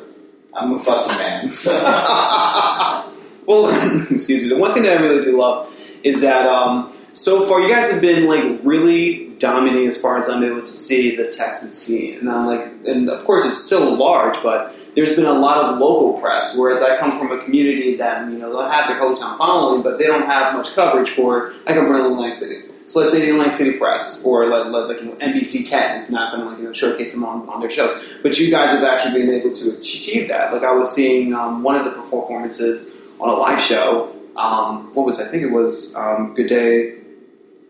I'm 0.53 0.73
a 0.73 0.83
fussy 0.83 1.17
man. 1.17 1.47
So. 1.47 3.05
Well, 3.49 3.65
excuse 4.11 4.43
me. 4.43 4.47
The 4.47 4.57
one 4.57 4.75
thing 4.75 4.83
that 4.83 4.99
I 4.99 5.01
really 5.01 5.25
do 5.25 5.35
love 5.35 5.75
is 6.03 6.21
that 6.21 6.45
um, 6.45 6.93
so 7.13 7.47
far 7.47 7.61
you 7.61 7.67
guys 7.73 7.91
have 7.91 7.99
been 7.99 8.27
like 8.27 8.59
really 8.61 9.29
dominating 9.39 9.87
as 9.87 9.99
far 9.99 10.19
as 10.19 10.29
I'm 10.29 10.43
able 10.43 10.61
to 10.61 10.67
see 10.67 11.15
the 11.15 11.31
Texas 11.31 11.75
scene, 11.75 12.19
and 12.19 12.29
I'm 12.29 12.45
like, 12.45 12.71
and 12.85 13.09
of 13.09 13.23
course 13.23 13.47
it's 13.47 13.63
so 13.63 13.91
large, 13.91 14.37
but 14.43 14.75
there's 14.93 15.15
been 15.15 15.25
a 15.25 15.33
lot 15.33 15.65
of 15.65 15.79
local 15.79 16.21
press. 16.21 16.55
Whereas 16.55 16.83
I 16.83 16.97
come 16.97 17.17
from 17.17 17.31
a 17.31 17.43
community 17.43 17.95
that 17.95 18.29
you 18.31 18.37
know 18.37 18.51
they'll 18.51 18.69
have 18.69 18.87
their 18.87 18.99
hometown 18.99 19.35
following, 19.39 19.81
but 19.81 19.97
they 19.97 20.05
don't 20.05 20.27
have 20.27 20.53
much 20.53 20.75
coverage 20.75 21.09
for. 21.09 21.55
I 21.65 21.73
come 21.73 21.87
from 21.87 21.95
Atlantic 21.95 22.35
City. 22.35 22.68
So 22.89 22.99
let's 22.99 23.11
say 23.13 23.21
the 23.21 23.29
Atlantic 23.31 23.53
City 23.53 23.77
Press 23.77 24.25
or 24.25 24.47
like, 24.47 24.65
like, 24.65 24.99
you 24.99 25.05
know, 25.07 25.13
NBC 25.15 25.69
10 25.69 25.99
is 25.99 26.09
not 26.11 26.31
going 26.33 26.43
to 26.43 26.49
like, 26.49 26.57
you 26.59 26.65
know, 26.65 26.73
showcase 26.73 27.13
them 27.13 27.23
on, 27.23 27.47
on 27.47 27.61
their 27.61 27.69
shows. 27.69 28.01
But 28.23 28.39
you 28.39 28.49
guys 28.49 28.71
have 28.75 28.83
actually 28.83 29.21
been 29.21 29.29
able 29.33 29.55
to 29.55 29.77
achieve 29.77 30.27
that. 30.29 30.51
Like 30.51 30.63
I 30.63 30.71
was 30.71 30.91
seeing 30.93 31.33
um, 31.35 31.61
one 31.63 31.75
of 31.75 31.85
the 31.85 31.91
performances 31.91 32.95
on 33.19 33.29
a 33.29 33.33
live 33.33 33.61
show. 33.61 34.15
Um, 34.35 34.91
what 34.95 35.05
was 35.05 35.19
it? 35.19 35.27
I 35.27 35.31
think 35.31 35.43
it 35.43 35.51
was 35.51 35.95
um, 35.95 36.33
Good 36.33 36.47
Day 36.47 36.95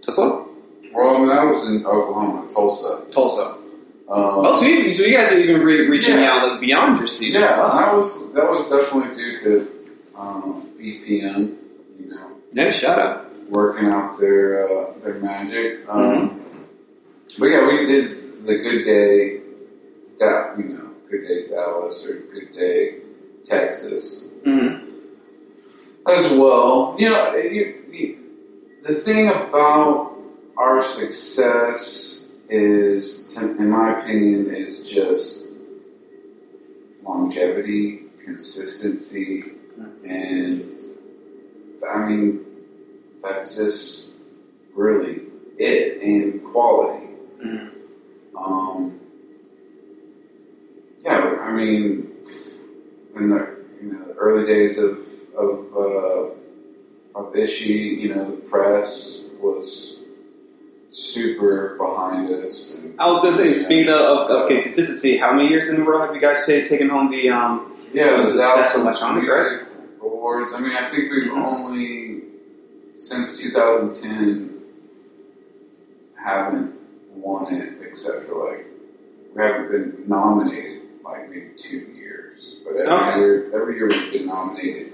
Tulsa? 0.01 0.45
Well, 0.93 1.15
I 1.15 1.19
mean, 1.19 1.27
that 1.29 1.43
was 1.43 1.67
in 1.67 1.85
Oklahoma, 1.85 2.51
Tulsa. 2.53 3.03
Tulsa. 3.11 3.41
Um, 3.51 3.57
Oh, 4.09 4.55
so 4.59 4.65
you, 4.65 4.91
so 4.93 5.03
you 5.03 5.15
guys 5.15 5.31
are 5.33 5.37
even 5.39 5.61
re- 5.61 5.87
reaching 5.87 6.15
Yeah. 6.19 6.31
out 6.37 6.47
like 6.51 6.59
beyond 6.61 6.97
your 6.97 7.05
seat 7.07 7.33
yeah, 7.33 7.41
as 7.41 7.51
well. 7.57 7.75
that 7.77 7.93
was 7.95 8.33
that 8.33 8.49
was 8.49 8.69
definitely 8.69 9.15
due 9.15 9.37
to 9.37 9.71
um, 10.15 10.67
BPM. 10.79 11.57
You 11.99 12.07
know, 12.09 12.31
Yeah, 12.53 12.71
shout 12.71 12.97
out. 12.97 13.28
Working 13.49 13.89
out 13.89 14.19
their 14.19 14.67
uh, 14.69 14.93
their 14.99 15.15
magic. 15.15 15.87
Um, 15.89 16.35
But 17.37 17.45
yeah, 17.47 17.67
we 17.67 17.85
did 17.85 18.45
the 18.45 18.55
Good 18.57 18.83
Day, 18.83 19.41
that 20.19 20.55
you 20.57 20.65
know, 20.65 20.89
Good 21.09 21.23
Day 21.27 21.47
Dallas 21.47 22.03
or 22.05 22.13
Good 22.33 22.51
Day 22.53 22.99
Texas 23.43 24.23
Mm-hmm. 24.45 24.87
as 26.07 26.31
well. 26.31 26.95
You 26.97 27.09
know, 27.11 27.35
you, 27.35 27.65
you, 27.91 28.17
the 28.83 28.93
thing 28.95 29.27
about 29.29 30.15
our 30.57 30.81
success 30.81 32.29
is, 32.49 33.35
in 33.37 33.69
my 33.69 33.99
opinion, 33.99 34.53
is 34.53 34.89
just 34.89 35.47
longevity, 37.03 38.03
consistency, 38.23 39.43
and 40.05 40.79
I 41.87 41.97
mean, 42.07 42.45
that's 43.21 43.55
just 43.57 44.13
really 44.75 45.21
it, 45.57 46.01
in 46.01 46.39
quality. 46.51 47.07
Mhm. 47.43 47.69
Um, 48.37 48.99
yeah, 51.01 51.37
I 51.41 51.51
mean, 51.51 52.11
in 53.15 53.29
the 53.29 53.47
you 53.81 53.91
know 53.93 54.05
the 54.07 54.13
early 54.13 54.45
days 54.45 54.77
of 54.77 54.99
of 55.37 55.65
uh, 55.75 57.19
of 57.19 57.35
Ishi, 57.35 57.73
you 57.73 58.13
know, 58.13 58.31
the 58.31 58.37
press 58.37 59.21
was 59.41 59.95
super 60.91 61.75
behind 61.77 62.29
us. 62.33 62.75
I 62.97 63.09
was 63.09 63.21
going 63.21 63.33
to 63.35 63.39
say, 63.39 63.53
speaking 63.53 63.89
of, 63.89 64.01
of 64.01 64.29
okay, 64.45 64.61
consistency, 64.63 65.17
how 65.17 65.31
many 65.33 65.49
years 65.49 65.69
in 65.69 65.81
a 65.81 65.83
row 65.85 65.99
have 66.05 66.13
you 66.15 66.21
guys 66.21 66.45
taken 66.45 66.89
home 66.89 67.11
the 67.11 67.29
um, 67.29 67.73
yeah, 67.93 68.17
was 68.17 68.33
the 68.33 68.39
Best 68.39 68.77
Electronic, 68.77 69.23
Music 69.23 69.35
right? 69.35 69.61
Awards. 70.01 70.53
I 70.53 70.59
mean, 70.59 70.73
I 70.75 70.85
think 70.89 71.11
we've 71.11 71.31
Mhm. 71.31 71.45
only 71.45 72.18
since 73.01 73.37
2010 73.37 74.59
haven't 76.15 76.75
won 77.15 77.53
it, 77.53 77.73
except 77.87 78.25
for 78.27 78.49
like 78.51 78.65
we 79.35 79.41
haven't 79.41 79.71
been 79.71 80.03
nominated 80.07 80.81
like 81.03 81.29
maybe 81.29 81.49
two 81.57 81.77
years, 81.95 82.39
but 82.63 82.75
every 82.75 82.91
Okay. 82.91 83.19
year, 83.19 83.51
every 83.53 83.75
year 83.75 83.87
we've 83.87 84.11
been 84.11 84.25
nominated. 84.27 84.91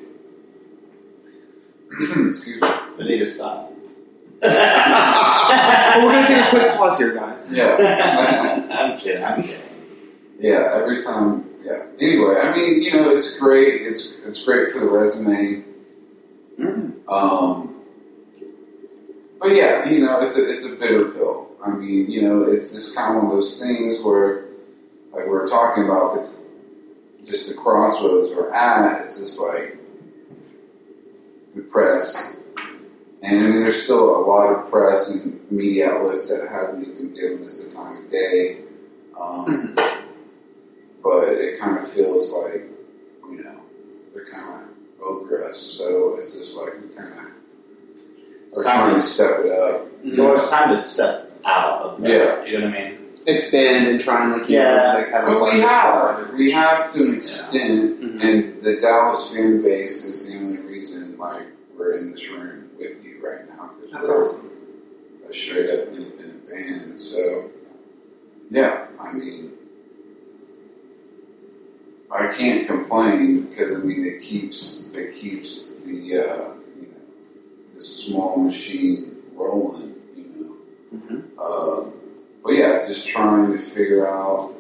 Excuse 2.28 2.62
me. 2.62 2.68
I 2.68 2.98
need 3.00 3.20
to 3.20 3.26
stop. 3.26 3.72
well, 4.42 6.06
we're 6.06 6.12
going 6.12 6.26
to 6.28 6.34
take 6.34 6.46
a 6.46 6.50
quick 6.50 6.76
pause 6.76 7.00
here, 7.00 7.14
guys. 7.16 7.56
Yeah. 7.56 8.68
I'm 8.72 8.98
kidding. 8.98 9.24
I'm 9.24 9.42
kidding. 9.42 9.62
Yeah, 10.40 10.72
every 10.74 11.02
time. 11.02 11.46
Yeah. 11.64 11.86
Anyway, 12.00 12.36
I 12.42 12.56
mean, 12.56 12.82
you 12.82 12.92
know, 12.94 13.10
it's 13.10 13.40
great. 13.40 13.82
It's 13.84 14.16
it's 14.26 14.44
great 14.44 14.70
for 14.72 14.80
the 14.82 14.86
resume. 14.88 15.64
Mm. 16.60 17.00
Um, 17.10 17.75
but 19.40 19.56
yeah, 19.56 19.88
you 19.90 20.00
know, 20.00 20.22
it's 20.22 20.38
a 20.38 20.52
it's 20.52 20.66
a 20.66 20.70
bitter 20.70 21.06
pill. 21.12 21.52
I 21.64 21.72
mean, 21.72 22.10
you 22.10 22.22
know, 22.22 22.44
it's 22.44 22.74
just 22.74 22.96
kind 22.96 23.18
of 23.18 23.24
one 23.24 23.32
of 23.32 23.38
those 23.38 23.60
things 23.60 24.00
where, 24.02 24.46
like, 25.12 25.28
we're 25.28 25.48
talking 25.48 25.86
about 25.86 26.14
the 26.14 27.26
just 27.26 27.50
the 27.50 27.56
crossroads 27.56 28.36
we're 28.36 28.54
at. 28.54 29.06
It's 29.06 29.18
just 29.20 29.40
like 29.40 29.78
the 31.56 31.62
press, 31.62 32.36
and 33.22 33.40
I 33.40 33.44
mean, 33.44 33.62
there's 33.62 33.82
still 33.82 34.16
a 34.16 34.24
lot 34.26 34.48
of 34.48 34.70
press 34.70 35.10
and 35.12 35.40
media 35.52 35.92
outlets 35.92 36.30
that 36.30 36.48
haven't 36.50 36.84
even 36.84 37.14
given 37.14 37.46
us 37.46 37.64
the 37.64 37.72
time 37.72 38.06
of 38.06 38.12
day. 38.12 38.62
Um, 39.20 39.76
but 41.04 41.30
it 41.30 41.60
kind 41.60 41.78
of 41.78 41.88
feels 41.88 42.32
like, 42.34 42.64
you 43.30 43.44
know, 43.44 43.62
they're 44.14 44.26
kind 44.26 44.64
of 44.64 44.70
over 45.02 45.48
us. 45.48 45.58
So 45.58 46.16
it's 46.18 46.34
just 46.34 46.58
like 46.58 46.74
we 46.82 46.96
kind 46.96 47.14
of 47.14 47.20
are 48.56 48.62
It's 48.62 48.64
trying 48.64 48.80
time 48.80 48.94
to 48.94 49.00
step 49.00 49.40
it 49.46 49.52
up. 49.52 49.88
Well, 50.18 50.36
it's 50.36 50.50
time 50.50 50.76
to 50.78 50.84
step 50.84 51.32
out 51.46 51.82
of 51.82 52.02
that. 52.02 52.10
Yeah. 52.10 52.46
You 52.46 52.60
know 52.60 52.66
what 52.70 52.76
I 52.78 52.84
mean? 52.90 53.00
Expand 53.28 53.88
and 53.88 54.00
try 54.00 54.24
and 54.24 54.34
like 54.40 54.50
you 54.50 54.58
Yeah. 54.58 54.76
know, 54.76 55.00
like 55.00 55.10
have 55.10 55.24
a 55.24 55.26
But 55.28 55.42
we 55.42 55.62
larger- 55.62 55.68
have, 55.68 56.34
we 56.36 56.52
have 56.52 56.94
to 56.94 57.04
an 57.04 57.16
extent, 57.16 58.02
Mhm. 58.02 58.24
and 58.24 58.62
the 58.64 58.76
Dallas 58.78 59.34
fan 59.34 59.62
base 59.62 60.06
is 60.06 60.28
the 60.32 60.38
only 60.38 60.58
reason 60.60 61.16
like 61.18 61.44
we're 61.78 61.94
in 61.94 62.12
this 62.12 62.30
room 62.30 62.70
with 62.78 63.04
you 63.04 63.16
right 63.24 63.48
now. 63.50 63.72
That's 63.92 64.10
awesome. 64.10 64.52
a 65.28 65.34
straight 65.34 65.72
up 65.72 65.88
independent 65.88 66.48
band. 66.48 67.00
So, 67.00 67.46
yeah, 68.52 68.86
I 69.00 69.12
mean, 69.12 69.54
I 72.12 72.28
can't 72.28 72.68
complain 72.68 73.42
because 73.44 73.72
I 73.72 73.76
mean 73.78 74.06
it 74.06 74.22
keeps 74.22 74.92
it 74.94 75.16
keeps 75.16 75.74
the 75.86 75.92
uh, 75.92 75.96
you 76.04 76.18
know 76.20 76.55
the 77.76 77.82
small 77.84 78.38
machine 78.38 79.18
rolling. 79.36 79.96
You 80.16 80.26
know, 80.36 80.98
Mhm. 80.98 81.24
Um, 81.40 81.94
but 82.44 82.54
yeah, 82.54 82.76
it's 82.76 82.88
just 82.88 83.08
trying 83.08 83.52
to 83.52 83.58
figure 83.58 84.08
out 84.08 84.52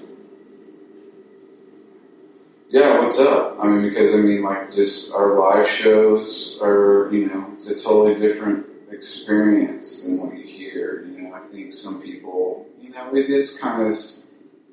Yeah, 2.69 2.99
what's 2.99 3.19
up? 3.19 3.57
I 3.61 3.67
mean, 3.67 3.83
because 3.87 4.13
I 4.13 4.17
mean, 4.17 4.41
like, 4.43 4.73
just 4.73 5.13
our 5.13 5.39
live 5.39 5.67
shows 5.67 6.59
are, 6.61 7.09
you 7.11 7.27
know, 7.27 7.47
it's 7.53 7.69
a 7.69 7.75
totally 7.75 8.15
different 8.19 8.65
experience 8.91 10.01
than 10.03 10.17
what 10.17 10.35
you 10.35 10.43
hear. 10.43 11.05
You 11.05 11.21
know, 11.21 11.33
I 11.33 11.39
think 11.39 11.73
some 11.73 12.01
people, 12.01 12.67
you 12.81 12.89
know, 12.89 13.15
it 13.15 13.29
is 13.29 13.57
kind 13.59 13.83
of, 13.87 13.93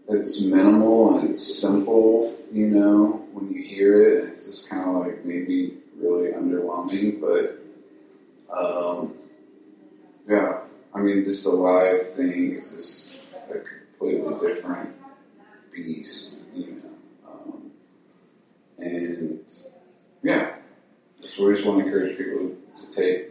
it's 0.08 0.40
minimal 0.42 1.18
and 1.18 1.30
it's 1.30 1.60
simple. 1.60 2.34
You 2.50 2.66
know, 2.68 3.24
when 3.34 3.52
you 3.52 3.62
hear 3.62 4.02
it, 4.02 4.24
it's 4.28 4.46
just 4.46 4.68
kind 4.68 4.88
of 4.88 5.06
like 5.06 5.24
maybe 5.24 5.78
really 5.96 6.32
underwhelming, 6.32 7.20
but, 7.20 7.61
um, 8.56 9.14
yeah, 10.28 10.60
I 10.94 11.00
mean, 11.00 11.24
just 11.24 11.46
a 11.46 11.50
live 11.50 12.12
thing 12.14 12.54
is 12.54 12.72
just 12.72 13.14
a 13.50 13.58
completely 13.58 14.48
different 14.48 14.94
beast. 15.72 16.42
You 16.54 16.82
know. 16.82 17.30
Um, 17.30 17.70
and 18.78 19.40
yeah, 20.22 20.56
so 21.28 21.46
we 21.46 21.54
just 21.54 21.66
want 21.66 21.80
to 21.80 21.86
encourage 21.86 22.16
people 22.16 22.52
to 22.76 22.90
take, 22.90 23.30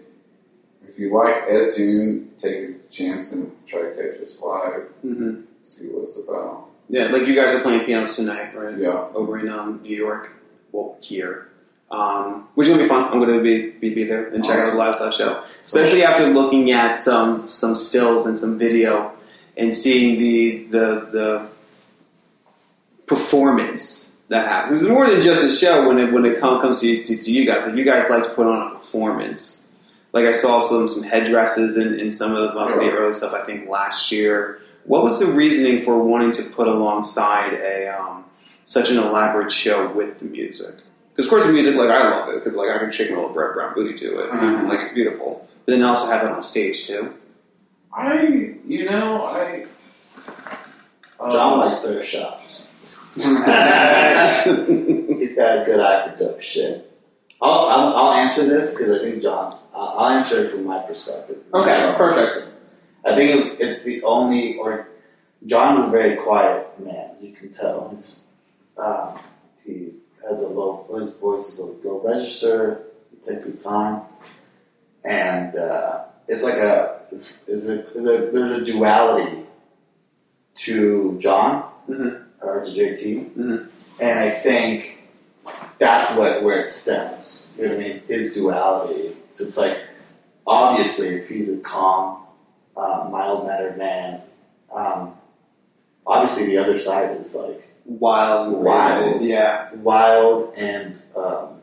if 0.87 0.97
you 0.97 1.13
like 1.15 1.43
Ed 1.47 1.69
Tune, 1.75 2.31
take 2.37 2.69
a 2.69 2.73
chance 2.91 3.31
and 3.31 3.51
try 3.67 3.81
to 3.81 3.89
catch 3.95 4.21
us 4.21 4.39
live, 4.41 4.83
hmm 5.01 5.41
see 5.63 5.85
what 5.85 6.09
it's 6.09 6.17
about. 6.17 6.67
Yeah, 6.89 7.09
like 7.09 7.27
you 7.27 7.35
guys 7.35 7.53
are 7.53 7.61
playing 7.61 7.85
pianos 7.85 8.15
tonight, 8.15 8.55
right? 8.55 8.77
Yeah. 8.77 9.07
Over 9.13 9.39
in 9.39 9.47
um, 9.47 9.79
New 9.83 9.95
York. 9.95 10.31
Well, 10.71 10.97
here. 11.01 11.50
Um, 11.91 12.47
which 12.55 12.67
is 12.67 12.71
gonna 12.71 12.83
be 12.83 12.89
fun. 12.89 13.11
I'm 13.11 13.19
gonna 13.19 13.41
be 13.41 13.71
be, 13.71 13.93
be 13.93 14.05
there 14.05 14.27
and 14.27 14.45
check 14.45 14.57
out 14.57 14.71
the 14.71 14.77
live 14.77 15.13
show. 15.13 15.43
Especially 15.61 16.03
after 16.03 16.25
looking 16.27 16.71
at 16.71 17.01
some 17.01 17.47
some 17.49 17.75
stills 17.75 18.25
and 18.25 18.37
some 18.37 18.57
video 18.57 19.11
and 19.57 19.75
seeing 19.75 20.17
the 20.17 20.63
the 20.65 21.09
the 21.11 21.49
performance 23.05 24.23
that 24.29 24.47
happens. 24.47 24.81
It's 24.81 24.89
more 24.89 25.09
than 25.09 25.21
just 25.21 25.43
a 25.43 25.49
show 25.49 25.85
when 25.85 25.99
it 25.99 26.13
when 26.13 26.23
it 26.23 26.39
come, 26.39 26.61
comes 26.61 26.79
to, 26.79 27.03
to, 27.03 27.17
to 27.17 27.31
you 27.31 27.45
guys. 27.45 27.67
Like 27.67 27.75
you 27.75 27.83
guys 27.83 28.09
like 28.09 28.23
to 28.23 28.29
put 28.29 28.47
on 28.47 28.71
a 28.71 28.75
performance. 28.75 29.75
Like 30.13 30.25
I 30.25 30.31
saw 30.31 30.59
some 30.59 30.87
some 30.87 31.03
headdresses 31.03 31.77
in, 31.77 31.99
in 31.99 32.09
some 32.09 32.33
of 32.35 32.53
the, 32.53 32.57
um, 32.57 32.79
the 32.79 32.89
early 32.89 33.11
stuff. 33.11 33.33
I 33.33 33.43
think 33.43 33.67
last 33.67 34.11
year. 34.11 34.61
What 34.85 35.03
was 35.03 35.19
the 35.19 35.27
reasoning 35.27 35.83
for 35.83 36.01
wanting 36.01 36.31
to 36.31 36.43
put 36.43 36.67
alongside 36.67 37.53
a 37.53 37.87
um, 37.87 38.25
such 38.65 38.89
an 38.89 38.97
elaborate 38.97 39.51
show 39.51 39.91
with 39.91 40.19
the 40.19 40.25
music? 40.25 40.75
Because 41.15 41.25
of 41.25 41.29
course 41.31 41.45
the 41.47 41.53
music, 41.53 41.75
like 41.75 41.89
I 41.89 42.09
love 42.09 42.29
it 42.29 42.35
because 42.43 42.55
like 42.55 42.69
I 42.69 42.77
can 42.79 42.91
shake 42.91 43.09
my 43.11 43.17
little 43.17 43.33
Brett 43.33 43.53
Brown 43.53 43.73
booty 43.75 43.93
to 43.95 44.19
it, 44.19 44.31
Mhm. 44.31 44.67
like 44.69 44.79
it's 44.81 44.93
beautiful. 44.93 45.47
But 45.65 45.73
then 45.73 45.83
I 45.83 45.89
also 45.89 46.11
have 46.11 46.23
it 46.25 46.31
on 46.31 46.41
stage 46.41 46.87
too. 46.87 47.13
I, 47.93 48.23
you 48.65 48.89
know, 48.89 49.23
I. 49.25 49.65
um, 51.19 51.31
John 51.31 51.59
likes 51.59 51.79
thrift 51.79 52.07
shops. 52.07 52.67
He's 53.15 53.35
got 55.35 55.61
a 55.61 55.65
good 55.65 55.79
eye 55.79 56.07
for 56.09 56.15
dope 56.17 56.41
shit. 56.41 56.87
I'll, 57.41 57.67
I'll, 57.67 57.95
I'll 57.97 58.13
answer 58.13 58.45
this 58.45 58.75
because 58.77 58.99
I 58.99 59.03
think 59.03 59.21
John. 59.21 59.57
I'll 59.73 59.95
I'll 59.99 60.09
answer 60.17 60.45
it 60.45 60.51
from 60.51 60.65
my 60.65 60.79
perspective. 60.79 61.37
Okay, 61.53 61.93
perfect. 61.97 62.49
I 63.05 63.15
think 63.15 63.39
it's 63.41 63.59
it's 63.59 63.83
the 63.83 64.03
only 64.03 64.55
or 64.57 64.87
John 65.45 65.79
is 65.79 65.85
a 65.85 65.89
very 65.91 66.15
quiet 66.17 66.67
man. 66.79 67.11
You 67.19 67.33
can 67.33 67.51
tell. 67.51 67.89
He's, 67.95 68.15
um, 68.77 69.15
he 69.15 69.21
has 70.29 70.41
a 70.41 70.47
low. 70.47 70.87
His 70.97 71.13
voice 71.13 71.49
is 71.53 71.59
a 71.59 71.65
low 71.65 72.01
register. 72.03 72.83
He 73.11 73.17
takes 73.31 73.45
his 73.45 73.61
time, 73.61 74.01
and 75.03 75.55
uh, 75.55 76.05
it's 76.27 76.43
like 76.43 76.55
a 76.57 77.01
it's, 77.11 77.47
it's 77.49 77.67
a, 77.67 77.79
it's 77.79 77.95
a 77.97 78.31
there's 78.31 78.51
a 78.51 78.65
duality 78.65 79.45
to 80.55 81.17
John 81.19 81.69
Mhm. 81.89 82.23
or 82.41 82.63
to 82.63 82.69
JT, 82.71 83.31
Mhm. 83.37 83.67
and 83.99 84.19
I 84.19 84.29
think 84.29 85.09
that's 85.79 86.15
what 86.15 86.43
where 86.43 86.61
it 86.61 86.69
stems. 86.69 87.47
You 87.57 87.67
know 87.67 87.75
what 87.75 87.83
I 87.83 87.87
mean? 87.87 88.01
His 88.07 88.33
duality. 88.33 89.15
So 89.33 89.45
it's 89.45 89.57
like 89.57 89.77
obviously 90.45 91.15
if 91.15 91.27
he's 91.29 91.49
a 91.53 91.59
calm, 91.61 92.17
uh, 92.77 93.07
mild 93.11 93.45
mannered 93.47 93.77
man, 93.77 94.21
um, 94.73 95.13
obviously 96.05 96.45
the 96.47 96.57
other 96.57 96.77
side 96.77 97.11
is 97.19 97.35
like 97.35 97.67
Wild, 97.85 98.53
Wild. 98.63 99.21
yeah. 99.21 99.73
wild 99.75 100.53
and 100.55 101.01
um, 101.15 101.59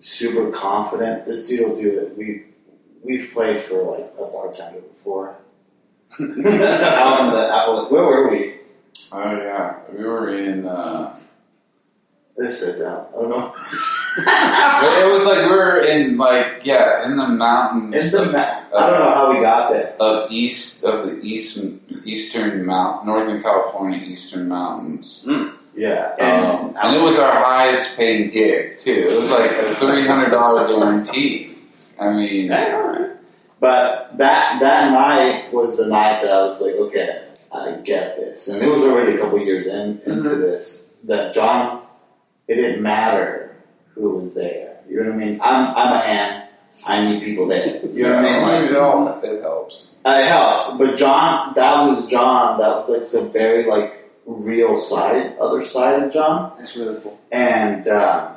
super 0.00 0.50
confident. 0.50 1.26
This 1.26 1.48
dude 1.48 1.68
will 1.68 1.76
do 1.76 2.00
it. 2.00 2.16
We 2.16 2.44
we've 3.02 3.30
played 3.32 3.60
for 3.60 3.82
like 3.98 4.12
a 4.18 4.24
bartender 4.24 4.80
before. 4.80 5.36
Out 6.20 6.20
in 6.20 6.42
the 6.42 7.50
Apple. 7.52 7.86
Where 7.88 8.04
were 8.04 8.30
we? 8.30 8.54
Oh, 9.12 9.36
yeah. 9.36 9.78
We 9.92 10.04
were 10.04 10.34
in. 10.36 10.66
Uh, 10.66 11.18
Let's 12.36 12.58
sit 12.58 12.80
down. 12.80 13.06
I 13.10 13.20
don't 13.20 13.30
know. 13.30 13.54
it 14.18 15.12
was 15.12 15.24
like 15.24 15.38
we 15.48 15.50
were 15.54 15.78
in, 15.84 16.16
like, 16.16 16.62
yeah, 16.64 17.04
in 17.04 17.16
the 17.16 17.28
mountains. 17.28 17.94
It's 17.94 18.10
the 18.10 18.26
ma- 18.32 18.63
I 18.76 18.90
don't 18.90 19.00
know 19.00 19.10
how 19.10 19.32
we 19.32 19.40
got 19.40 19.70
there. 19.72 19.94
of 20.00 20.30
east 20.30 20.84
of 20.84 21.06
the 21.06 21.20
east 21.22 21.58
eastern 22.04 22.64
mount 22.66 23.06
northern 23.06 23.40
California 23.42 23.98
eastern 23.98 24.48
mountains, 24.48 25.24
Yeah, 25.76 26.14
and 26.18 26.46
um, 26.50 26.76
and 26.82 26.96
it 26.96 27.02
was 27.02 27.18
our 27.18 27.32
highest 27.32 27.96
paying 27.96 28.30
gig 28.30 28.78
too. 28.78 29.06
It 29.08 29.14
was 29.14 29.30
like 29.30 29.50
a 29.50 29.74
three 29.80 30.06
hundred 30.06 30.30
dollar 30.30 30.66
guarantee. 30.66 31.54
I 32.00 32.12
mean, 32.12 32.46
Yeah, 32.50 32.74
all 32.76 32.88
right. 32.92 33.10
But 33.60 34.18
that 34.18 34.60
that 34.60 34.92
night 34.92 35.52
was 35.52 35.76
the 35.78 35.86
night 35.86 36.22
that 36.22 36.32
I 36.32 36.42
was 36.44 36.60
like, 36.60 36.74
okay, 36.74 37.28
I 37.52 37.72
get 37.84 38.16
this, 38.18 38.48
and 38.48 38.62
it 38.62 38.68
was 38.68 38.82
already 38.84 39.14
a 39.14 39.18
couple 39.18 39.38
years 39.40 39.66
in 39.66 40.00
into 40.04 40.30
Mhm. 40.30 40.40
this. 40.40 40.90
That 41.04 41.32
John, 41.34 41.82
it 42.48 42.54
didn't 42.56 42.82
matter 42.82 43.54
who 43.94 44.10
was 44.10 44.34
there. 44.34 44.78
You 44.88 45.02
know 45.02 45.10
what 45.12 45.22
I 45.22 45.24
mean? 45.24 45.40
I'm 45.42 45.66
I'm 45.76 45.92
a 45.92 45.98
ham. 45.98 46.42
I 46.86 47.04
need 47.04 47.22
people 47.22 47.46
there. 47.46 47.80
You 47.86 48.02
know 48.04 48.16
what 48.16 48.24
I 48.24 48.32
mean? 48.32 48.42
Like, 48.42 48.70
it 48.70 48.76
all 48.76 49.20
it 49.22 49.42
helps. 49.42 49.94
uh, 50.04 50.20
it 50.22 50.26
helps. 50.26 50.76
But 50.76 50.96
John, 50.96 51.52
that 51.54 51.82
was 51.86 52.06
John. 52.06 52.58
That 52.58 52.80
was 52.80 52.88
like 52.90 53.04
some 53.04 53.32
very 53.32 53.64
like 53.64 54.10
real 54.26 54.76
side, 54.78 55.36
other 55.38 55.62
side 55.64 56.02
of 56.02 56.12
John 56.12 56.52
That's 56.58 56.74
really 56.76 56.98
cool. 57.00 57.18
and 57.30 57.86
um, 57.88 58.32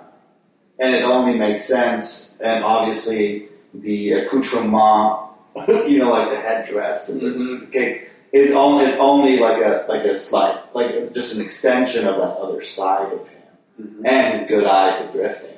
and 0.79 0.93
it 0.95 1.03
only 1.03 1.33
makes 1.37 1.63
sense. 1.63 2.37
And 2.39 2.63
obviously, 2.63 3.47
the 3.73 4.13
accoutrement, 4.13 5.19
you 5.67 5.97
know, 5.99 6.11
like 6.11 6.29
the 6.29 6.39
headdress 6.39 7.09
and 7.09 7.21
the, 7.21 7.25
Mhm. 7.27 7.59
the 7.61 7.65
cake, 7.67 8.09
is 8.31 8.53
only 8.53 8.85
it's 8.85 8.97
only 8.99 9.39
like 9.39 9.61
a 9.63 9.85
like 9.89 10.03
a 10.05 10.15
slight 10.15 10.57
like 10.75 11.13
just 11.13 11.35
an 11.35 11.41
extension 11.43 12.07
of 12.07 12.15
that 12.17 12.37
other 12.37 12.63
side 12.63 13.11
of 13.13 13.27
him, 13.27 13.41
Mhm. 13.81 14.05
and 14.07 14.33
his 14.37 14.47
good 14.47 14.65
eye 14.65 14.91
for 15.01 15.11
drifting. 15.11 15.56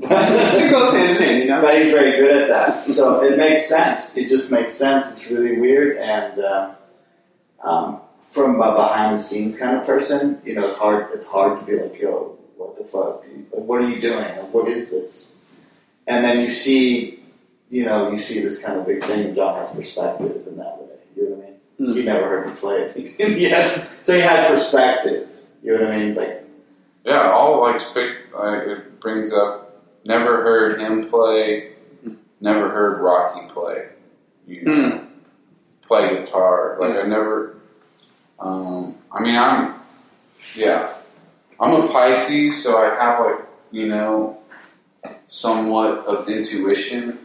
It 0.00 0.70
goes 0.70 0.94
hand 0.94 1.16
in 1.16 1.22
hand, 1.22 1.38
you 1.38 1.46
know. 1.48 1.60
But 1.60 1.76
he's 1.76 1.92
very 1.92 2.12
good 2.12 2.42
at 2.42 2.48
that, 2.48 2.84
so 2.84 3.22
it 3.22 3.36
makes 3.36 3.66
sense. 3.68 4.16
It 4.16 4.28
just 4.28 4.50
makes 4.50 4.72
sense. 4.72 5.10
It's 5.10 5.30
really 5.30 5.60
weird, 5.60 5.96
and 5.98 6.38
um, 6.40 6.76
um, 7.62 8.00
from 8.26 8.60
a 8.60 8.74
behind 8.74 9.16
the 9.16 9.22
scenes 9.22 9.58
kind 9.58 9.76
of 9.76 9.84
person, 9.86 10.40
you 10.44 10.54
know, 10.54 10.64
it's 10.64 10.76
hard. 10.76 11.08
It's 11.12 11.28
hard 11.28 11.58
to 11.60 11.64
be 11.66 11.78
like, 11.78 12.00
"Yo, 12.00 12.38
what 12.56 12.76
the 12.78 12.84
fuck? 12.84 13.24
Like, 13.52 13.64
what 13.64 13.82
are 13.82 13.88
you 13.88 14.00
doing? 14.00 14.18
Like, 14.18 14.52
what 14.52 14.68
is 14.68 14.90
this?" 14.90 15.38
And 16.06 16.24
then 16.24 16.40
you 16.40 16.48
see, 16.48 17.22
you 17.70 17.84
know, 17.84 18.10
you 18.10 18.18
see 18.18 18.40
this 18.40 18.62
kind 18.62 18.78
of 18.78 18.86
big 18.86 19.04
thing. 19.04 19.34
John 19.34 19.56
has 19.56 19.74
perspective 19.74 20.46
in 20.46 20.56
that 20.56 20.78
way. 20.78 20.88
You 21.16 21.28
know 21.30 21.36
what 21.36 21.44
I 21.44 21.50
mean? 21.50 21.92
Hmm. 21.92 21.92
He 21.98 22.02
never 22.02 22.28
heard 22.28 22.46
me 22.48 22.54
play 22.54 22.76
it. 22.96 23.38
yes, 23.38 23.88
so 24.02 24.14
he 24.14 24.20
has 24.20 24.48
perspective. 24.50 25.28
You 25.62 25.76
know 25.76 25.84
what 25.84 25.92
I 25.92 25.98
mean? 25.98 26.14
Like, 26.14 26.44
Yeah, 27.04 27.30
all 27.30 27.60
like 27.60 27.80
speak, 27.80 28.14
like 28.34 28.66
it 28.66 29.00
brings 29.00 29.32
up. 29.32 29.61
Never 30.04 30.42
heard 30.42 30.80
him 30.80 31.08
play. 31.08 31.72
Never 32.40 32.68
heard 32.70 33.00
Rocky 33.00 33.46
play. 33.52 33.88
You 34.46 34.62
know, 34.62 34.90
Hmm. 34.90 35.04
play 35.86 36.16
guitar. 36.18 36.76
Like 36.80 36.96
I 36.96 37.02
never. 37.06 37.56
Um, 38.40 38.96
I 39.12 39.22
mean, 39.22 39.36
I'm. 39.36 39.74
Yeah, 40.56 40.92
I'm 41.60 41.82
a 41.82 41.86
Pisces, 41.88 42.62
so 42.62 42.76
I 42.78 42.94
have 43.00 43.24
like 43.24 43.40
you 43.70 43.86
know, 43.88 44.38
somewhat 45.28 46.04
of 46.06 46.28
intuition. 46.28 47.18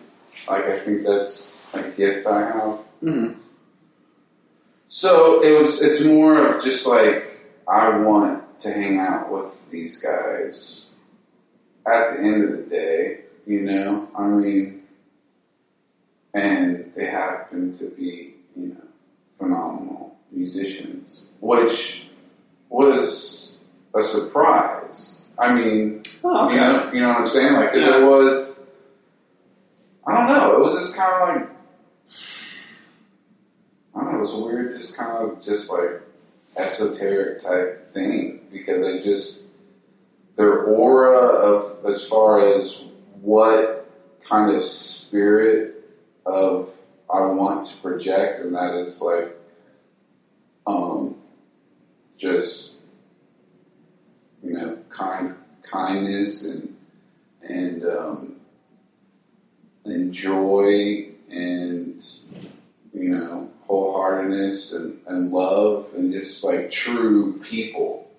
Like 0.47 0.65
I 0.65 0.77
think 0.79 1.03
that's 1.03 1.57
a 1.73 1.81
gift 1.91 2.27
I 2.27 2.41
have. 2.41 2.79
Mhm. 3.03 3.35
So 4.87 5.41
it 5.43 5.57
was. 5.59 5.81
It's 5.81 6.03
more 6.03 6.45
of 6.45 6.63
just 6.63 6.85
like 6.87 7.41
I 7.67 7.97
want 7.97 8.43
to 8.61 8.71
hang 8.71 8.99
out 8.99 9.31
with 9.31 9.69
these 9.71 9.97
guys. 9.99 10.86
At 11.87 12.13
the 12.17 12.19
end 12.23 12.43
of 12.43 12.51
the 12.51 12.63
day, 12.69 13.21
you 13.45 13.61
know, 13.61 14.09
I 14.17 14.23
mean, 14.27 14.83
and 16.33 16.91
they 16.95 17.05
happen 17.05 17.77
to 17.77 17.85
be, 17.91 18.33
you 18.57 18.67
know, 18.69 18.81
phenomenal 19.37 20.17
musicians, 20.31 21.27
which 21.39 22.03
was 22.69 23.57
a 23.95 24.03
surprise. 24.03 25.25
I 25.39 25.53
mean, 25.53 26.03
Oh, 26.23 26.49
you 26.49 26.55
okay. 26.55 26.57
know, 26.57 26.91
you 26.93 26.99
know 27.01 27.09
what 27.09 27.19
I'm 27.19 27.27
saying? 27.27 27.53
Like, 27.53 27.71
'cause 27.71 27.81
Yeah. 27.83 28.01
it 28.01 28.05
was, 28.05 28.59
I 30.05 30.13
don't 30.13 30.27
know, 30.27 30.55
it 30.55 30.59
was 30.63 30.73
just 30.73 30.95
kind 30.95 31.13
of 31.13 31.29
like, 31.41 31.49
I 33.95 34.01
don't 34.03 34.11
know, 34.11 34.17
it 34.17 34.21
was 34.21 34.33
weird, 34.33 34.77
just 34.77 34.97
kind 34.97 35.11
of 35.17 35.41
just 35.43 35.71
like 35.71 36.01
esoteric 36.57 37.41
type 37.41 37.85
thing 37.93 38.41
because 38.51 38.83
I 38.83 38.99
just 38.99 39.43
their 40.37 40.63
aura 40.63 41.17
of 41.17 41.85
as 41.85 42.07
far 42.07 42.57
as 42.57 42.83
what 43.21 43.89
kind 44.23 44.55
of 44.55 44.63
spirit 44.63 45.83
of 46.25 46.71
I 47.13 47.21
want 47.21 47.67
to 47.67 47.75
project, 47.77 48.41
and 48.41 48.53
that 48.55 48.75
is 48.75 49.01
like 49.01 49.35
um, 50.65 51.15
just 52.17 52.73
you 54.43 54.53
know 54.53 54.77
kind 54.89 55.35
kindness 55.63 56.45
and 56.45 56.75
and 57.41 57.85
um, 57.85 58.35
and 59.85 60.13
joy 60.13 61.07
and 61.29 62.05
you 62.93 63.09
know 63.09 63.49
wholeheartedness 63.67 64.75
and, 64.75 64.99
and 65.07 65.31
love 65.31 65.87
and 65.95 66.11
just 66.13 66.43
like 66.43 66.69
true 66.69 67.39
people. 67.39 68.09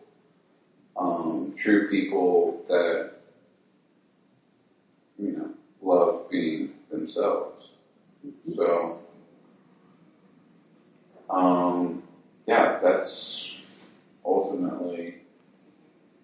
Um, 0.96 1.47
true 1.58 1.88
people 1.90 2.64
that 2.68 3.12
you 5.18 5.32
know 5.32 5.50
love 5.82 6.30
being 6.30 6.72
themselves. 6.90 7.70
So 8.56 9.00
um, 11.30 12.02
yeah 12.46 12.78
that's 12.82 13.56
ultimately 14.24 15.16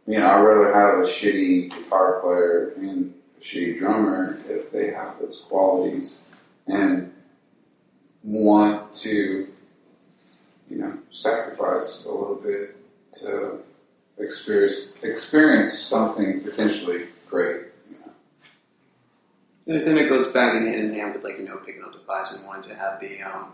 you 0.07 0.19
know 0.19 0.27
I'd 0.27 0.41
rather 0.41 0.75
have 0.75 0.99
a 1.01 1.11
shitty 1.11 1.71
guitar 1.71 2.21
player 2.21 2.75
and 2.77 3.15
a 3.41 3.45
shitty 3.45 3.79
drummer 3.79 4.41
if 4.49 4.71
they 4.71 4.91
have 4.91 5.19
those 5.21 5.43
qualities 5.49 6.23
and 6.67 7.13
want 8.25 8.93
to, 8.95 9.47
you 10.71 10.79
know, 10.79 10.99
sacrifice 11.13 12.05
a 12.07 12.11
little 12.11 12.37
bit 12.37 12.77
to 13.21 13.59
experience 14.19 14.93
experience 15.03 15.79
something 15.79 16.41
potentially 16.41 17.07
great. 17.29 17.63
You 17.91 17.97
know. 18.07 18.13
And 19.79 19.87
then 19.87 19.99
it 19.99 20.09
goes 20.09 20.29
back 20.29 20.55
in 20.55 20.67
hand 20.67 20.81
in 20.91 20.95
hand 20.95 21.15
with 21.15 21.25
like 21.25 21.39
you 21.39 21.45
know 21.45 21.57
picking 21.59 21.83
up 21.83 21.93
the 21.93 21.99
vibes 21.99 22.35
and 22.35 22.47
wanting 22.47 22.71
to 22.71 22.75
have 22.77 23.01
the 23.01 23.23
um, 23.23 23.47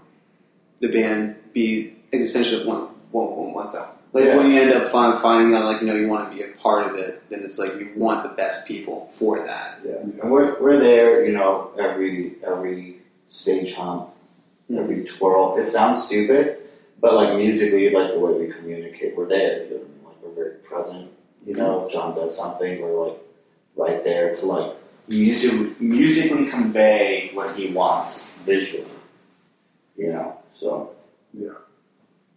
the 0.80 0.88
band 0.88 1.36
be 1.52 1.96
an 2.12 2.22
extension 2.22 2.60
of 2.60 2.66
one 2.66 2.80
one 3.10 3.26
one 3.36 3.52
oneself. 3.54 3.96
Like 4.12 4.24
Yeah. 4.24 4.36
when 4.38 4.50
you 4.50 4.60
end 4.60 4.72
up 4.72 4.88
find, 4.90 5.18
finding 5.20 5.54
out 5.56 5.64
like 5.66 5.80
you 5.80 5.86
know 5.86 5.94
you 5.94 6.08
want 6.08 6.30
to 6.30 6.36
be 6.36 6.42
a 6.42 6.48
part 6.56 6.88
of 6.92 6.96
it, 6.98 7.22
then 7.30 7.40
it's 7.44 7.58
like 7.58 7.74
you 7.76 7.92
want 7.96 8.22
the 8.24 8.30
best 8.30 8.66
people 8.66 9.06
for 9.10 9.38
that. 9.38 9.80
Yeah, 9.86 9.96
and 9.98 10.30
we're 10.30 10.60
we're 10.60 10.78
there, 10.80 11.24
you 11.24 11.32
know, 11.32 11.70
every 11.78 12.34
every 12.44 12.96
stage 13.28 13.74
hump, 13.74 14.10
every 14.76 15.04
twirl. 15.04 15.56
It 15.58 15.64
sounds 15.66 16.02
stupid, 16.04 16.58
but 17.00 17.14
like 17.14 17.36
musically, 17.36 17.88
like 17.90 18.12
the 18.12 18.18
way 18.18 18.32
we 18.32 18.52
communicate, 18.52 19.16
we're 19.16 19.28
there. 19.28 19.64
You 19.66 19.70
know, 19.78 19.84
present. 20.70 21.10
You 21.46 21.54
know, 21.54 21.86
if 21.86 21.92
John 21.92 22.14
does 22.14 22.36
something, 22.36 22.80
we're 22.80 23.08
like 23.08 23.18
right 23.76 24.04
there 24.04 24.34
to 24.36 24.46
like 24.46 24.76
music, 25.08 25.80
musically 25.80 26.46
convey 26.46 27.30
what 27.34 27.56
he 27.56 27.68
wants 27.72 28.34
visually. 28.46 28.84
You 29.96 30.12
know, 30.12 30.38
so 30.58 30.92
Yeah. 31.34 31.50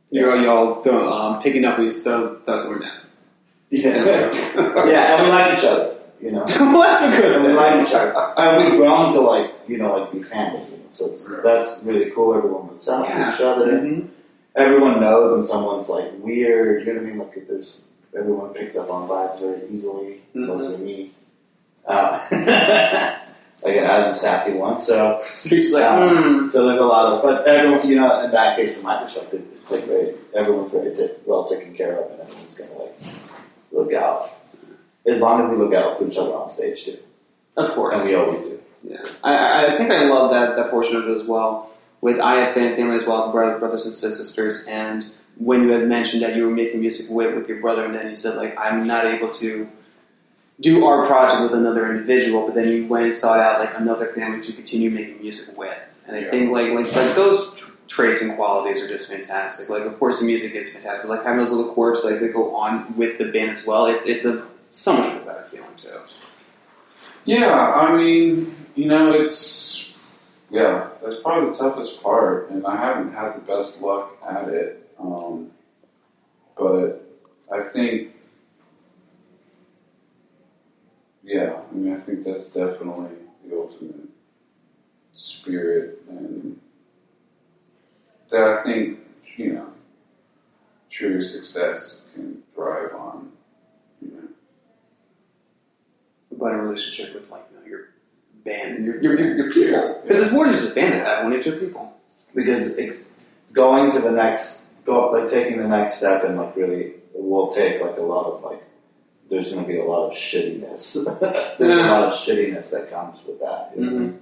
You're 0.10 0.36
y'all 0.44 0.84
throw, 0.84 1.12
um, 1.12 1.42
picking 1.42 1.66
up 1.66 1.78
these 1.78 2.04
throw 2.04 2.40
throw 2.42 2.64
door 2.66 2.80
down. 2.80 3.00
yeah, 3.72 4.32
yeah, 4.86 5.16
and 5.18 5.24
we 5.26 5.30
like 5.30 5.58
each 5.58 5.66
other. 5.66 5.96
You 6.22 6.32
know. 6.32 6.46
well, 6.48 6.82
that's 7.00 7.18
a 7.18 7.22
good 7.22 7.36
and 7.36 7.46
we 7.48 7.54
like 7.54 7.86
each 7.88 7.94
other. 7.94 8.34
And 8.38 8.64
we've 8.64 8.78
grown 8.80 9.12
to 9.14 9.20
like, 9.20 9.52
you 9.68 9.78
know, 9.78 9.98
like 9.98 10.12
be 10.12 10.22
family. 10.24 10.62
You 10.72 10.78
know? 10.78 10.84
So 10.90 11.08
it's, 11.08 11.30
Right. 11.30 11.44
that's 11.44 11.84
really 11.86 12.12
cool. 12.12 12.36
Everyone 12.36 12.68
looks 12.68 12.88
out 12.88 13.04
Yeah. 13.04 13.32
for 13.32 13.36
each 13.36 13.42
other. 13.46 13.68
Mhm. 13.72 14.08
Everyone 14.56 15.02
knows 15.02 15.36
when 15.36 15.44
someone's 15.44 15.90
like 15.90 16.12
weird. 16.20 16.86
You 16.88 16.94
know 16.94 17.00
what 17.02 17.08
I 17.08 17.10
mean? 17.10 17.20
Like 17.20 17.34
if 17.38 17.48
there's 17.48 17.86
everyone 18.18 18.54
picks 18.54 18.78
up 18.78 18.90
on 18.90 19.08
vibes 19.08 19.40
very 19.40 19.62
easily. 19.70 20.22
Mhm. 20.36 20.48
Mostly 20.48 20.78
me. 20.78 21.12
Uh, 21.86 22.18
like 23.64 23.78
I'm 23.78 24.10
the 24.10 24.14
sassy 24.14 24.58
one. 24.58 24.78
So 24.80 25.12
Um, 25.18 25.20
hmm. 26.44 26.50
so 26.50 26.66
there's 26.68 26.80
a 26.80 26.86
lot 26.86 27.14
of, 27.14 27.22
but 27.24 27.46
everyone, 27.48 27.88
you 27.88 27.96
know, 27.96 28.22
in 28.22 28.32
that 28.32 28.56
case, 28.58 28.76
from 28.76 28.84
my 28.84 29.02
perspective, 29.04 29.44
it's 29.58 29.72
like 29.72 29.84
very, 29.86 30.14
everyone's 30.34 30.72
very 30.72 30.96
t- 30.96 31.10
well 31.26 31.46
taken 31.46 31.76
care 31.76 31.98
of, 31.98 32.12
and 32.12 32.22
everyone's 32.22 32.56
gonna 32.56 32.74
like 32.74 32.96
look 33.72 33.94
out. 33.94 34.30
As 35.06 35.20
long 35.22 35.42
as 35.42 35.50
we 35.50 35.58
look 35.58 35.74
out 35.74 35.98
for 35.98 36.08
each 36.08 36.18
other 36.18 36.34
on 36.34 36.48
stage 36.48 36.86
too, 36.86 36.98
of 37.58 37.70
course. 37.72 38.00
and 38.00 38.10
we 38.10 38.16
always 38.16 38.42
do. 38.42 38.60
Yeah, 38.84 38.98
I- 39.24 39.36
I, 39.38 39.74
I 39.74 39.78
think 39.78 39.92
I 39.92 40.06
love 40.06 40.32
that 40.32 40.56
that 40.56 40.72
portion 40.72 40.96
of 40.98 41.08
it 41.10 41.12
as 41.12 41.24
well. 41.26 41.70
With 42.02 42.18
IFN 42.18 42.76
family 42.76 42.98
as 42.98 43.06
well, 43.08 43.32
brother, 43.32 43.58
brothers 43.60 43.86
and 43.86 43.96
sisters, 43.96 44.66
and 44.68 45.06
when 45.38 45.64
you 45.64 45.70
had 45.72 45.88
mentioned 45.88 46.22
that 46.24 46.36
you 46.36 46.46
were 46.46 46.54
making 46.54 46.82
music 46.82 47.08
with, 47.10 47.36
with 47.36 47.48
your 47.50 47.60
brother, 47.60 47.86
and 47.86 47.96
then 47.96 48.10
you 48.10 48.16
said 48.16 48.36
like 48.38 48.58
I'm 48.58 48.86
not 48.88 49.06
able 49.06 49.30
to 49.32 49.68
do 50.60 50.86
our 50.86 51.06
project 51.08 51.42
with 51.42 51.54
another 51.54 51.90
individual, 51.92 52.46
but 52.46 52.56
then 52.56 52.70
you 52.70 52.86
went 52.88 53.06
and 53.06 53.16
sought 53.16 53.40
out 53.40 53.60
like 53.60 53.78
another 53.78 54.08
family 54.08 54.42
to 54.42 54.54
continue 54.54 54.90
making 54.92 55.20
music 55.22 55.58
with, 55.58 55.78
and 56.08 56.16
I 56.16 56.20
Yeah. 56.22 56.30
think 56.32 56.52
like 56.52 56.72
like 56.72 56.96
like 56.96 57.16
those 57.16 57.54
tr- 57.56 57.72
traits 57.88 58.22
and 58.22 58.36
qualities 58.36 58.82
are 58.82 58.88
just 58.88 59.12
fantastic. 59.12 59.70
Like 59.70 59.84
of 59.84 59.98
course 60.00 60.20
the 60.20 60.26
music 60.26 60.54
is 60.54 60.74
fantastic. 60.74 61.10
Like 61.10 61.24
having 61.24 61.40
those 61.40 61.52
little 61.52 61.74
quirks 61.74 62.04
like 62.06 62.20
that 62.20 62.34
go 62.34 62.56
on 62.56 62.96
with 62.96 63.18
the 63.18 63.32
band 63.32 63.52
as 63.52 63.66
well. 63.68 63.88
It, 63.88 64.02
it's 64.06 64.26
a 64.26 64.46
so 64.72 64.96
much 64.98 65.26
better 65.26 65.44
feeling 65.44 65.76
too. 65.78 66.00
Yeah, 67.26 67.74
I 67.76 67.96
mean, 67.96 68.54
you 68.76 68.88
know, 68.88 69.14
it's 69.14 69.92
yeah, 70.50 70.90
that's 71.02 71.16
probably 71.22 71.50
the 71.50 71.56
toughest 71.56 72.02
part, 72.04 72.50
and 72.52 72.66
I 72.68 72.76
haven't 72.76 73.14
had 73.14 73.36
the 73.36 73.40
best 73.40 73.82
luck 73.82 74.18
at 74.28 74.48
it. 74.50 74.83
Um, 75.00 75.52
but 76.58 77.04
I 77.52 77.62
think, 77.62 78.16
yeah, 81.24 81.60
I 81.70 81.74
mean, 81.76 81.94
I 81.94 81.98
think 81.98 82.24
that's 82.24 82.46
definitely 82.46 83.16
the 83.48 83.56
ultimate 83.56 84.10
spirit, 85.14 86.02
and 86.10 86.60
that 88.30 88.44
I 88.44 88.64
think 88.64 89.00
you 89.38 89.54
know, 89.54 89.68
true 90.90 91.22
success 91.22 92.06
can 92.14 92.44
thrive 92.54 92.94
on. 92.96 93.32
You 94.02 94.12
know, 94.12 94.28
but 96.38 96.54
a 96.54 96.58
relationship 96.58 97.14
with 97.14 97.30
like 97.30 97.46
you 97.52 97.60
know, 97.60 97.66
your 97.66 97.90
band 98.44 98.78
and 98.78 98.86
your 98.86 99.02
your, 99.02 99.20
your, 99.20 99.36
your 99.36 99.54
people. 99.54 100.02
Because 100.06 100.24
it's 100.24 100.34
more 100.34 100.46
than 100.46 100.54
just 100.54 100.72
a 100.72 100.76
band 100.76 101.24
point; 101.24 101.36
it's 101.36 101.48
your 101.48 101.58
people. 101.58 101.94
because 102.36 102.78
it's 102.78 103.10
going 103.52 103.92
to 103.92 104.00
the 104.00 104.12
next 104.12 104.73
go 104.86 105.12
like 105.12 105.30
taking 105.30 105.58
the 105.58 105.68
next 105.68 105.96
step 105.96 106.24
and 106.24 106.38
like 106.38 106.56
really 106.56 106.82
it 107.16 107.22
will 107.22 107.54
take 107.54 107.82
like 107.82 107.98
a 107.98 108.02
lot 108.02 108.26
of 108.26 108.44
like 108.44 108.62
there's 109.30 109.52
going 109.52 109.64
to 109.64 109.68
be 109.68 109.78
a 109.80 109.84
lot 109.84 110.06
of 110.10 110.14
shittiness 110.18 110.94
there's 111.58 111.78
a 111.78 111.88
lot 111.88 112.04
of 112.04 112.14
shittiness 112.14 112.72
that 112.72 112.90
comes 112.90 113.18
with 113.26 113.40
that 113.40 113.72
you 113.76 113.86
know? 113.86 113.92
Mhm. 113.92 114.18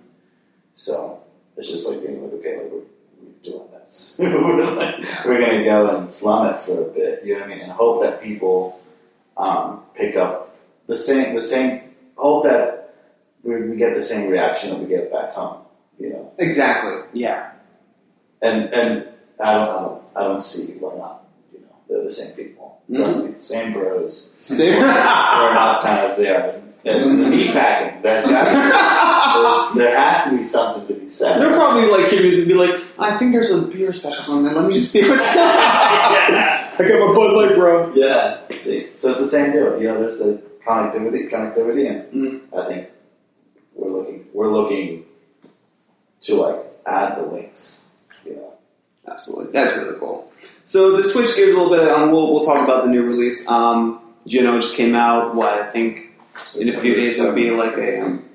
so 0.76 1.20
it's 1.58 1.70
just 1.70 1.88
like 1.90 2.02
being 2.06 2.24
like 2.24 2.34
okay 2.34 2.58
like 2.58 2.72
we're, 2.72 2.80
we're 3.22 3.44
doing 3.44 3.68
this 3.72 4.16
we're, 4.20 4.72
like, 4.76 5.26
we're 5.26 5.40
going 5.40 5.58
to 5.60 5.64
go 5.66 5.98
and 5.98 6.10
slum 6.10 6.54
it 6.54 6.60
for 6.60 6.82
a 6.82 6.86
bit 6.94 7.26
you 7.26 7.34
know 7.34 7.42
what 7.42 7.50
I 7.50 7.54
mean 7.56 7.64
and 7.64 7.72
hope 7.72 8.02
that 8.04 8.22
people 8.22 8.80
um, 9.38 9.82
pick 9.96 10.16
up 10.16 10.56
the 10.88 10.98
same 10.98 11.36
the 11.36 11.42
same 11.42 11.82
hope 12.18 12.44
that 12.44 12.96
we, 13.44 13.62
we 13.70 13.76
get 13.78 13.96
the 13.96 14.02
same 14.02 14.30
reaction 14.30 14.70
that 14.70 14.80
we 14.80 14.88
get 14.88 15.12
back 15.12 15.34
home 15.34 15.62
you 16.00 16.10
know 16.12 16.32
Exactly. 16.38 17.02
Yeah. 17.14 17.52
and 18.42 18.72
and 18.74 19.08
I 19.44 19.54
don't, 19.54 19.70
I 19.70 19.82
don't, 19.82 20.01
I 20.16 20.24
don't 20.24 20.42
see 20.42 20.74
why 20.80 20.96
not. 20.98 21.24
You 21.54 21.60
know, 21.62 21.76
they're 21.90 22.04
the 22.04 22.12
same 22.12 22.32
people. 22.34 22.82
Trust 22.94 23.26
me, 23.30 23.36
same 23.42 23.74
bros. 23.74 24.36
Same. 24.42 24.74
We're 24.82 25.54
not 25.54 25.84
as 25.86 26.18
they 26.18 26.30
are. 26.30 26.56
And 26.84 27.24
the 27.24 27.30
meat 27.30 27.54
packing. 27.54 28.02
That's 28.02 28.26
got 28.28 29.74
there 29.76 29.96
has 29.98 30.24
to 30.30 30.36
be 30.36 30.44
something 30.44 30.88
to 30.88 31.00
be 31.02 31.08
said. 31.08 31.40
They're 31.40 31.54
probably 31.56 31.88
like 31.90 32.10
curious 32.10 32.40
and 32.40 32.48
be 32.48 32.56
like, 32.56 32.74
I 32.98 33.18
think 33.18 33.32
there's 33.34 33.52
a 33.52 33.68
beer 33.68 33.94
special 33.94 34.34
on 34.34 34.44
there. 34.44 34.54
Let 34.56 34.68
me 34.68 34.74
just 34.74 34.92
see 34.92 35.08
what's. 35.08 35.36
I 35.38 36.76
got 36.80 37.08
my 37.08 37.14
Bud 37.16 37.34
Light, 37.34 37.56
bro. 37.56 37.94
yeah. 37.94 38.40
See, 38.58 38.88
so 39.00 39.12
it's 39.12 39.20
the 39.20 39.28
same 39.28 39.52
deal. 39.52 39.80
You 39.80 39.90
know, 39.90 40.00
there's 40.02 40.20
the 40.20 40.42
connectivity, 40.66 41.30
connectivity, 41.30 41.90
and 41.90 42.12
Mm. 42.12 42.60
I 42.60 42.68
think 42.68 42.90
we're 43.76 43.92
looking, 43.92 44.26
we're 44.34 44.50
looking 44.52 45.06
to 46.22 46.36
like 46.36 46.60
add 46.86 47.18
the 47.18 47.24
links. 47.28 47.86
You 48.26 48.36
know, 48.36 48.54
Absolutely, 49.08 49.52
that's 49.52 49.76
really 49.78 50.00
cool. 50.00 50.32
So 50.66 50.96
to 50.96 51.04
switch 51.04 51.36
gears 51.36 51.56
a 51.56 51.60
little 51.60 51.76
bit, 51.76 51.88
um, 51.90 52.12
we'll 52.12 52.34
we'll 52.34 52.46
talk 52.46 52.64
about 52.64 52.84
the 52.84 52.90
new 52.90 53.04
release. 53.04 53.48
Um, 53.48 54.00
Juno 54.28 54.56
just 54.60 54.78
came 54.78 54.96
out. 54.96 55.36
What 55.36 55.58
I 55.60 55.70
think 55.70 56.12
in 56.58 56.70
a 56.70 56.80
few 56.80 56.96
days 56.96 57.20
it'll 57.20 57.34
be 57.34 57.52
like 57.52 57.78
a 57.78 58.02
um, 58.06 58.26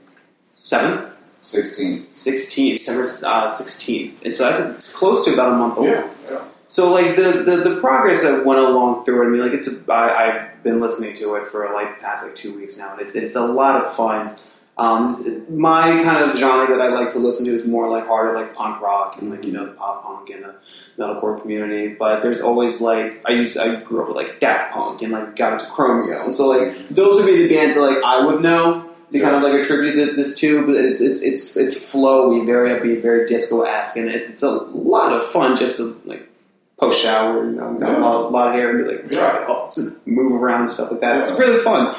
seventh, 0.59 1.15
16. 1.41 2.07
sixteenth, 2.13 2.79
December 2.79 3.09
uh, 3.27 3.49
sixteenth, 3.51 4.25
and 4.25 4.35
so 4.35 4.45
that's 4.45 4.95
close 4.97 5.25
to 5.25 5.35
about 5.35 5.53
a 5.53 5.57
month 5.57 5.79
old. 5.79 5.87
Yeah, 5.87 6.13
yeah. 6.29 6.45
So 6.69 6.93
like 6.93 7.15
the, 7.15 7.45
the, 7.45 7.57
the 7.69 7.81
progress 7.81 8.25
that 8.25 8.45
went 8.45 8.59
along 8.59 9.05
through 9.05 9.23
it, 9.23 9.27
I 9.27 9.29
mean, 9.31 9.41
like 9.41 9.53
it's 9.53 9.69
a, 9.69 9.93
I, 9.93 10.27
I've 10.27 10.63
been 10.65 10.81
listening 10.81 11.17
to 11.19 11.37
it 11.37 11.47
for 11.47 11.73
like 11.73 11.97
the 11.99 12.05
past 12.05 12.27
like 12.27 12.37
two 12.37 12.57
weeks 12.57 12.77
now, 12.77 12.93
and 12.93 13.01
it's, 13.01 13.15
it's 13.15 13.37
a 13.37 13.47
lot 13.47 13.85
of 13.85 13.95
fun. 13.95 14.37
Um, 14.79 15.47
my 15.49 16.03
kind 16.05 16.31
of 16.31 16.37
genre 16.37 16.67
that 16.77 16.83
I 16.83 16.89
like 16.89 17.11
to 17.13 17.19
listen 17.19 17.47
to 17.47 17.53
is 17.55 17.65
more 17.67 17.89
like 17.89 18.07
harder, 18.07 18.35
like 18.39 18.55
punk 18.55 18.83
rock 18.83 19.17
and 19.21 19.31
like 19.31 19.43
you 19.43 19.53
know 19.53 19.65
the 19.67 19.73
pop 19.73 20.05
punk 20.05 20.29
and 20.29 20.45
the 20.45 20.55
metalcore 20.99 21.41
community. 21.41 21.95
But 21.95 22.23
there's 22.23 22.43
always 22.43 22.81
like 22.83 23.23
I 23.25 23.33
used 23.33 23.55
to, 23.55 23.63
I 23.63 23.77
grew 23.77 24.03
up 24.03 24.09
with 24.09 24.17
like 24.19 24.39
Daft 24.39 24.75
Punk 24.75 25.01
and 25.01 25.13
like 25.13 25.35
got 25.35 25.55
into 25.55 25.65
Chromeo, 25.67 26.31
so 26.31 26.49
like 26.49 26.89
those 26.89 27.17
would 27.17 27.27
be 27.27 27.47
the 27.47 27.55
bands 27.55 27.77
that 27.77 27.83
like 27.83 28.03
I 28.05 28.25
would 28.27 28.43
know 28.43 28.91
to 29.13 29.21
kind 29.21 29.37
of 29.37 29.43
like 29.43 29.55
attribute 29.55 30.15
this 30.15 30.39
to. 30.41 30.67
But 30.67 30.75
it's 30.77 31.01
it's 31.01 31.23
it's 31.23 31.57
it's 31.57 31.91
flowy, 31.91 32.45
very 32.45 32.69
upbeat, 32.71 33.01
very 33.01 33.27
disco 33.27 33.63
esque, 33.63 33.97
and 33.97 34.11
it's 34.11 34.43
a 34.43 34.51
lot 34.51 35.13
of 35.15 35.25
fun 35.27 35.57
just 35.57 35.79
to 35.79 35.99
like 36.05 36.29
post 36.79 37.03
shower, 37.03 37.47
you 37.49 37.57
know, 37.57 37.73
got 37.79 37.97
a, 37.97 37.99
lot, 38.01 38.25
a 38.25 38.29
lot 38.29 38.49
of 38.49 38.53
hair 38.55 38.77
and 38.77 38.87
be 38.87 38.93
like 38.95 39.11
Yeah. 39.11 39.95
move 40.05 40.43
around 40.43 40.61
and 40.63 40.71
stuff 40.71 40.91
like 40.91 41.01
that. 41.01 41.21
It's 41.21 41.39
really 41.39 41.63
fun. 41.65 41.97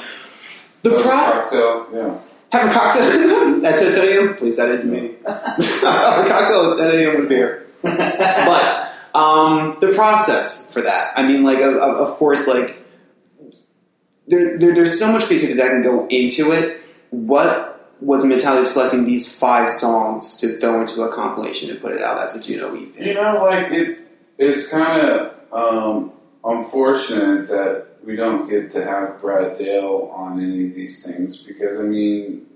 The 0.84 1.02
cocktail, 1.02 1.88
yeah. 1.92 2.20
Have 2.54 2.70
a 2.70 2.74
cocktail 2.74 3.66
at 3.66 3.78
10 3.78 4.08
a.m. 4.08 4.36
Please, 4.36 4.56
that 4.56 4.70
is 4.70 4.86
me. 4.86 5.16
Have 5.26 6.26
a 6.26 6.30
cocktail 6.30 6.72
at 6.72 6.78
10 6.78 6.96
a.m. 6.96 7.18
with 7.18 7.28
beer. 7.30 7.68
But 7.82 8.94
um, 9.14 9.78
the 9.82 9.90
process 9.90 10.72
for 10.72 10.82
that, 10.82 11.12
I 11.18 11.28
mean, 11.28 11.44
like, 11.44 11.60
of, 11.60 11.76
of 11.76 11.98
of 11.98 12.10
course, 12.12 12.48
like, 12.48 12.82
there, 14.28 14.58
there, 14.58 14.74
there's 14.74 14.98
so 14.98 15.12
much 15.12 15.26
creativity 15.26 15.58
that 15.58 15.70
can 15.70 15.84
go 15.84 16.08
into 16.08 16.54
it. 16.54 16.82
What 17.10 17.96
was 18.00 18.24
the 18.24 18.30
mentality 18.30 18.62
of 18.62 18.68
selecting 18.68 19.06
these 19.06 19.38
five 19.38 19.70
songs 19.70 20.38
to 20.38 20.58
throw 20.60 20.82
into 20.82 21.02
a 21.02 21.14
compilation 21.14 21.70
and 21.70 21.82
put 21.82 21.94
it 21.94 22.02
out 22.02 22.20
as 22.22 22.36
a 22.36 22.44
Juno 22.44 22.76
EP? 22.76 22.98
You 22.98 23.14
know, 23.14 23.44
like 23.44 23.72
it, 23.72 24.00
it's 24.38 24.70
kind 24.70 25.02
of 25.02 25.34
um, 25.52 26.14
unfortunate 26.48 27.48
that 27.50 27.86
we 28.04 28.16
don't 28.16 28.50
get 28.50 28.72
to 28.72 28.84
have 28.84 29.20
Brad 29.22 29.58
Dale 29.58 30.12
on 30.16 30.42
any 30.42 30.68
of 30.70 30.76
these 30.76 31.04
things 31.06 31.38
because 31.38 31.80
I 31.80 31.84
mean, 31.84 32.48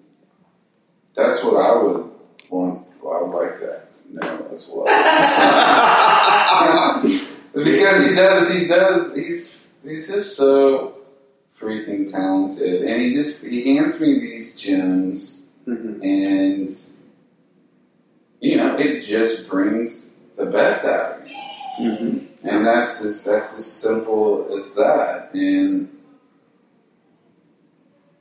that's 1.14 1.44
what 1.44 1.58
I 1.58 1.76
would 1.82 2.10
want. 2.50 2.88
Well, 3.02 3.18
I 3.18 3.22
would 3.24 3.36
like 3.38 3.60
to 3.60 3.82
know 4.14 4.48
as 4.54 4.68
well. 4.70 4.86
because 7.54 8.08
he 8.08 8.16
does, 8.16 8.50
he 8.54 8.68
does, 8.68 9.14
he's 9.16 9.74
he's 9.84 10.08
just 10.08 10.38
so 10.38 10.96
freaking 11.60 12.10
talented, 12.10 12.84
and 12.84 13.02
he 13.02 13.14
just 13.14 13.46
he 13.48 13.76
hands 13.76 14.00
me 14.00 14.20
these 14.20 14.56
gems, 14.56 15.42
Mhm. 15.68 16.02
and 16.02 16.72
you 18.40 18.56
know, 18.58 18.76
it 18.78 19.02
just 19.02 19.50
brings 19.50 20.14
the 20.38 20.46
best 20.46 20.86
out 20.86 21.18
of 21.20 21.26
me. 21.26 21.36
Mhm. 21.82 22.28
And 22.44 22.66
that's 22.66 23.04
as 23.04 23.24
that's 23.24 23.58
as 23.58 23.72
simple 23.72 24.56
as 24.58 24.74
that. 24.76 25.30
And 25.34 25.96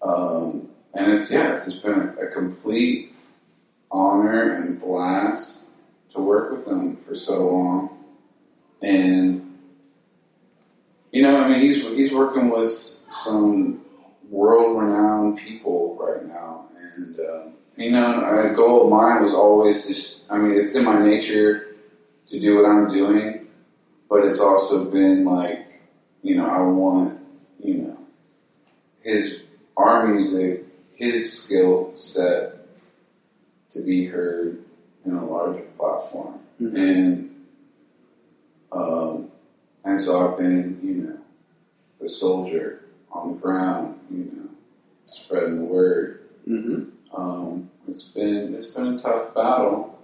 um, 0.03 0.69
and 0.95 1.13
it's 1.13 1.31
yeah, 1.31 1.55
it's 1.55 1.65
just 1.65 1.83
been 1.83 2.15
a, 2.19 2.27
a 2.27 2.27
complete 2.29 3.15
honor 3.91 4.55
and 4.55 4.81
blast 4.81 5.65
to 6.11 6.21
work 6.21 6.51
with 6.51 6.67
him 6.67 6.97
for 6.97 7.15
so 7.17 7.49
long. 7.49 7.99
And 8.83 9.59
you 11.13 11.23
know, 11.23 11.43
I 11.43 11.49
mean, 11.49 11.61
he's 11.61 11.83
he's 11.83 12.13
working 12.13 12.51
with 12.51 12.71
some 13.11 13.81
world-renowned 14.29 15.39
people 15.39 15.97
right 16.01 16.25
now, 16.27 16.67
and 16.77 17.19
uh, 17.19 17.43
you 17.77 17.91
know, 17.91 18.51
a 18.51 18.55
goal 18.55 18.85
of 18.85 18.91
mine 18.91 19.23
was 19.23 19.35
always 19.35 19.87
just. 19.87 20.31
I 20.31 20.39
mean, 20.39 20.59
it's 20.59 20.75
in 20.75 20.85
my 20.85 21.05
nature 21.05 21.77
to 22.29 22.39
do 22.39 22.57
what 22.57 22.65
I'm 22.65 22.89
doing, 22.89 23.40
but 24.11 24.25
it's 24.25 24.41
also 24.41 24.85
been 24.85 25.25
like, 25.25 25.67
you 26.23 26.35
know, 26.37 26.47
I 26.47 26.61
want, 26.63 27.19
you 27.63 27.75
know, 27.75 27.97
his 29.03 29.41
our 29.77 30.07
music, 30.07 30.65
his 30.97 31.33
skill 31.33 31.93
set 31.97 32.57
to 33.71 33.81
be 33.81 34.05
heard 34.07 34.63
in 35.07 35.15
a 35.15 35.25
larger 35.25 35.63
platform, 35.79 36.41
Mhm. 36.61 36.77
and 36.77 37.27
um, 38.73 39.31
and 39.85 39.99
so 40.01 40.31
I've 40.33 40.39
been, 40.39 40.79
you 40.83 40.95
know, 40.95 41.19
the 42.01 42.09
soldier 42.09 42.81
on 43.11 43.33
the 43.33 43.39
ground, 43.39 43.99
you 44.11 44.25
know, 44.37 44.49
spreading 45.07 45.57
the 45.59 45.65
word. 45.65 46.21
Mhm. 46.47 46.91
Um, 47.15 47.71
it's 47.89 48.03
been 48.05 48.55
it's 48.55 48.67
been 48.67 48.95
a 48.95 49.01
tough 49.01 49.35
battle, 49.35 49.99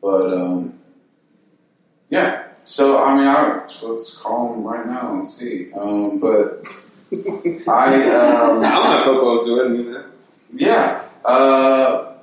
but 0.00 0.32
um, 0.32 0.78
yeah. 2.08 2.45
So 2.66 3.02
I 3.02 3.14
mean, 3.16 3.28
I, 3.28 3.62
let's 3.82 4.16
call 4.16 4.54
him 4.54 4.64
right 4.64 4.86
now 4.86 5.20
and 5.20 5.28
see. 5.28 5.72
Um, 5.72 6.18
but 6.18 6.64
I 7.68 8.10
um, 8.10 8.64
I 8.64 8.70
don't 8.70 8.84
have 8.84 9.04
Coco's 9.04 9.46
to 9.46 9.96
it. 9.96 10.06
Yeah. 10.52 11.02
Uh, 11.24 12.14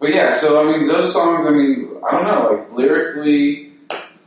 but 0.00 0.12
yeah, 0.12 0.30
so 0.30 0.60
I 0.60 0.72
mean, 0.72 0.88
those 0.88 1.12
songs. 1.12 1.46
I 1.46 1.50
mean, 1.50 1.90
I 2.04 2.10
don't 2.10 2.26
know, 2.26 2.52
like 2.52 2.72
lyrically, 2.72 3.72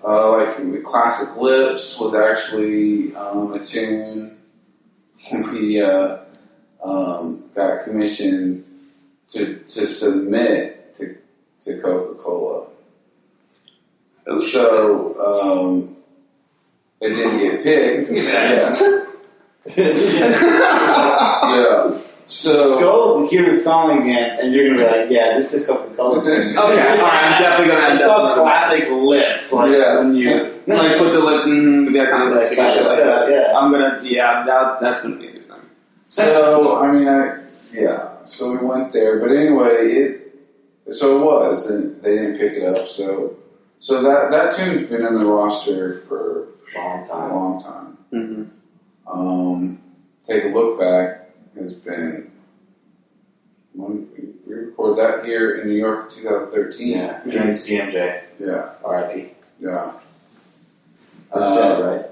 uh, 0.02 0.38
like 0.38 0.58
the 0.58 0.82
classic 0.84 1.36
"Lips" 1.36 2.00
was 2.00 2.16
actually 2.16 3.14
um, 3.16 3.54
a 3.54 3.66
tune 3.66 4.38
we 5.34 5.82
uh, 5.82 6.20
um, 6.84 7.44
got 7.54 7.84
commissioned 7.84 8.64
to 9.28 9.56
to 9.68 9.86
submit 9.86 10.96
to 10.96 11.18
to 11.64 11.82
Coca 11.82 12.22
Cola. 12.22 12.68
So 14.36 15.16
um, 15.22 15.96
it 17.02 17.10
didn't 17.10 17.40
get 17.40 17.64
picked. 17.64 18.12
Yes. 18.12 18.82
Yeah. 18.82 19.06
yeah. 21.56 21.98
So 22.28 22.80
Go 22.80 23.28
hear 23.28 23.46
the 23.46 23.54
song 23.54 24.02
again, 24.02 24.40
and 24.42 24.52
you're 24.52 24.68
gonna 24.68 24.80
be 24.80 24.84
like, 25.02 25.10
"Yeah, 25.12 25.36
this 25.36 25.54
is 25.54 25.68
Coca 25.68 25.94
Cola." 25.96 26.20
Okay, 26.22 26.56
all 26.56 26.68
right, 26.72 27.34
I'm 27.36 27.42
definitely 27.42 27.68
gonna 27.74 27.88
end 27.90 28.02
up 28.02 28.08
that. 28.08 28.08
called 28.18 28.30
to 28.32 28.36
the- 28.36 28.42
classic 28.42 28.90
lips. 28.90 29.54
Like 29.54 29.72
Yeah. 29.72 30.00
when 30.00 30.16
you 30.16 30.30
like 30.66 30.98
put 30.98 31.12
the 31.14 31.20
lip, 31.20 31.44
mm, 31.46 31.94
that 31.94 32.10
kind 32.10 32.24
of 32.32 32.36
like, 32.36 32.50
Yeah, 32.58 32.72
shit 32.72 32.86
like 32.88 32.98
that. 33.04 33.30
yeah. 33.30 33.54
I'm 33.58 33.72
gonna, 33.72 34.00
yeah, 34.02 34.44
that, 34.44 34.80
that's 34.82 35.04
gonna 35.04 35.18
be 35.20 35.28
a 35.28 35.32
good 35.34 35.48
thing. 35.48 35.62
So 36.08 36.78
I 36.84 36.92
mean, 36.92 37.08
I 37.08 37.44
yeah. 37.72 38.10
So 38.26 38.52
we 38.52 38.58
went 38.66 38.92
there, 38.92 39.20
but 39.20 39.30
anyway, 39.32 39.92
it 39.92 40.96
so 40.96 41.18
it 41.20 41.24
was, 41.26 41.70
and 41.70 42.02
they 42.02 42.16
didn't 42.16 42.38
pick 42.40 42.54
it 42.54 42.64
up. 42.64 42.88
So 42.90 43.36
so 43.80 44.02
that 44.02 44.32
that 44.32 44.56
tune's 44.56 44.88
been 44.88 45.06
in 45.06 45.14
the 45.16 45.26
roster 45.26 46.00
for 46.08 46.48
long 46.76 47.04
a 47.04 47.08
time. 47.08 47.32
long 47.34 47.64
time. 47.64 47.98
Mm-hmm. 48.14 48.44
Um, 49.20 49.82
take 50.28 50.44
a 50.46 50.48
look 50.48 50.80
back 50.80 51.30
has 51.58 51.76
been 51.76 52.32
when 53.74 54.08
we 54.18 54.30
we 54.48 54.54
recorded 54.56 54.98
that 55.04 55.26
here 55.26 55.60
in 55.62 55.68
New 55.68 55.74
York, 55.76 56.12
2013. 56.12 56.88
Yeah, 56.88 57.22
during 57.24 57.50
CMJ, 57.50 58.24
yeah, 58.40 58.72
R.I.P. 58.84 59.32
yeah. 59.60 59.92
That's 61.34 61.50
Uh, 61.50 61.56
sad, 61.56 61.84
right? 61.84 62.06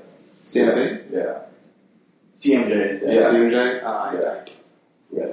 CMP? 0.43 1.03
Yeah, 1.11 1.39
CMJ 2.35 2.69
is 2.71 2.99
dead. 3.01 3.13
Yeah. 3.13 3.21
CMJ? 3.31 3.83
Uh, 3.83 4.45
yeah. 5.15 5.25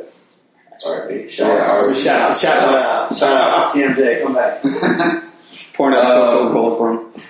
R.I.P. 0.86 1.28
Shout 1.28 1.48
Yeah, 1.48 1.62
out, 1.64 1.70
R.I.P. 1.80 1.94
shout 1.98 2.20
out, 2.20 2.34
shout 2.36 2.68
out, 2.68 3.16
shout 3.16 3.36
out, 3.40 3.66
CMJ, 3.74 4.22
come 4.22 4.34
back. 4.34 4.62
Pouring 5.80 5.96
out 5.96 6.14
Um, 6.14 6.22
Coca 6.22 6.52
Cola 6.52 6.76
for 6.76 6.92
him. 6.92 7.22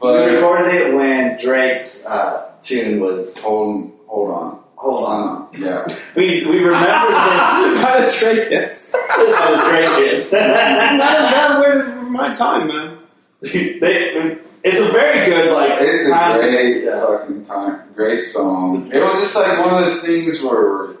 we 0.00 0.34
recorded 0.36 0.74
it 0.74 0.94
when 0.94 1.36
Drake's 1.42 2.06
uh, 2.06 2.52
tune 2.62 3.00
was. 3.00 3.36
hold 3.42 3.90
hold 4.06 4.30
on, 4.30 4.60
Hold 4.76 5.04
on, 5.08 5.28
on. 5.28 5.48
Yeah. 5.58 5.84
we 6.14 6.46
we 6.46 6.58
remember 6.60 6.86
this. 6.86 7.82
How 7.82 7.96
to 7.98 8.08
trade 8.08 8.48
this. 8.48 8.92
that 8.92 9.48
was 9.50 9.60
Drake 9.64 10.08
hits. 10.12 10.32
Not 10.32 10.40
a 10.40 11.30
bad 11.34 11.60
way 11.60 11.72
to 11.82 12.00
my 12.02 12.30
time, 12.32 12.68
man. 12.68 12.98
they, 13.42 14.38
it's 14.62 14.78
a 14.88 14.92
very 14.92 15.28
good 15.28 15.52
like. 15.52 15.80
It's 15.80 16.08
a 16.08 16.12
time- 16.12 16.40
great 16.40 16.84
Yeah. 16.84 17.00
fucking 17.00 17.44
time, 17.46 17.82
great 17.96 18.22
song. 18.22 18.76
It 18.76 19.02
was 19.02 19.14
just 19.14 19.34
like 19.34 19.58
one 19.58 19.74
of 19.74 19.84
those 19.84 20.00
things 20.04 20.40
where, 20.44 20.94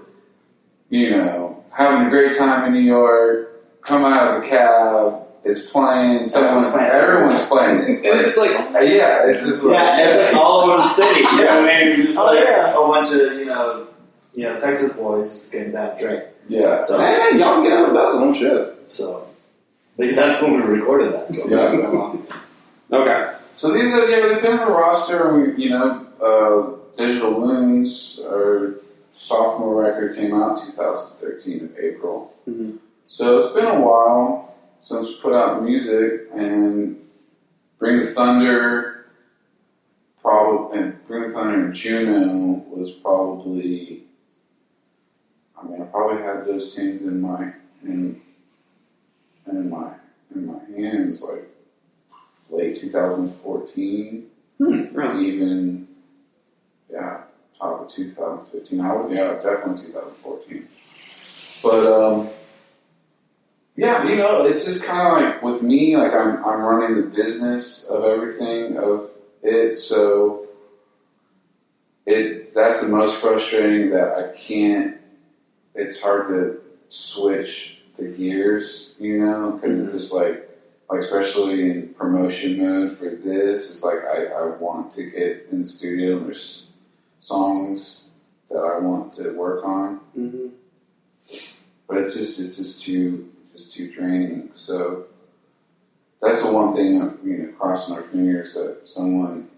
you 0.90 1.10
know, 1.16 1.62
having 1.70 2.04
a 2.08 2.10
great 2.10 2.36
time 2.36 2.64
in 2.66 2.72
New 2.72 2.80
York, 2.90 3.82
come 3.82 4.04
out 4.04 4.26
of 4.38 4.42
a 4.44 4.48
cab, 4.48 5.22
it's 5.48 5.70
playing, 5.70 6.26
someone's 6.26 6.66
Everyone's 6.66 6.72
playing. 6.74 6.90
everyone's 6.90 7.46
playing 7.46 7.78
it. 7.78 8.06
And 8.10 8.18
it's 8.20 8.34
just 8.34 8.38
like, 8.38 8.74
Uh, 8.74 8.80
yeah, 8.80 9.28
it's 9.28 9.44
just 9.46 9.62
like, 9.62 9.74
Yeah, 9.74 9.98
it's 10.00 10.32
like 10.34 10.42
all 10.44 10.60
over 10.70 10.76
the 10.82 10.88
city. 11.00 11.20
You 11.20 11.44
know 11.44 11.60
what 11.62 11.70
I 11.70 11.84
mean? 11.84 11.96
You're 11.98 12.06
just 12.06 12.18
Oh, 12.18 12.26
like 12.26 12.44
yeah. 12.44 12.70
a 12.72 12.74
bunch 12.88 13.12
of 13.12 13.38
you 13.38 13.44
know, 13.46 13.86
you 14.34 14.44
know, 14.44 14.60
Texas 14.60 14.92
boys 14.94 15.28
just 15.28 15.52
getting 15.52 15.72
that 15.72 15.98
drink. 15.98 16.24
yeah. 16.48 16.82
So, 16.82 16.98
man, 16.98 17.38
y'all 17.38 17.62
get 17.62 17.72
out 17.72 17.88
the 17.88 17.94
best 17.94 18.14
of 18.14 18.20
them, 18.20 18.34
shit. 18.34 18.90
so 18.90 19.22
but 19.96 20.14
that's 20.14 20.42
when 20.42 20.54
we 20.56 20.60
recorded 20.78 21.12
that. 21.14 21.34
So 21.34 21.48
Yeah. 21.48 21.56
that's 21.56 21.76
that 21.82 21.94
long. 21.94 22.26
Okay. 22.92 23.32
So 23.56 23.72
these 23.72 23.94
are 23.94 24.08
yeah, 24.10 24.28
they've 24.28 24.42
been 24.42 24.58
on 24.58 24.66
the 24.68 24.72
roster. 24.72 25.32
We, 25.34 25.64
you 25.64 25.70
know, 25.70 26.06
uh, 26.20 26.76
Digital 27.02 27.32
Wounds, 27.40 28.20
our 28.26 28.74
sophomore 29.16 29.82
record 29.82 30.16
came 30.16 30.34
out 30.34 30.60
2013 30.66 31.64
of 31.64 31.78
April. 31.78 32.34
Mhm. 32.48 32.76
So 33.08 33.36
it's 33.38 33.52
been 33.52 33.64
a 33.66 33.80
while 33.80 34.54
since 34.88 35.08
we 35.08 35.16
put 35.20 35.32
out 35.34 35.62
music, 35.62 36.28
and 36.34 36.96
Bring 37.78 37.98
the 38.00 38.06
Thunder, 38.06 39.06
probably, 40.22 40.78
and 40.78 41.06
Bring 41.06 41.22
the 41.24 41.28
Thunder 41.30 41.66
and 41.66 41.74
Juno 41.74 42.64
was 42.70 42.90
probably 42.92 44.04
I 45.58 45.66
mean, 45.66 45.82
I 45.82 45.84
probably 45.86 46.22
had 46.22 46.44
those 46.46 46.74
tunes 46.74 47.02
in 47.02 47.20
my 47.20 47.52
in 47.82 48.20
in 49.50 49.70
my 49.70 49.92
in 50.34 50.46
my 50.46 50.58
hands 50.76 51.22
like 51.22 51.48
late 52.50 52.80
2014, 52.80 54.26
Hmm, 54.58 54.94
really? 54.94 55.26
even 55.28 55.88
yeah, 56.90 57.22
top 57.58 57.82
of 57.82 57.92
2015. 57.92 58.80
I 58.80 58.94
would 58.94 59.12
yeah, 59.12 59.34
definitely 59.42 59.86
2014. 59.86 60.68
But 61.62 61.86
um, 61.86 62.28
yeah, 63.76 64.08
you 64.08 64.16
know, 64.16 64.44
it's 64.44 64.64
just 64.64 64.84
kind 64.84 65.06
of 65.06 65.22
like 65.22 65.42
with 65.42 65.62
me, 65.62 65.96
like 65.96 66.12
I'm 66.12 66.44
I'm 66.44 66.60
running 66.60 66.96
the 66.96 67.14
business 67.14 67.84
of 67.84 68.04
everything 68.04 68.78
of 68.78 69.10
it, 69.42 69.76
so 69.76 70.46
it 72.06 72.54
that's 72.54 72.80
the 72.80 72.88
most 72.88 73.20
frustrating 73.20 73.90
that 73.90 74.14
I 74.14 74.36
can't. 74.36 74.96
It's 75.74 76.00
hard 76.00 76.28
to 76.28 76.60
switch 76.88 77.78
the 77.98 78.04
gears, 78.04 78.94
you 78.98 79.24
know, 79.24 79.52
because 79.60 79.80
it's 79.82 79.92
just 79.92 80.12
like 80.12 80.48
like 80.88 81.00
especially 81.00 81.70
in 81.70 81.94
promotion 81.94 82.58
mode 82.58 82.96
for 82.96 83.10
this, 83.10 83.70
it's 83.70 83.82
like 83.82 83.98
I, 84.04 84.26
I 84.26 84.46
want 84.56 84.92
to 84.92 85.02
get 85.02 85.48
in 85.50 85.62
the 85.62 85.66
studio 85.68 86.16
and 86.16 86.26
there's 86.26 86.66
songs 87.20 88.04
that 88.48 88.58
I 88.58 88.78
want 88.78 89.12
to 89.14 89.30
work 89.36 89.64
on, 89.64 89.96
hmm 90.14 90.48
but 91.88 91.98
it's 91.98 92.14
just 92.14 92.40
it's 92.40 92.56
just 92.56 92.82
too 92.82 93.28
just 93.56 93.74
too 93.74 93.92
draining. 93.92 94.50
So 94.54 95.06
that's 96.20 96.42
the 96.42 96.52
one 96.52 96.74
thing 96.74 97.00
I'm 97.00 97.18
you 97.24 97.38
know, 97.38 97.52
crossing 97.52 97.94
our 97.94 98.02
fingers 98.02 98.54
that 98.54 98.80
someone 98.84 99.48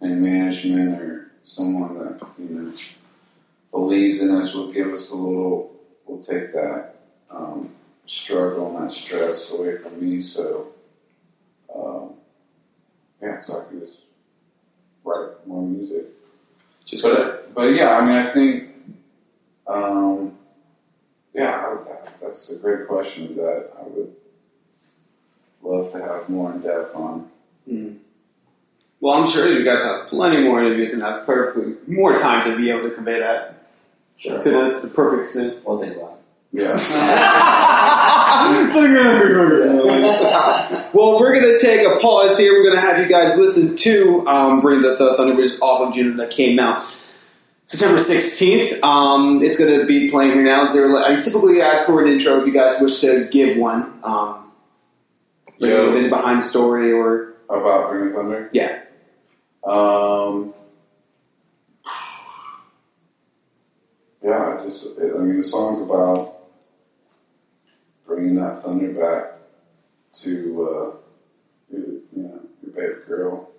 in 0.00 0.20
management 0.20 1.00
or 1.00 1.30
someone 1.44 1.98
that 1.98 2.20
you 2.38 2.48
know 2.48 2.72
believes 3.70 4.20
in 4.20 4.30
us 4.30 4.54
will 4.54 4.72
give 4.72 4.92
us 4.92 5.10
a 5.10 5.16
little 5.16 5.74
We'll 6.06 6.22
take 6.22 6.52
that 6.52 6.96
um, 7.30 7.70
struggle 8.06 8.76
and 8.76 8.86
that 8.88 8.94
stress 8.94 9.50
away 9.50 9.78
from 9.78 10.00
me. 10.00 10.20
So 10.20 10.68
um, 11.74 12.10
yeah, 13.22 13.42
so 13.42 13.60
I 13.60 13.68
can 13.68 13.80
just 13.80 13.98
write 15.02 15.46
more 15.46 15.66
music. 15.66 16.04
Just 16.84 17.04
But 17.04 17.20
it 17.20 17.54
but 17.54 17.62
yeah, 17.68 17.96
I 17.96 18.04
mean, 18.04 18.16
I 18.16 18.26
think 18.26 18.70
um, 19.66 20.36
yeah, 21.34 21.64
I 21.66 21.74
would, 21.74 21.86
that, 21.86 22.20
that's 22.20 22.50
a 22.50 22.56
great 22.56 22.86
question 22.88 23.36
that 23.36 23.70
I 23.78 23.82
would 23.88 24.14
love 25.62 25.92
to 25.92 25.98
have 26.00 26.28
more 26.28 26.52
in 26.52 26.60
depth 26.60 26.94
on. 26.94 27.28
Mhm. 27.70 27.96
Well, 29.00 29.14
I'm 29.14 29.26
sure 29.26 29.52
you 29.52 29.64
guys 29.64 29.82
have 29.82 30.06
plenty 30.06 30.42
more 30.42 30.62
interviews 30.62 30.92
and 30.92 31.02
have 31.02 31.26
perfectly 31.26 31.74
more 31.86 32.14
time 32.14 32.42
to 32.50 32.56
be 32.56 32.70
able 32.70 32.88
to 32.88 32.94
convey 32.94 33.18
that 33.18 33.54
Sure. 34.16 34.40
to 34.40 34.50
the, 34.50 34.78
the 34.82 34.88
perfect 34.88 35.20
extent. 35.22 35.56
We'll 35.66 35.78
think 35.78 35.96
about 35.96 36.18
Yeah. 36.52 36.76
so 36.76 38.80
you're 38.80 38.94
gonna 39.02 39.20
figure 39.20 39.62
it 39.62 39.68
out. 39.70 40.94
well, 40.94 41.18
we're 41.20 41.34
gonna 41.34 41.58
take 41.58 41.86
a 41.86 41.98
pause 42.00 42.38
here. 42.38 42.52
We're 42.54 42.64
gonna 42.68 42.80
have 42.80 43.00
you 43.00 43.06
guys 43.08 43.36
listen 43.36 43.76
to 43.76 44.26
um, 44.28 44.60
"Bring 44.60 44.82
the, 44.82 44.94
the 44.96 45.14
Thunder 45.16 45.34
Bridge" 45.34 45.52
off 45.60 45.88
of 45.88 45.94
June 45.94 46.16
that 46.18 46.30
came 46.30 46.58
out 46.58 46.84
September 47.66 47.98
16th. 47.98 48.82
Um, 48.82 49.42
it's 49.42 49.58
gonna 49.58 49.84
be 49.86 50.10
playing 50.10 50.32
here 50.32 50.42
now. 50.42 50.64
Is 50.64 50.74
there? 50.74 50.96
I 50.96 51.20
typically 51.20 51.60
ask 51.62 51.86
for 51.86 52.04
an 52.04 52.12
intro 52.12 52.40
if 52.40 52.46
you 52.46 52.52
guys 52.52 52.80
wish 52.80 53.00
to 53.00 53.28
give 53.30 53.56
one. 53.56 53.98
Um, 54.02 54.52
like 55.60 55.70
Yo. 55.70 55.90
a 55.90 55.92
bit 55.92 56.10
behind 56.10 56.40
the 56.40 56.44
story 56.44 56.92
or 56.92 57.34
About 57.48 57.90
Bring 57.90 58.08
the 58.08 58.14
Thunder? 58.14 58.50
Yeah. 58.52 58.80
Um, 59.64 60.52
yeah, 64.22 64.54
it's 64.54 64.64
just, 64.64 64.98
it, 64.98 65.14
I 65.14 65.18
mean, 65.18 65.38
the 65.38 65.44
song's 65.44 65.82
about 65.82 66.36
bringing 68.06 68.34
that 68.34 68.62
thunder 68.62 68.92
back 68.92 69.38
to, 70.20 70.30
uh, 70.62 70.96
your, 71.72 71.80
you 71.80 72.02
know, 72.14 72.40
your 72.62 72.72
baby 72.74 73.06
girl, 73.06 73.50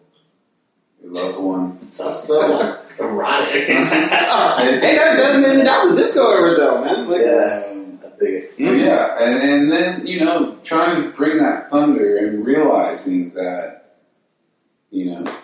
your 1.02 1.14
loved 1.14 1.40
one. 1.40 1.76
it. 1.78 1.84
Sounds 1.84 2.24
so 2.24 2.80
erotic. 3.00 3.48
hey, 3.68 3.84
that, 3.84 5.42
that, 5.42 5.42
that 5.64 5.84
was 5.86 5.94
a 5.94 5.96
disco 5.98 6.32
era 6.32 6.56
though, 6.56 6.84
man. 6.84 7.08
Like, 7.10 7.22
Yeah. 7.22 7.64
Um, 7.72 8.00
I 8.04 8.20
dig 8.20 8.34
it. 8.34 8.52
But 8.58 8.78
yeah, 8.78 9.18
and, 9.24 9.42
and 9.42 9.72
then 9.72 10.08
you 10.08 10.24
know, 10.24 10.58
trying 10.64 11.04
to 11.04 11.10
bring 11.12 11.38
that 11.40 11.70
thunder 11.70 12.18
and 12.18 12.46
realizing 12.46 13.34
that 13.34 13.98
you 14.92 15.06
know 15.12 15.36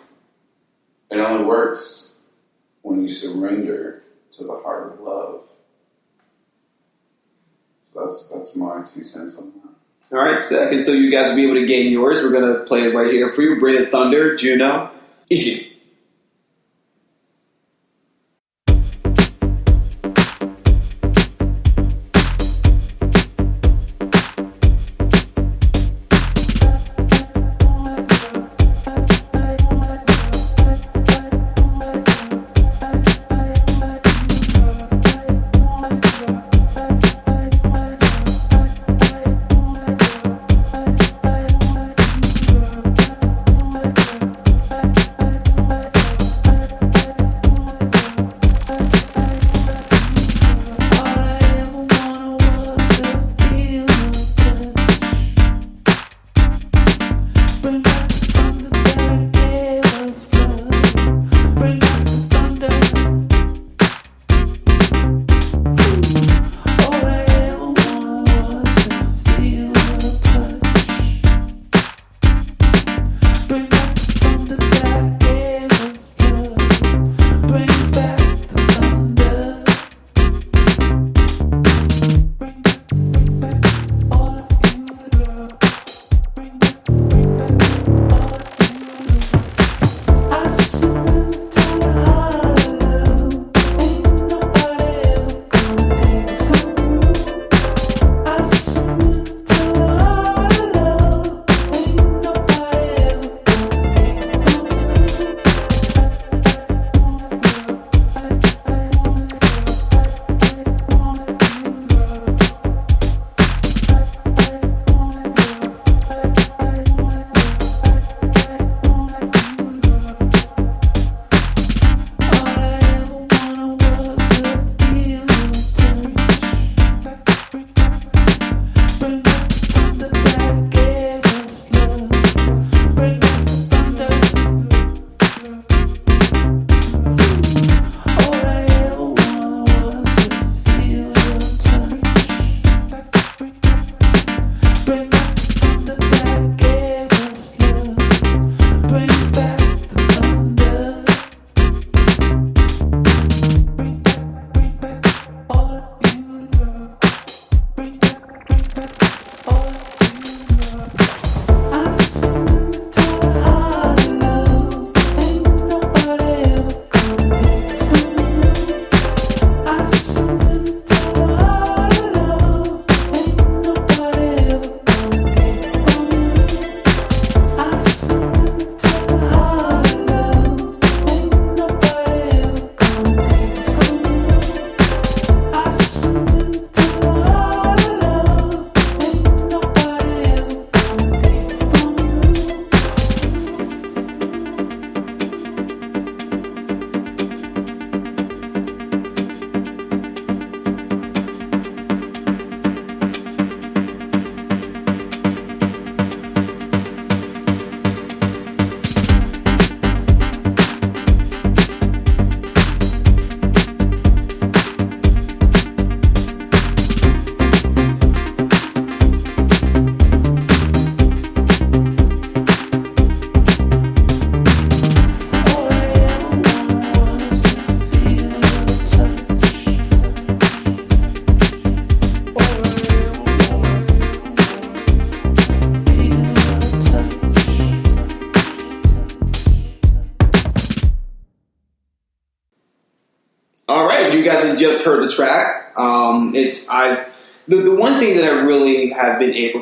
it 1.10 1.18
only 1.18 1.43
works 1.45 2.14
when 2.84 3.02
you 3.02 3.10
surrender 3.10 4.04
to 4.38 4.43
the 4.43 4.58
heart 4.64 4.93
of 4.93 4.99
love. 5.02 5.43
So 7.93 8.06
that's 8.06 8.30
that's 8.34 8.56
my 8.56 8.84
two 8.93 9.04
cents 9.04 9.36
on 9.36 9.52
that. 9.56 10.16
All 10.16 10.24
right, 10.24 10.43
second, 10.43 10.84
so 10.84 10.91
you 10.91 11.10
guys 11.10 11.30
will 11.30 11.38
be 11.38 11.43
able 11.45 11.56
to 11.56 11.66
gain 11.66 11.91
yours. 11.91 12.22
We're 12.22 12.34
gonna 12.38 12.64
play 12.66 12.84
it 12.84 12.95
right 12.95 13.12
here 13.12 13.30
for 13.30 13.41
you. 13.41 13.60
Bring 13.60 13.76
it 13.82 13.91
Thunder, 13.91 14.36
Juno, 14.36 14.91
Ishi. 15.30 15.70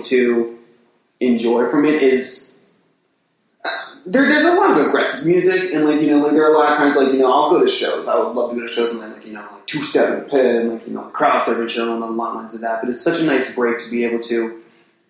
To 0.10 0.58
enjoy 1.20 1.70
from 1.70 1.86
it 1.86 2.02
is 2.02 2.60
there, 4.06 4.28
there's 4.28 4.46
a 4.46 4.54
lot 4.54 4.80
of 4.80 4.88
aggressive 4.88 5.30
music, 5.30 5.74
and 5.74 5.86
like 5.86 6.02
you 6.02 6.08
know, 6.08 6.24
like 6.24 6.32
there 6.32 6.44
are 6.44 6.54
a 6.54 6.58
lot 6.58 6.72
of 6.72 6.78
times 6.78 6.96
like 6.96 7.12
you 7.12 7.20
know 7.20 7.32
I'll 7.32 7.52
go 7.52 7.62
to 7.62 7.68
shows. 7.68 8.08
I 8.08 8.18
would 8.18 8.34
love 8.34 8.52
to 8.52 8.56
go 8.56 8.66
to 8.66 8.74
shows 8.74 8.90
and 8.90 9.02
then 9.02 9.14
like 9.14 9.26
you 9.26 9.34
know 9.34 9.42
like 9.42 9.68
two 9.68 9.84
step 9.84 10.14
in 10.14 10.24
the 10.24 10.30
pit 10.30 10.56
and 10.56 10.74
like 10.74 10.88
you 10.88 10.94
know 10.94 11.04
crowd 11.04 11.44
serving 11.44 11.68
show 11.70 11.94
and 11.94 12.02
the 12.02 12.08
lines 12.08 12.56
of 12.56 12.62
that. 12.62 12.82
But 12.82 12.90
it's 12.90 13.04
such 13.04 13.22
a 13.22 13.26
nice 13.26 13.54
break 13.54 13.78
to 13.80 13.92
be 13.92 14.06
able 14.06 14.20
to 14.22 14.62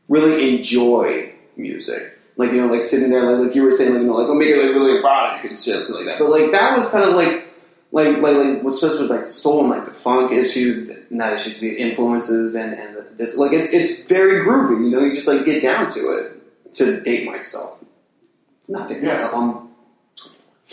really 0.09 0.55
enjoy 0.55 1.31
music. 1.55 2.17
Like 2.35 2.51
you 2.51 2.57
know, 2.57 2.73
like 2.73 2.83
sitting 2.83 3.09
there, 3.09 3.31
like, 3.31 3.47
like 3.47 3.55
you 3.55 3.63
were 3.63 3.71
saying, 3.71 3.93
like 3.93 4.01
you 4.01 4.07
know, 4.07 4.13
like 4.13 4.27
it 4.29 4.57
like 4.57 4.75
really 4.75 4.99
erotic 4.99 5.49
and 5.49 5.59
shit, 5.59 5.85
something 5.87 6.05
like 6.05 6.05
that. 6.05 6.19
But 6.19 6.31
like 6.31 6.51
that 6.51 6.75
was 6.75 6.91
kind 6.91 7.07
of 7.07 7.15
like 7.15 7.45
like 7.91 8.17
like 8.17 8.35
like 8.35 8.63
what's 8.63 8.79
supposed 8.79 9.01
with 9.01 9.11
like 9.11 9.31
soul 9.31 9.61
and 9.61 9.69
like 9.69 9.85
the 9.85 9.91
funk 9.91 10.31
issues, 10.31 10.91
not 11.09 11.33
issues, 11.33 11.59
the 11.59 11.77
influences 11.77 12.55
and 12.55 12.73
and 12.73 12.98
the, 13.19 13.31
like 13.37 13.51
it's 13.53 13.73
it's 13.73 14.03
very 14.05 14.43
groovy. 14.45 14.85
You 14.85 14.89
know, 14.89 15.01
you 15.03 15.13
just 15.13 15.27
like 15.27 15.45
get 15.45 15.61
down 15.61 15.89
to 15.91 15.99
it. 16.17 16.73
To 16.75 17.01
date 17.01 17.25
myself, 17.25 17.83
not 18.67 18.87
date 18.87 18.99
Yeah. 19.01 19.09
myself. 19.09 19.33
I'm 19.35 19.69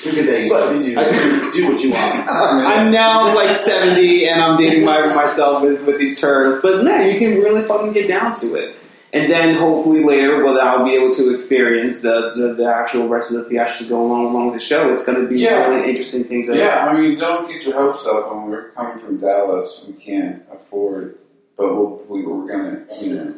Look 0.05 0.15
at 0.19 0.27
that. 0.27 0.43
You 0.43 0.49
But 0.51 0.73
do, 0.73 0.99
I- 0.99 1.51
do 1.55 1.73
what 1.73 1.83
you 1.83 1.89
want. 1.89 2.29
I'm 2.29 2.91
now 2.93 3.35
like 3.35 3.49
70 3.49 4.29
and 4.29 4.43
I'm 4.43 4.59
dating 4.59 4.85
my, 4.85 5.15
myself 5.15 5.63
with, 5.63 5.87
with 5.87 5.99
these 5.99 6.21
terms. 6.21 6.61
But 6.61 6.85
no, 6.85 7.01
you 7.01 7.19
can 7.19 7.39
really 7.41 7.63
fucking 7.63 7.95
get 7.95 8.07
down 8.07 8.35
to 8.37 8.57
it. 8.57 8.77
And 9.15 9.33
then 9.33 9.55
hopefully 9.57 10.05
later, 10.05 10.45
well, 10.45 10.61
I'll 10.61 10.85
be 10.85 10.93
able 10.95 11.15
to 11.15 11.33
experience 11.33 12.03
the, 12.03 12.35
the, 12.37 12.53
the 12.53 12.67
actual 12.67 13.09
rest 13.09 13.33
of 13.33 13.49
the 13.49 13.55
theatrics 13.55 13.89
go 13.89 14.03
along 14.03 14.27
along 14.27 14.47
with 14.51 14.61
the 14.61 14.67
show. 14.67 14.93
It's 14.93 15.07
going 15.07 15.23
to 15.23 15.27
be 15.27 15.39
Yeah. 15.39 15.67
really 15.67 15.89
interesting 15.89 16.25
things. 16.25 16.55
Yeah, 16.55 16.87
I 16.87 16.93
mean, 17.01 17.19
don't 17.19 17.49
get 17.51 17.63
your 17.63 17.73
hopes 17.73 18.05
up. 18.05 18.31
When 18.35 18.51
we're 18.51 18.69
coming 18.73 18.99
from 18.99 19.17
Dallas, 19.17 19.83
we 19.89 19.95
can't 19.95 20.43
afford, 20.53 21.17
but 21.57 21.75
we'll, 21.75 22.03
we, 22.09 22.23
we're 22.27 22.47
gonna, 22.47 22.85
you 23.01 23.15
know, 23.15 23.35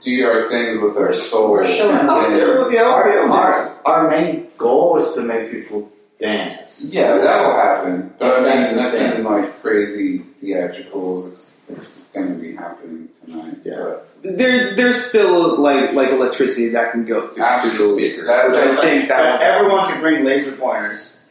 do 0.00 0.26
our 0.26 0.42
thing 0.48 0.82
with 0.82 0.96
our 0.96 1.14
soul. 1.14 1.50
We're 1.52 1.64
showing 1.64 1.96
I'll 2.08 2.18
with 2.20 2.72
you. 2.72 2.78
I'll 2.78 2.86
Our, 2.92 3.30
our, 3.30 3.80
our 3.86 4.10
main 4.10 4.48
goal 4.58 4.98
is 4.98 5.12
to 5.14 5.22
make 5.22 5.50
people 5.50 5.90
dance. 6.20 6.92
Yeah, 6.92 7.16
that'll 7.18 7.52
happen. 7.52 8.14
But 8.18 8.40
I 8.40 8.56
mean, 8.56 8.74
the 8.76 8.82
nothing 8.82 9.10
thing. 9.12 9.24
like 9.24 9.62
crazy 9.62 10.18
theatricals 10.40 11.32
is, 11.32 11.52
is 11.78 11.86
going 12.12 12.28
to 12.28 12.34
be 12.34 12.54
happening 12.54 13.08
tonight. 13.24 13.56
Yeah. 13.64 13.96
But 14.22 14.36
There, 14.38 14.74
there's 14.76 15.02
still 15.02 15.58
like 15.58 15.92
like 15.92 16.10
electricity 16.10 16.68
that 16.70 16.92
can 16.92 17.04
go 17.06 17.28
through, 17.28 17.70
through 17.70 17.78
the 17.78 17.88
speakers, 17.94 18.26
That- 18.26 18.48
which 18.48 18.56
I 18.58 18.66
that- 18.66 18.80
think 18.80 19.08
that 19.08 19.40
everyone 19.40 19.86
can 19.88 20.00
bring 20.00 20.24
laser 20.24 20.56
pointers. 20.56 21.22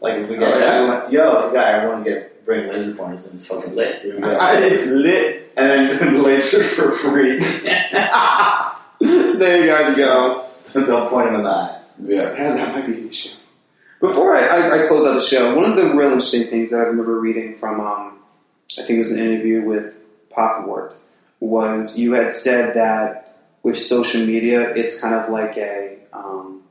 Like 0.00 0.18
if 0.18 0.28
we 0.28 0.36
got 0.36 0.52
Oh, 0.54 0.58
yeah. 0.58 0.64
everyone, 0.66 1.12
yo, 1.12 1.36
if 1.38 1.46
we 1.46 1.52
got 1.54 1.66
everyone 1.68 2.04
to 2.04 2.10
get 2.10 2.33
bring 2.44 2.68
laser 2.68 2.94
pointers, 2.94 3.26
and 3.26 3.36
it's 3.36 3.46
fucking 3.46 3.74
lit. 3.74 4.02
There. 4.02 4.40
I- 4.40 4.58
it's 4.60 4.86
lit, 4.86 5.52
and 5.56 5.98
then 5.98 6.22
laser 6.22 6.62
for 6.62 6.92
free. 6.92 7.38
there 9.00 9.60
you 9.60 9.66
guys 9.66 9.96
go. 9.96 10.46
Don't 10.72 11.08
point 11.10 11.26
them 11.26 11.36
in 11.36 11.42
the 11.44 11.50
eyes. 11.50 11.94
yeah, 12.02 12.32
Man, 12.32 12.56
that 12.56 12.74
might 12.74 12.86
be 12.86 12.92
the 12.92 13.08
issue. 13.08 13.30
Before 14.00 14.36
I, 14.36 14.40
I, 14.44 14.84
I 14.84 14.88
close 14.88 15.06
out 15.06 15.14
the 15.14 15.20
show, 15.20 15.54
one 15.54 15.70
of 15.70 15.76
the 15.76 15.94
real 15.94 16.08
interesting 16.08 16.44
things 16.44 16.70
that 16.70 16.76
I 16.76 16.82
remember 16.82 17.18
reading 17.18 17.54
from, 17.54 17.80
um, 17.80 18.18
I 18.78 18.82
think 18.82 18.90
it 18.90 18.98
was 18.98 19.12
an 19.12 19.20
interview 19.24 19.62
with 19.62 19.94
Popwart, 20.36 20.94
was 21.40 21.98
you 21.98 22.12
had 22.12 22.32
said 22.32 22.74
that 22.74 23.38
with 23.62 23.78
social 23.78 24.26
media, 24.26 24.74
it's 24.74 25.00
kind 25.00 25.14
of 25.14 25.30
like 25.30 25.56
a 25.56 25.96
um, 26.12 26.62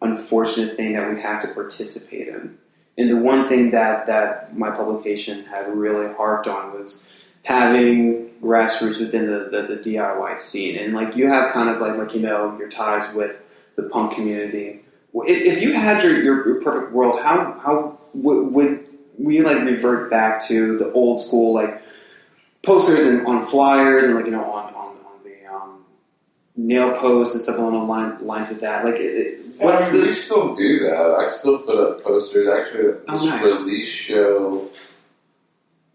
unfortunate 0.00 0.76
thing 0.76 0.94
that 0.94 1.08
we 1.14 1.20
have 1.20 1.42
to 1.42 1.48
participate 1.48 2.28
in. 2.28 2.58
And 2.98 3.08
the 3.08 3.16
one 3.16 3.48
thing 3.48 3.70
that, 3.70 4.06
that 4.06 4.56
my 4.56 4.70
publication 4.70 5.44
had 5.44 5.68
really 5.68 6.12
harped 6.14 6.46
on 6.46 6.72
was 6.72 7.08
having 7.42 8.30
grassroots 8.42 9.00
within 9.00 9.30
the, 9.30 9.48
the, 9.50 9.74
the 9.74 9.94
DIY 9.94 10.38
scene. 10.38 10.78
And 10.78 10.94
like 10.94 11.16
you 11.16 11.26
have 11.28 11.52
kind 11.52 11.68
of 11.68 11.80
like, 11.80 11.96
like 11.96 12.14
you 12.14 12.20
know, 12.20 12.56
your 12.58 12.68
ties 12.68 13.12
with 13.14 13.42
the 13.76 13.84
punk 13.84 14.14
community. 14.14 14.80
If, 15.14 15.56
if 15.56 15.62
you 15.62 15.72
had 15.72 16.02
your, 16.02 16.22
your, 16.22 16.46
your 16.46 16.62
perfect 16.62 16.92
world, 16.92 17.20
how 17.20 17.52
how 17.52 17.98
would, 18.14 18.52
would 18.52 18.86
you 19.18 19.42
like 19.42 19.64
revert 19.64 20.10
back 20.10 20.44
to 20.46 20.78
the 20.78 20.92
old 20.92 21.20
school 21.20 21.54
like 21.54 21.82
posters 22.62 23.06
and 23.06 23.26
on 23.26 23.44
flyers 23.46 24.06
and 24.06 24.14
like 24.14 24.24
you 24.24 24.30
know 24.30 24.44
on 24.44 24.74
on, 24.74 24.96
on 25.04 25.24
the 25.24 25.52
um, 25.52 25.84
nail 26.56 26.92
posts 26.96 27.34
and 27.34 27.42
stuff 27.42 27.58
along 27.58 27.72
the 27.72 27.78
line, 27.78 28.26
lines 28.26 28.50
of 28.50 28.60
that? 28.60 28.84
Like, 28.84 28.96
it, 28.96 29.39
what's 29.60 29.90
I 29.90 29.92
mean, 29.96 30.06
we 30.08 30.14
still 30.14 30.52
do 30.54 30.78
that. 30.80 31.14
I 31.18 31.28
still 31.28 31.58
put 31.58 31.76
up 31.78 32.02
posters. 32.04 32.48
Actually, 32.48 32.94
Oh, 33.08 33.12
this 33.12 33.24
nice. 33.24 33.64
release 33.66 33.88
show, 33.88 34.68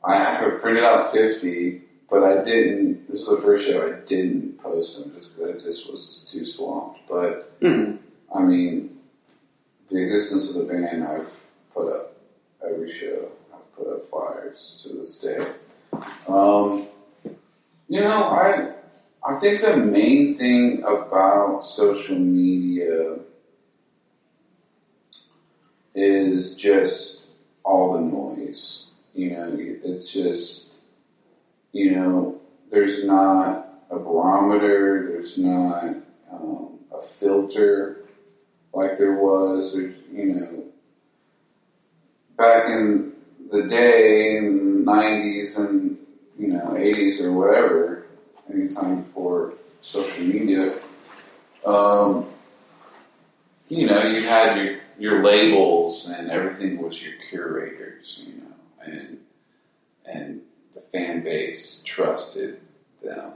I 0.04 0.16
have 0.18 0.62
printed 0.62 0.84
out 0.84 1.12
fifty, 1.12 1.82
but 2.10 2.24
I 2.24 2.44
didn't. 2.44 3.10
This 3.10 3.26
was 3.28 3.38
the 3.40 3.46
first 3.46 3.68
show 3.68 3.88
I 3.88 4.00
didn't 4.06 4.62
post 4.62 4.98
them 4.98 5.12
just 5.14 5.36
because 5.38 5.64
just 5.64 5.90
was 5.92 6.28
too 6.32 6.46
swamped. 6.46 7.00
But 7.10 7.60
Mhm. 7.62 7.98
I 8.34 8.40
mean, 8.42 8.98
the 9.90 9.98
existence 10.04 10.50
of 10.50 10.56
the 10.68 10.74
band, 10.74 11.04
I've 11.04 11.34
put 11.74 11.92
up 11.92 12.16
every 12.64 12.92
show. 12.92 13.30
I've 13.54 13.76
put 13.76 13.88
up 13.94 14.04
flyers 14.10 14.80
to 14.84 14.90
this 14.90 15.18
day. 15.20 15.46
Um, 16.28 16.86
you 17.88 18.02
know, 18.02 18.24
I 18.26 18.72
I 19.28 19.36
think 19.38 19.62
the 19.62 19.76
main 19.78 20.36
thing 20.36 20.84
about 20.84 21.58
social 21.62 22.18
media 22.20 23.18
is 25.96 26.56
just 26.56 27.30
all 27.64 27.94
the 27.94 28.02
noise. 28.02 28.86
You 29.14 29.32
know, 29.32 29.58
it's 29.58 30.12
just 30.12 30.76
you 31.76 31.92
know, 31.92 32.40
there's 32.72 33.04
not 33.04 33.68
a 33.92 34.00
barometer. 34.00 35.06
There's 35.12 35.38
not 35.38 35.84
um, 36.32 36.80
a 36.98 37.02
filter 37.02 38.06
like 38.74 38.98
there 38.98 39.16
was. 39.16 39.76
There's, 39.76 39.94
you 40.10 40.26
know, 40.26 40.64
back 42.38 42.70
in 42.70 43.12
the 43.52 43.64
day, 43.64 44.38
in 44.38 44.86
the 44.86 44.92
90s 44.92 45.58
and, 45.58 45.98
you 46.40 46.48
know, 46.48 46.76
80s 46.78 47.20
or 47.20 47.34
whatever, 47.34 48.06
anytime 48.50 49.02
before 49.02 49.54
social 49.82 50.24
media, 50.24 50.76
um, 51.66 52.26
you 53.68 53.88
know, 53.88 54.02
you 54.02 54.22
had 54.22 54.64
your, 54.64 54.80
your 54.98 55.24
labels 55.24 56.08
and 56.08 56.30
everything 56.30 56.82
was 56.82 57.02
your 57.02 57.14
curators, 57.30 58.20
you 58.26 58.34
know, 58.42 58.54
and, 58.86 59.18
and 60.06 60.42
the 60.74 60.82
fan 60.82 61.24
base 61.24 61.82
trusted 61.86 62.60
them 63.04 63.34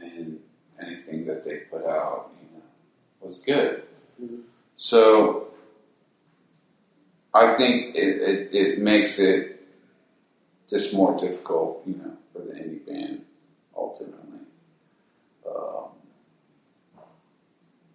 and 0.00 0.38
anything 0.80 1.26
that 1.26 1.44
they 1.44 1.56
put 1.70 1.84
out, 1.84 2.30
you 2.40 2.58
know, 2.58 2.64
was 3.20 3.40
good. 3.40 3.82
Mhm. 4.22 4.42
So 4.76 5.48
I 7.34 7.46
think 7.54 7.94
it, 7.94 8.22
it, 8.22 8.54
it 8.54 8.78
makes 8.78 9.18
it 9.18 9.62
just 10.68 10.94
more 10.94 11.18
difficult, 11.18 11.82
you 11.86 11.94
know, 11.96 12.16
for 12.32 12.40
the 12.40 12.52
indie 12.54 12.84
band 12.86 13.24
ultimately. 13.76 14.38
Um, 15.46 15.84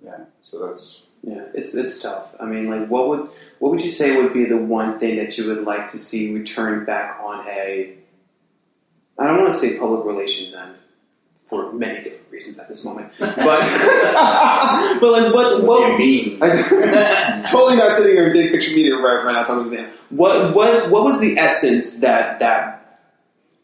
yeah, 0.03 0.25
so 0.43 0.67
that's 0.67 1.01
Yeah, 1.25 1.41
it's 1.55 1.75
it's 1.75 2.03
tough. 2.03 2.35
I 2.39 2.45
mean, 2.45 2.69
like, 2.69 2.87
what 2.87 3.07
would 3.09 3.21
what 3.57 3.71
would 3.71 3.83
you 3.83 3.89
say 3.89 4.15
would 4.21 4.31
be 4.31 4.45
the 4.45 4.57
one 4.57 4.99
thing 4.99 5.17
that 5.17 5.35
you 5.39 5.47
would 5.47 5.63
like 5.63 5.89
to 5.91 5.97
see 5.97 6.31
return 6.35 6.85
back 6.85 7.19
on 7.19 7.47
a? 7.47 7.95
I 9.17 9.23
don't 9.25 9.41
want 9.41 9.51
to 9.51 9.57
say 9.57 9.79
public 9.79 10.05
relations 10.05 10.53
end 10.53 10.75
for 11.47 11.73
many 11.73 12.03
different 12.03 12.31
reasons 12.31 12.59
at 12.59 12.67
this 12.67 12.85
moment, 12.85 13.11
but 13.19 13.37
but 13.39 15.11
like, 15.11 15.33
what 15.33 15.63
What 15.63 15.63
what? 15.63 15.97
do 15.97 16.03
you 16.03 16.37
mean? 16.37 16.39
totally 17.45 17.77
not 17.77 17.93
sitting 17.93 18.13
here 18.15 18.27
in 18.27 18.33
big 18.33 18.51
picture 18.51 18.75
media 18.75 18.95
right, 18.95 19.23
right 19.25 19.33
now 19.33 19.41
talking 19.41 19.71
to 19.71 19.77
them. 19.77 19.89
What 20.11 20.55
what 20.55 20.91
what 20.91 21.03
was 21.05 21.19
the 21.19 21.39
essence 21.39 22.01
that 22.01 22.37
that 22.37 23.01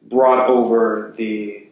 brought 0.02 0.50
over 0.50 1.14
the 1.16 1.68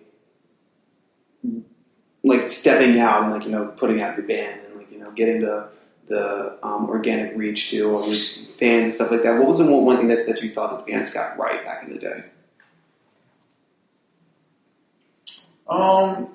like 2.24 2.44
stepping 2.44 3.00
out 3.00 3.24
and 3.24 3.32
like 3.32 3.44
you 3.44 3.50
know 3.50 3.66
putting 3.70 4.02
out 4.02 4.16
your 4.16 4.28
band 4.28 4.62
and 4.68 4.76
like 4.78 4.92
you 4.92 5.00
know 5.00 5.10
getting 5.12 5.42
the 5.42 5.68
the 6.10 6.58
um, 6.66 6.90
organic 6.90 7.38
reach 7.38 7.70
to 7.70 7.78
your 7.78 8.04
fans 8.04 8.84
and 8.84 8.94
stuff 8.94 9.12
like 9.12 9.24
that. 9.24 9.38
What 9.40 9.48
was 9.48 9.60
the 9.60 9.72
one, 9.72 9.98
thing 9.98 10.08
that, 10.10 10.26
that 10.28 10.42
you 10.42 10.52
thought 10.52 10.86
the 10.86 10.92
bands 10.92 11.14
got 11.14 11.38
right 11.38 11.64
back 11.64 11.84
in 11.84 11.94
the 11.94 12.00
day? 12.00 12.24
Um. 15.70 16.30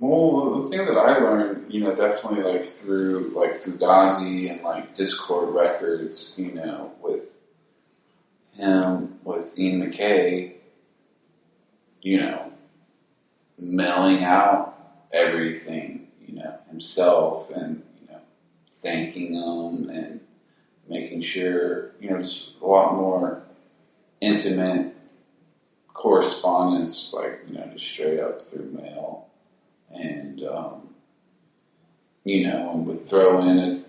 Well, 0.00 0.60
the 0.60 0.68
thing 0.68 0.84
that 0.86 0.98
I 0.98 1.18
learned, 1.18 1.72
you 1.72 1.80
know, 1.80 1.94
definitely 1.94 2.42
like 2.42 2.68
through 2.68 3.32
like 3.34 3.54
Fugazi 3.54 4.50
and 4.50 4.60
like 4.60 4.94
Dischord 4.94 5.54
Records, 5.54 6.34
you 6.36 6.52
know, 6.52 6.92
with 7.00 7.30
him, 8.52 9.18
with 9.22 9.58
Ian 9.58 9.80
MacKaye, 9.80 10.54
you 12.02 12.20
know, 12.20 12.52
mailing 13.56 14.24
out 14.24 15.06
everything, 15.12 16.08
you 16.26 16.34
know, 16.34 16.58
himself 16.68 17.50
and, 17.50 17.83
thanking 18.84 19.32
them 19.32 19.90
and, 19.90 20.20
making 20.86 21.22
sure 21.22 21.92
you 21.98 22.10
know 22.10 22.20
just 22.20 22.50
a 22.60 22.66
lot 22.66 22.94
more 22.94 23.42
intimate 24.20 24.94
correspondence, 25.94 27.12
like 27.14 27.40
you 27.48 27.54
know, 27.54 27.66
just 27.72 27.86
straight 27.86 28.20
up 28.20 28.42
through 28.42 28.70
mail, 28.70 29.26
and 29.90 30.42
um, 30.44 30.94
you 32.24 32.46
know, 32.46 32.72
and 32.72 32.86
would 32.86 33.00
throw 33.00 33.40
in 33.40 33.84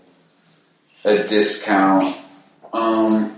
a, 1.04 1.10
a 1.10 1.28
discount, 1.28 2.18
um, 2.72 3.38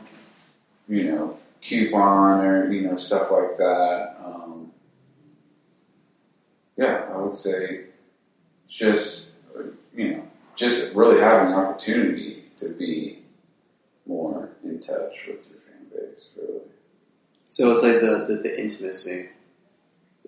you 0.88 1.05
know, 1.05 1.39
coupon 1.62 2.45
or 2.45 2.72
you 2.72 2.82
know 2.82 2.95
stuff 2.95 3.32
like 3.32 3.58
that. 3.58 4.16
Um, 4.24 4.72
yeah, 6.78 7.08
I 7.12 7.18
would 7.18 7.36
say 7.36 7.86
just 8.70 9.30
you 9.95 10.12
know 10.12 10.27
just 10.58 10.93
really 10.95 11.22
having 11.22 11.51
the 11.51 11.58
opportunity 11.58 12.43
to 12.58 12.70
be 12.70 13.20
more 14.05 14.49
in 14.64 14.82
touch 14.82 15.14
with 15.28 15.47
your 15.49 15.60
fan 15.60 15.86
base, 15.91 16.26
really. 16.36 16.62
So 17.47 17.72
it's 17.72 17.84
like 17.84 18.01
the, 18.01 18.26
the, 18.28 18.41
the 18.41 18.60
intimacy 18.60 19.30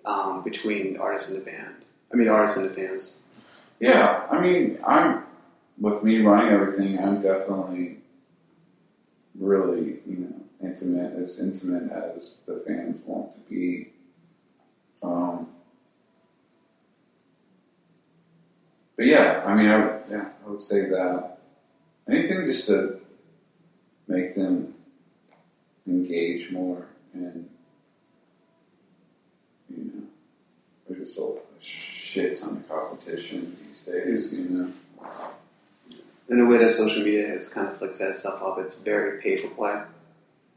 um, 0.04 0.42
between 0.42 0.94
the 0.94 1.00
artist 1.00 1.32
and 1.32 1.40
the 1.42 1.50
band. 1.50 1.74
I 2.12 2.16
mean, 2.16 2.28
artists 2.28 2.56
and 2.56 2.70
the 2.70 2.74
fans. 2.74 3.18
Yeah, 3.80 4.26
I 4.30 4.40
mean, 4.40 4.78
I'm 4.86 5.24
with 5.78 6.04
me 6.04 6.20
running 6.20 6.52
everything. 6.52 6.98
I'm 6.98 7.20
definitely 7.20 7.98
really, 9.38 9.98
you 10.06 10.16
know, 10.16 10.34
intimate 10.62 11.14
as 11.14 11.38
intimate 11.38 11.90
as 11.90 12.36
the 12.46 12.62
fans 12.66 13.02
want 13.04 13.34
to 13.34 13.40
be. 13.50 13.88
Um, 15.02 15.48
but 18.96 19.06
yeah, 19.06 19.42
I 19.46 19.54
mean, 19.54 19.68
I 19.68 19.99
yeah, 20.10 20.28
I 20.44 20.50
would 20.50 20.60
say 20.60 20.88
that 20.88 21.38
anything 22.08 22.44
just 22.46 22.66
to 22.66 23.00
make 24.08 24.34
them 24.34 24.74
engage 25.86 26.50
more 26.50 26.86
and 27.14 27.48
you 29.68 29.84
know, 29.84 30.02
there's 30.88 31.14
just 31.14 31.18
a 31.18 31.32
shit 31.60 32.38
ton 32.40 32.56
of 32.56 32.68
competition 32.68 33.56
these 33.68 33.80
days, 33.82 34.32
you 34.32 34.44
know. 34.48 34.72
In 36.28 36.40
a 36.40 36.44
way 36.46 36.58
that 36.58 36.70
social 36.72 37.02
media 37.02 37.26
has 37.26 37.52
kind 37.52 37.68
of 37.68 37.80
like 37.80 37.94
set 37.96 38.10
itself 38.10 38.42
up, 38.42 38.58
it's 38.64 38.80
very 38.80 39.20
pay 39.20 39.36
for 39.36 39.48
play. 39.48 39.80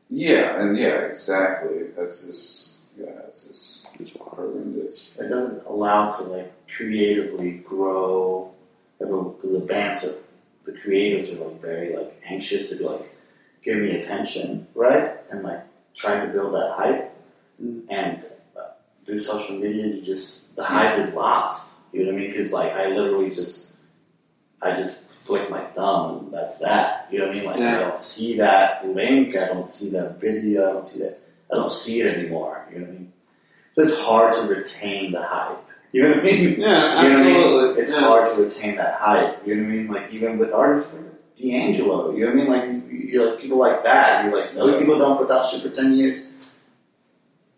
Yeah, 0.10 0.62
and 0.62 0.78
yeah, 0.78 1.06
exactly. 1.06 1.88
That's 1.98 2.26
just 2.26 2.70
yeah, 2.98 3.06
it's 3.28 3.48
just 3.48 3.88
It's 4.00 4.16
wild. 4.16 4.34
horrendous. 4.36 5.08
It 5.20 5.30
doesn't 5.30 5.66
allow 5.66 6.12
to 6.18 6.24
like 6.24 6.54
creatively 6.76 7.52
grow. 7.54 8.53
Because 9.06 9.52
the 9.52 9.66
bands 9.66 10.04
are, 10.04 10.16
the 10.66 10.72
creatives 10.72 11.32
are 11.32 11.44
like 11.44 11.62
very 11.62 11.96
like 11.96 12.22
anxious 12.26 12.70
to 12.70 12.78
be 12.78 12.84
like, 12.84 13.16
give 13.64 13.78
me 13.78 13.92
attention, 13.92 14.68
right? 14.76 15.18
And 15.30 15.44
like 15.44 15.64
trying 15.96 16.28
to 16.28 16.34
build 16.34 16.54
that 16.54 16.74
hype. 16.78 17.16
Mm. 17.62 17.86
And 17.90 18.26
uh, 18.58 18.70
through 19.06 19.20
social 19.20 19.58
media, 19.58 19.88
you 19.88 20.02
just 20.02 20.56
the 20.56 20.64
hype 20.64 20.98
is 21.00 21.14
lost. 21.14 21.78
You 21.92 22.06
know 22.06 22.12
what 22.12 22.16
I 22.16 22.20
mean? 22.20 22.32
Because 22.32 22.54
like 22.54 22.72
I 22.74 22.88
literally 22.88 23.30
just, 23.30 23.74
I 24.62 24.76
just 24.76 25.12
flick 25.12 25.50
my 25.50 25.64
thumb 25.64 26.20
and 26.20 26.34
that's 26.34 26.60
that. 26.60 27.08
You 27.12 27.20
know 27.20 27.28
what 27.28 27.36
I 27.36 27.40
mean? 27.40 27.46
Like 27.46 27.60
Yeah. 27.60 27.78
I 27.78 27.80
don't 27.82 28.02
see 28.02 28.38
that 28.38 28.88
link. 28.88 29.36
I 29.36 29.48
don't 29.48 29.70
see 29.70 29.90
that 29.92 30.20
video. 30.20 30.70
I 30.70 30.74
don't 30.74 30.88
see 30.88 31.00
that. 31.00 31.20
I 31.52 31.56
don't 31.56 31.72
see 31.72 32.02
it 32.02 32.18
anymore. 32.18 32.68
You 32.72 32.80
know 32.80 32.86
what 32.86 32.90
I 32.90 32.98
mean? 32.98 33.14
So 33.76 33.82
it's 33.82 34.00
hard 34.00 34.34
to 34.34 34.42
retain 34.48 35.12
the 35.12 35.22
hype. 35.22 35.63
You 35.94 36.02
know 36.04 36.10
what 36.10 36.20
I 36.20 36.24
mean? 36.24 36.60
Yeah, 36.60 37.02
You 37.04 37.10
know 37.10 37.18
I 37.20 37.24
mean? 37.24 37.36
absolutely. 37.38 37.82
It's 37.84 37.94
Yeah. 37.94 38.00
hard 38.02 38.28
to 38.28 38.44
retain 38.44 38.76
that 38.78 38.96
hype. 38.96 39.48
You 39.48 39.56
know 39.56 39.64
what 39.64 39.70
I 39.72 39.76
mean? 39.76 39.88
Like 39.88 40.12
even 40.12 40.38
with 40.40 40.52
artists 40.52 40.92
like 40.94 41.06
D'Angelo, 41.38 42.12
you 42.16 42.26
know 42.26 42.34
what 42.36 42.60
I 42.60 42.68
mean? 42.68 42.88
Like 42.90 43.10
you're 43.12 43.30
like 43.32 43.40
people 43.40 43.58
like 43.60 43.84
that. 43.84 44.26
You're 44.26 44.36
like 44.36 44.54
those 44.56 44.74
Yeah. 44.74 44.80
people 44.80 44.98
don't 45.00 45.18
put 45.18 45.30
out 45.32 45.50
shit 45.50 45.62
for 45.62 45.70
ten 45.70 45.94
years. 45.96 46.34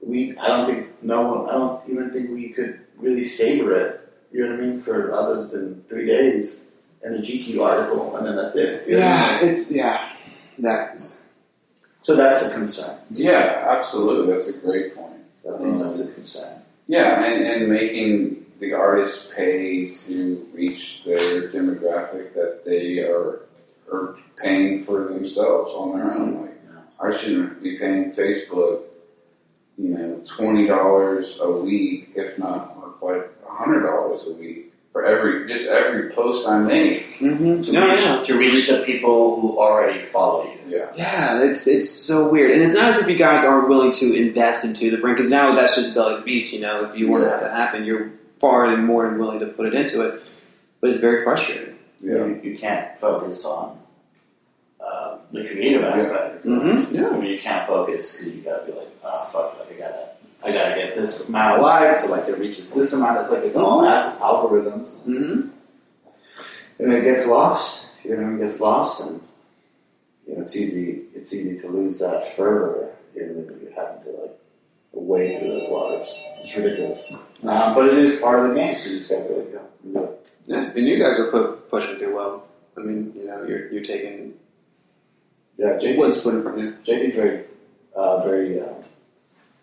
We, 0.02 0.38
I 0.38 0.48
don't 0.49 0.68
think 0.68 1.02
no 1.02 1.34
one. 1.34 1.49
I 1.49 1.53
don't 1.53 1.90
even 1.90 2.12
think 2.12 2.30
we 2.30 2.49
could 2.49 2.80
really 2.98 3.24
savor 3.24 3.74
it. 3.76 4.02
You 4.32 4.44
know 4.45 4.52
what 4.56 4.60
I 4.64 4.68
mean? 4.68 4.80
For 4.82 5.12
other 5.14 5.48
than 5.48 5.84
three 5.90 6.06
days 6.06 6.68
and 7.02 7.16
a 7.16 7.20
GQ 7.20 7.62
article, 7.64 8.16
and 8.18 8.28
then 8.28 8.36
that's 8.36 8.56
it. 8.56 8.86
You 8.88 8.98
know 8.99 9.06
what 9.06 9.07
I 9.12 9.16
Yeah, 9.38 9.41
mean? 9.41 9.49
it's 9.52 9.72
yeah. 9.72 10.10
That 10.60 10.95
is 10.95 11.20
So 12.03 12.16
that's 12.16 12.45
a 12.45 12.53
concern. 12.53 12.98
Yeah, 13.10 13.66
absolutely. 13.80 14.32
That's 14.34 14.49
a 14.49 14.57
great 14.60 14.94
point. 14.95 15.22
I 15.48 15.57
think 15.57 15.80
that's 15.82 16.02
a 16.06 16.12
concern. 16.14 16.62
Yeah, 16.88 17.24
and, 17.24 17.45
and 17.45 17.70
making 17.70 18.45
the 18.60 18.74
artists 18.74 19.32
pay 19.36 19.94
to 19.94 20.48
reach 20.53 21.02
their 21.06 21.49
demographic 21.49 22.34
that 22.34 22.64
they 22.66 22.99
are 22.99 23.41
are 23.91 24.18
paying 24.38 24.84
for 24.84 25.06
themselves 25.06 25.72
on 25.72 25.98
their 25.98 26.14
own. 26.14 26.34
Mm-hmm. 26.34 27.03
Like 27.03 27.16
I 27.16 27.18
shouldn't 27.18 27.62
be 27.62 27.78
paying 27.78 28.12
Facebook, 28.12 28.84
you 29.78 29.90
know, 29.90 30.22
twenty 30.28 30.68
dollars 30.68 31.38
a 31.41 31.52
week, 31.52 32.12
if 32.16 32.38
not 32.40 33.02
like 33.03 33.32
hundred 33.45 33.84
dollars 33.84 34.22
a 34.28 34.32
week 34.32 34.65
for 34.95 35.03
every 35.03 35.45
just 35.45 35.67
every 35.67 36.09
post 36.09 36.47
I 36.47 36.57
make. 36.57 37.03
mm-hmm. 37.19 37.61
To, 37.63 37.72
no, 37.73 37.91
reach, 37.91 37.99
yeah. 38.01 38.23
to 38.23 38.39
reach 38.39 38.69
the 38.69 38.81
people 38.85 39.41
who 39.41 39.59
already 39.59 40.01
follow 40.05 40.45
you. 40.45 40.57
Yeah, 40.69 40.89
Yeah, 40.95 41.43
it's 41.43 41.67
it's 41.67 41.91
so 41.91 42.31
weird, 42.31 42.51
and 42.51 42.61
it's 42.63 42.76
not 42.76 42.85
as 42.85 42.99
if 43.01 43.09
you 43.09 43.17
guys 43.17 43.43
aren't 43.43 43.67
willing 43.67 43.91
to 43.91 44.15
invest 44.15 44.63
into 44.63 44.89
the 44.89 44.97
brand 45.01 45.17
because 45.17 45.30
now 45.30 45.53
that's 45.53 45.76
just 45.76 45.93
belly 45.95 46.13
of 46.13 46.19
the 46.22 46.26
beast. 46.26 46.53
You 46.53 46.61
know, 46.61 46.85
if 46.85 46.97
you 46.97 47.09
want 47.09 47.26
to 47.26 47.30
have 47.30 47.41
that 47.41 47.51
happen, 47.51 47.84
you're 47.84 48.09
far 48.39 48.67
and 48.67 48.85
more 48.85 49.05
than 49.09 49.19
willing 49.19 49.39
to 49.41 49.47
put 49.47 49.65
it 49.67 49.73
into 49.73 50.01
it, 50.07 50.23
but 50.80 50.89
it's 50.91 50.99
very 51.01 51.26
frustrating. 51.26 51.76
yeah. 52.01 52.13
You, 52.26 52.39
you 52.41 52.57
can't 52.57 52.97
focus 52.97 53.43
on 53.45 53.77
uh, 54.80 55.17
the 55.34 55.43
creative 55.43 55.84
aspect. 55.84 56.45
Mm-hmm. 56.45 56.95
I 56.95 56.99
Yeah. 57.01 57.11
mean, 57.17 57.31
you 57.31 57.39
can't 57.39 57.67
focus 57.67 58.17
because 58.17 58.34
you 58.34 58.41
gotta 58.43 58.65
be 58.65 58.72
like, 58.72 58.88
ah, 59.03 59.26
fuck, 59.31 59.59
like 59.59 59.73
I 59.76 59.80
gotta, 59.80 60.05
I 60.45 60.51
gotta 60.51 60.76
get 60.76 60.95
this 60.95 61.27
amount 61.30 61.57
of 61.57 61.61
likes, 61.63 62.03
so 62.05 62.11
like 62.11 62.27
it 62.27 62.38
reaches 62.38 62.72
this 62.73 62.93
amount 62.93 63.17
of, 63.17 63.31
like 63.31 63.43
it's 63.43 63.55
all 63.57 63.84
al- 63.85 64.15
algorithms, 64.17 65.05
Mm-hmm. 65.07 65.49
and 66.80 66.93
it 66.93 67.03
gets 67.03 67.27
lost. 67.27 67.91
You 68.03 68.15
know, 68.17 68.35
it 68.35 68.39
gets 68.39 68.59
lost, 68.61 69.01
and 69.01 69.22
you 70.27 70.35
know, 70.35 70.41
it's 70.43 70.55
easy, 70.55 71.03
it's 71.15 71.34
easy 71.34 71.59
to 71.61 71.67
lose 71.67 71.99
that 71.99 72.35
fervor. 72.35 72.89
You 73.15 73.26
know, 73.26 73.55
you're 73.61 73.73
having 73.73 74.03
to 74.03 74.22
like 74.22 74.39
wade 74.93 75.39
through 75.39 75.49
those 75.51 75.69
waters. 75.69 76.19
It's 76.43 76.55
ridiculous, 76.55 77.11
um, 77.43 77.73
but 77.73 77.88
it 77.88 77.97
is 77.97 78.19
part 78.19 78.39
of 78.39 78.49
the 78.49 78.55
game. 78.55 78.77
So 78.77 78.89
you 78.89 78.97
just 78.97 79.09
gotta 79.09 79.23
like, 79.23 79.51
go, 79.51 79.61
do. 79.84 80.09
Yeah, 80.45 80.72
and 80.76 80.85
you 80.85 80.99
guys 80.99 81.19
are 81.19 81.31
pu- 81.31 81.55
pushing 81.72 81.97
through 81.97 82.15
well. 82.15 82.43
I 82.77 82.81
mean, 82.81 83.13
you 83.15 83.26
know, 83.26 83.43
you're 83.47 83.72
you're 83.72 83.84
taking 83.84 84.34
Yeah, 85.57 85.77
JT 85.81 85.97
what's 85.97 86.22
put 86.22 86.35
in 86.35 86.43
front 86.43 86.59
of 86.59 86.63
you. 86.65 86.72
JD's 86.85 87.15
very, 87.15 87.45
uh, 87.95 88.22
very 88.23 88.59
uh, 88.59 88.67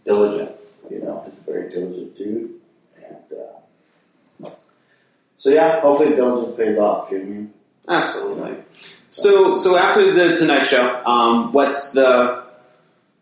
diligent. 0.04 0.52
You 0.90 1.00
know, 1.00 1.22
he's 1.24 1.38
a 1.38 1.42
very 1.42 1.70
diligent 1.70 2.16
dude, 2.16 2.50
and 2.96 4.44
uh, 4.44 4.50
so 5.36 5.50
yeah, 5.50 5.80
hopefully 5.80 6.14
diligence 6.14 6.56
pays 6.56 6.78
off. 6.78 7.10
You 7.10 7.18
know 7.18 7.24
what 7.24 7.30
I 7.30 7.34
mean? 7.34 7.54
Absolutely. 7.88 8.56
So, 9.10 9.54
so 9.54 9.76
after 9.76 10.12
the 10.12 10.36
Tonight 10.36 10.62
Show, 10.64 11.02
um, 11.04 11.52
what's 11.52 11.92
the? 11.92 12.42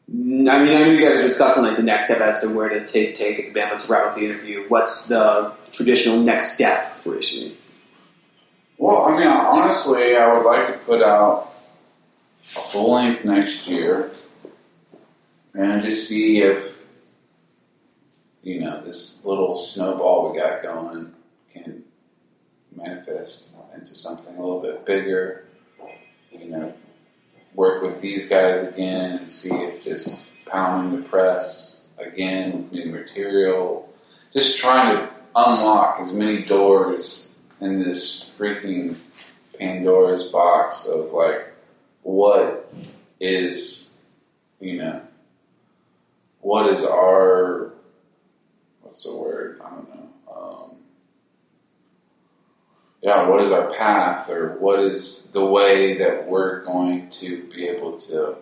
I 0.09 0.13
mean, 0.13 0.49
I 0.49 0.65
know 0.65 0.91
you 0.91 1.01
guys 1.01 1.21
are 1.21 1.23
discussing 1.23 1.63
like 1.63 1.77
the 1.77 1.83
next 1.83 2.07
step 2.07 2.21
as 2.21 2.43
to 2.43 2.55
where 2.55 2.69
to 2.69 2.85
take 2.85 3.15
take 3.15 3.37
the 3.37 3.51
band. 3.53 3.71
Let's 3.71 3.89
wrap 3.89 4.07
up 4.07 4.15
the 4.17 4.25
interview. 4.25 4.65
What's 4.69 5.09
the 5.09 5.53
traditional 5.71 6.19
next 6.21 6.55
step 6.55 6.97
for 6.97 7.15
Ishimi? 7.15 7.53
Well, 8.81 9.07
I 9.07 9.19
mean, 9.19 9.29
honestly, 9.29 10.17
I 10.17 10.33
would 10.33 10.47
like 10.47 10.67
to 10.69 10.73
put 10.85 11.03
out 11.03 11.53
a 12.57 12.61
full 12.61 12.93
length 12.95 13.25
next 13.25 13.69
year 13.69 14.11
and 15.55 15.83
just 15.83 16.09
see 16.09 16.41
if, 16.41 16.80
you 18.43 18.61
know, 18.61 18.83
this 18.83 19.21
little 19.25 19.55
snowball 19.55 20.33
we 20.33 20.39
got 20.39 20.63
going 20.63 21.13
can 21.53 21.85
manifest 22.75 23.55
into 23.75 23.95
something 23.95 24.35
a 24.37 24.41
little 24.41 24.61
bit 24.61 24.85
bigger. 24.85 25.47
You 26.33 26.49
know, 26.49 26.75
work 27.55 27.83
with 27.83 28.01
these 28.01 28.29
guys 28.29 28.67
again 28.67 29.19
and 29.19 29.31
see 29.31 29.53
if 29.53 29.85
just 29.85 30.25
pounding 30.47 31.01
the 31.01 31.09
press 31.09 31.83
again 31.99 32.57
with 32.57 32.73
new 32.73 32.87
material, 32.87 33.93
just 34.33 34.59
trying 34.59 34.97
to 34.97 35.11
unlock 35.35 36.01
as 36.01 36.13
many 36.13 36.45
doors 36.45 37.39
in 37.61 37.79
this 37.79 38.33
freaking 38.39 38.97
Pandora's 39.59 40.25
box 40.25 40.87
of 40.87 41.13
like 41.13 41.53
what 42.03 42.73
is 43.21 43.91
you 44.61 44.79
know 44.79 45.03
what 46.41 46.67
is 46.73 46.85
our 46.85 47.73
what's 48.91 49.05
the 49.05 49.15
word 49.17 49.61
I 49.65 49.71
don't 49.71 49.89
know 49.89 50.09
um, 50.37 50.71
yeah 53.03 53.29
what 53.29 53.41
is 53.41 53.53
our 53.53 53.71
path 53.71 54.29
or 54.29 54.57
what 54.59 54.81
is 54.81 55.29
the 55.33 55.45
way 55.45 55.97
that 55.99 56.27
we're 56.27 56.65
going 56.65 57.09
to 57.11 57.45
be 57.55 57.69
able 57.69 57.99
to 58.01 58.37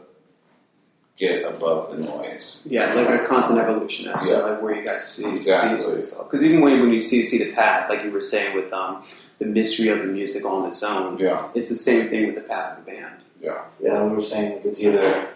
get 1.18 1.44
above 1.44 1.90
the 1.90 1.98
noise 1.98 2.60
Yeah, 2.64 2.94
like 2.94 3.08
a 3.20 3.26
constant 3.26 3.58
evolution 3.60 4.08
as 4.08 4.26
Yeah. 4.26 4.36
to 4.38 4.46
like 4.52 4.62
where 4.62 4.74
you 4.74 4.86
guys 4.86 5.06
see 5.06 5.36
Exactly. 5.36 5.78
see 5.80 5.90
yourself. 5.92 6.30
Because 6.30 6.44
even 6.44 6.60
when 6.62 6.80
when 6.80 6.90
you 6.92 6.98
see 6.98 7.22
see 7.22 7.44
the 7.44 7.52
path, 7.52 7.90
like 7.90 8.04
you 8.04 8.10
were 8.10 8.20
saying 8.22 8.56
with 8.56 8.72
um, 8.72 9.02
the 9.38 9.44
mystery 9.46 9.88
of 9.88 9.98
the 9.98 10.04
music 10.06 10.44
on 10.46 10.66
its 10.68 10.82
own, 10.82 11.18
yeah 11.18 11.48
it's 11.54 11.68
the 11.68 11.76
same 11.76 12.08
thing 12.08 12.26
with 12.26 12.36
the 12.36 12.40
path 12.42 12.78
of 12.78 12.84
the 12.86 12.92
band. 12.92 13.16
Yeah. 13.42 13.62
Yeah, 13.82 14.02
we 14.04 14.14
were 14.16 14.22
saying 14.22 14.60
it's 14.64 14.80
either 14.80 15.28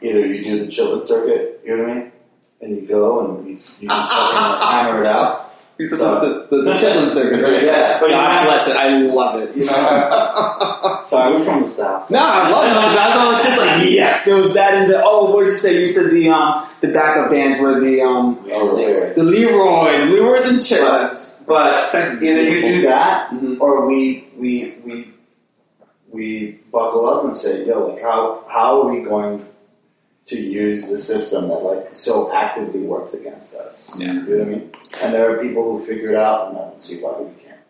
either 0.00 0.24
you 0.24 0.42
do 0.44 0.58
the 0.64 0.66
Chitlin 0.70 1.02
circuit, 1.02 1.60
you 1.64 1.76
know 1.76 1.82
what 1.82 1.90
I 1.92 1.94
mean, 1.94 2.11
and 2.62 2.76
you 2.76 2.86
go 2.86 3.26
and 3.36 3.46
you, 3.48 3.52
you 3.80 3.88
just 3.88 4.12
fucking 4.12 4.66
hammer 4.68 5.00
it 5.00 5.06
out. 5.06 5.40
He's 5.78 5.98
So- 5.98 6.20
the, 6.50 6.56
the, 6.56 6.62
the 6.64 6.72
Chitlin 6.74 7.08
circuit, 7.10 7.42
right? 7.42 7.62
Yeah, 7.64 7.98
but 7.98 8.10
God 8.10 8.30
have- 8.30 8.46
bless 8.46 8.68
it. 8.68 8.76
I 8.76 8.98
love 9.00 9.40
it. 9.42 9.56
You 9.56 9.62
know, 9.66 11.00
sorry, 11.02 11.32
we're 11.34 11.40
from 11.44 11.62
the 11.62 11.68
south. 11.68 12.06
so- 12.06 12.14
No, 12.14 12.20
I 12.24 12.50
love 12.50 12.64
it. 12.92 12.94
That's 12.96 13.16
all. 13.16 13.32
It's 13.32 13.44
just 13.44 13.58
like 13.58 13.90
yes. 13.90 14.28
It 14.28 14.38
was 14.38 14.54
that 14.54 14.74
in 14.74 14.88
the. 14.90 15.02
Oh, 15.02 15.32
what 15.34 15.40
did 15.40 15.46
you 15.46 15.56
say? 15.56 15.80
You 15.80 15.88
said 15.88 16.10
the 16.10 16.28
um 16.28 16.66
the 16.82 16.88
backup 16.88 17.30
bands 17.30 17.58
were 17.58 17.80
the 17.80 18.02
um 18.02 18.38
Oh, 18.52 18.74
Leroy. 18.74 19.14
the 19.14 19.24
Leroy's, 19.24 20.10
Leroy's 20.10 20.48
and 20.50 20.60
Chitlins. 20.60 21.48
But 21.48 21.88
Texas 21.88 22.16
is 22.22 22.24
either 22.24 22.42
you 22.42 22.60
do 22.60 22.82
that, 22.82 23.30
Mhm. 23.30 23.58
or 23.60 23.86
we 23.86 24.28
we 24.36 24.74
we 24.84 25.08
we 26.10 26.50
buckle 26.70 27.06
up 27.08 27.24
and 27.24 27.36
say, 27.36 27.66
"Yo, 27.66 27.86
like 27.88 28.02
how 28.02 28.44
how 28.48 28.82
are 28.82 28.90
we 28.92 29.02
going 29.02 29.44
to 30.32 30.40
use 30.40 30.88
the 30.88 30.98
system 30.98 31.48
that 31.48 31.62
like 31.70 31.94
so 31.94 32.32
actively 32.34 32.82
works 32.82 33.14
against 33.14 33.54
us?" 33.56 33.92
Yeah. 33.96 34.12
You 34.12 34.20
know 34.20 34.38
what 34.38 34.46
I 34.46 34.50
mean? 34.50 34.70
And 35.02 35.14
there 35.14 35.30
are 35.30 35.38
people 35.42 35.62
who 35.78 35.84
figure 35.84 36.10
it 36.10 36.16
out, 36.16 36.48
and 36.48 36.58
I 36.58 36.60
don't 36.62 36.82
see 36.82 36.98
why 37.00 37.12
we 37.20 37.30
can't. 37.42 37.60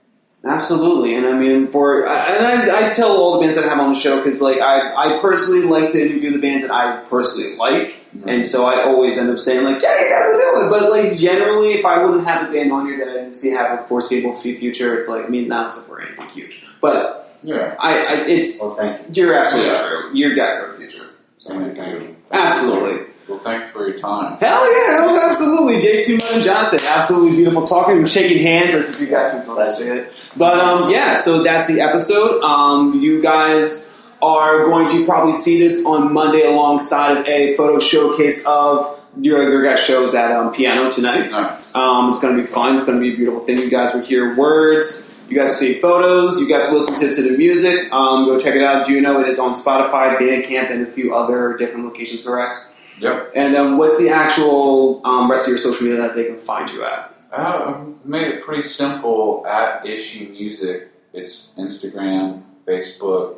Absolutely, 0.45 1.15
and 1.15 1.25
I 1.25 1.35
mean, 1.39 1.69
for 1.69 2.05
and 2.05 2.45
I, 2.45 2.87
I 2.87 2.91
tell 2.91 3.13
all 3.17 3.35
the 3.35 3.41
bands 3.41 3.57
that 3.57 3.65
I 3.65 3.69
have 3.69 3.79
on 3.79 3.93
the 3.93 3.99
show 3.99 4.17
because, 4.19 4.43
like, 4.43 4.61
I, 4.61 5.15
I 5.15 5.19
personally 5.21 5.65
like 5.67 5.89
to 5.93 5.99
interview 6.05 6.33
the 6.33 6.41
bands 6.41 6.67
that 6.67 6.75
I 6.75 7.05
personally 7.09 7.55
like, 7.57 7.95
mm-hmm. 8.17 8.29
and 8.29 8.45
so 8.45 8.67
I 8.67 8.83
always 8.83 9.19
end 9.19 9.31
up 9.31 9.39
saying 9.39 9.63
like, 9.65 9.81
"Yeah, 9.81 9.95
you 10.01 10.11
guys 10.11 10.27
are 10.27 10.39
doing 10.43 10.67
it." 10.67 10.71
But 10.71 10.91
like, 10.91 11.17
generally, 11.17 11.75
if 11.75 11.85
I 11.85 12.03
wouldn't 12.03 12.25
have 12.25 12.49
a 12.49 12.53
band 12.53 12.73
on 12.73 12.87
here 12.87 12.99
that 12.99 13.09
I 13.09 13.13
didn't 13.21 13.35
see 13.35 13.51
have 13.53 13.79
a 13.79 13.85
foreseeable 13.85 14.35
future, 14.37 14.99
it's 14.99 15.09
like, 15.09 15.27
I 15.27 15.29
mean, 15.29 15.47
not 15.47 15.73
for 15.73 16.01
anything 16.03 16.29
huge, 16.31 16.65
but 16.81 17.39
Yeah. 17.45 17.77
I, 17.79 17.93
I 18.05 18.15
it's 18.27 18.61
Well, 18.61 18.75
thank 18.75 19.17
you. 19.17 19.25
you're 19.27 19.35
absolutely 19.39 19.73
Yeah. 19.75 19.89
true. 19.89 20.11
You 20.13 20.35
guys 20.35 20.55
are 20.61 20.73
the 20.73 20.79
future. 20.79 21.07
Thank 21.47 21.61
you. 21.61 21.75
Thank 21.75 22.03
you. 22.03 22.17
Absolutely. 22.33 23.07
Well, 23.29 23.39
thank 23.39 23.63
you 23.63 23.69
for 23.69 23.89
your 23.89 23.97
time. 23.97 24.39
Hell 24.41 24.65
yeah, 24.73 24.97
no, 24.99 25.21
absolutely. 25.29 25.77
JT 25.77 26.19
Mud 26.19 26.35
and 26.35 26.45
Jonathan, 26.45 26.81
absolutely 26.89 27.37
beautiful 27.37 27.65
talking. 27.65 27.97
I'm 27.97 28.07
shaking 28.07 28.43
hands 28.43 28.75
as 28.75 28.95
if 28.95 29.01
you 29.01 29.07
guys 29.15 29.33
can 29.33 29.43
feel 29.43 29.71
see 29.71 29.85
it. 29.85 30.13
But 30.37 30.59
um, 30.59 30.91
yeah, 30.91 31.17
so 31.17 31.43
that's 31.43 31.69
the 31.69 31.81
episode. 31.81 32.43
Um, 32.43 33.01
you 33.01 33.23
guys 33.23 33.97
are 34.21 34.65
going 34.65 34.89
to 34.89 35.05
probably 35.05 35.33
see 35.33 35.59
this 35.59 35.87
on 35.87 36.13
Monday 36.13 36.43
alongside 36.43 37.19
of 37.19 37.27
a 37.27 37.57
photo 37.57 37.79
showcase 37.79 38.47
of 38.47 39.01
your, 39.21 39.43
your 39.49 39.65
guys' 39.65 39.85
shows 39.85 40.15
at 40.15 40.33
um, 40.33 40.53
Piano 40.53 40.91
tonight. 40.91 41.31
Um, 41.75 42.11
it's 42.11 42.21
going 42.21 42.37
to 42.37 42.43
be 42.43 42.47
fun. 42.47 42.77
It's 42.77 42.87
going 42.87 42.99
to 42.99 43.03
be 43.03 43.13
a 43.13 43.17
beautiful 43.17 43.41
thing. 43.45 43.59
You 43.59 43.71
guys 43.71 43.95
will 43.95 44.03
hear 44.03 44.37
words. 44.37 45.12
You 45.33 45.39
guys 45.39 45.59
see 45.59 45.81
photos. 45.81 46.39
You 46.43 46.47
guys 46.47 46.71
listen 46.71 46.95
to, 46.97 47.17
to 47.17 47.23
the 47.23 47.39
music. 47.39 47.91
Um, 47.91 48.27
go 48.27 48.39
check 48.39 48.55
it 48.55 48.63
out. 48.63 48.87
Juno. 48.87 49.19
It 49.21 49.29
is 49.31 49.39
on 49.39 49.55
Spotify, 49.55 50.19
Bandcamp, 50.19 50.71
and 50.71 50.83
a 50.83 50.87
few 50.87 51.15
other 51.15 51.57
different 51.57 51.87
locations. 51.87 52.23
Correct. 52.23 52.59
Yep. 52.99 53.33
And 53.35 53.57
um, 53.57 53.79
what's 53.79 53.99
the 53.99 54.11
actual 54.11 55.01
um, 55.07 55.31
rest 55.31 55.47
of 55.47 55.53
your 55.53 55.59
social 55.59 55.87
media 55.87 56.03
that 56.03 56.15
they 56.15 56.25
can 56.25 56.37
find 56.37 56.69
you 56.69 56.85
at? 56.85 57.15
Uh, 57.33 57.75
I've 57.75 58.05
made 58.05 58.29
it 58.29 58.45
pretty 58.45 58.63
simple 58.63 59.47
at 59.47 59.87
Ishi 59.87 60.29
Music. 60.29 60.91
It's 61.15 61.49
Instagram, 61.57 62.43
Facebook, 62.67 63.37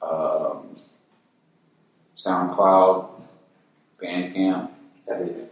um, 0.00 0.76
SoundCloud, 2.16 3.10
Bandcamp. 4.00 4.70
Everything. 5.10 5.48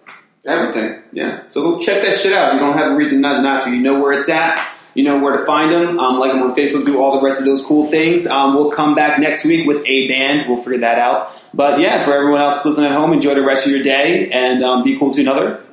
Everything. 0.47 1.03
Yeah. 1.11 1.43
So 1.49 1.73
go 1.73 1.81
check 1.81 2.05
that 2.05 2.17
shit 2.17 2.35
out. 2.35 2.53
You 2.53 2.61
don't 2.61 2.79
have 2.79 2.93
a 2.93 2.95
reason 2.95 3.21
not, 3.21 3.43
not 3.43 3.63
to. 3.63 3.71
You 3.75 3.83
know 3.83 4.01
where 4.01 4.13
it's 4.13 4.29
at. 4.29 4.77
You 4.95 5.05
know 5.05 5.23
where 5.23 5.37
to 5.37 5.47
find 5.47 5.73
them. 5.73 5.99
Um, 5.99 6.19
like 6.19 6.33
them 6.33 6.43
on 6.43 6.55
Facebook. 6.55 6.85
Do 6.85 7.01
all 7.01 7.19
the 7.19 7.25
rest 7.25 7.41
of 7.41 7.47
those 7.47 7.65
cool 7.65 7.87
things. 7.87 8.27
Um, 8.27 8.55
we'll 8.55 8.71
come 8.71 8.95
back 8.95 9.19
next 9.19 9.45
week 9.45 9.67
with 9.67 9.85
a 9.87 10.09
band. 10.09 10.49
We'll 10.49 10.59
figure 10.59 10.79
that 10.79 10.99
out. 10.99 11.31
But 11.55 11.81
yeah, 11.81 12.03
for 12.03 12.13
everyone 12.13 12.41
else 12.41 12.65
listening 12.65 12.91
at 12.91 12.97
home, 12.97 13.13
enjoy 13.13 13.35
the 13.35 13.43
rest 13.43 13.67
of 13.67 13.73
your 13.73 13.83
day 13.83 14.31
and 14.31 14.63
um, 14.63 14.83
be 14.83 14.99
cool 14.99 15.13
to 15.15 15.21
another. 15.21 15.65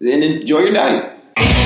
And 0.00 0.22
enjoy 0.22 0.60
your 0.60 0.72
night. 0.72 1.61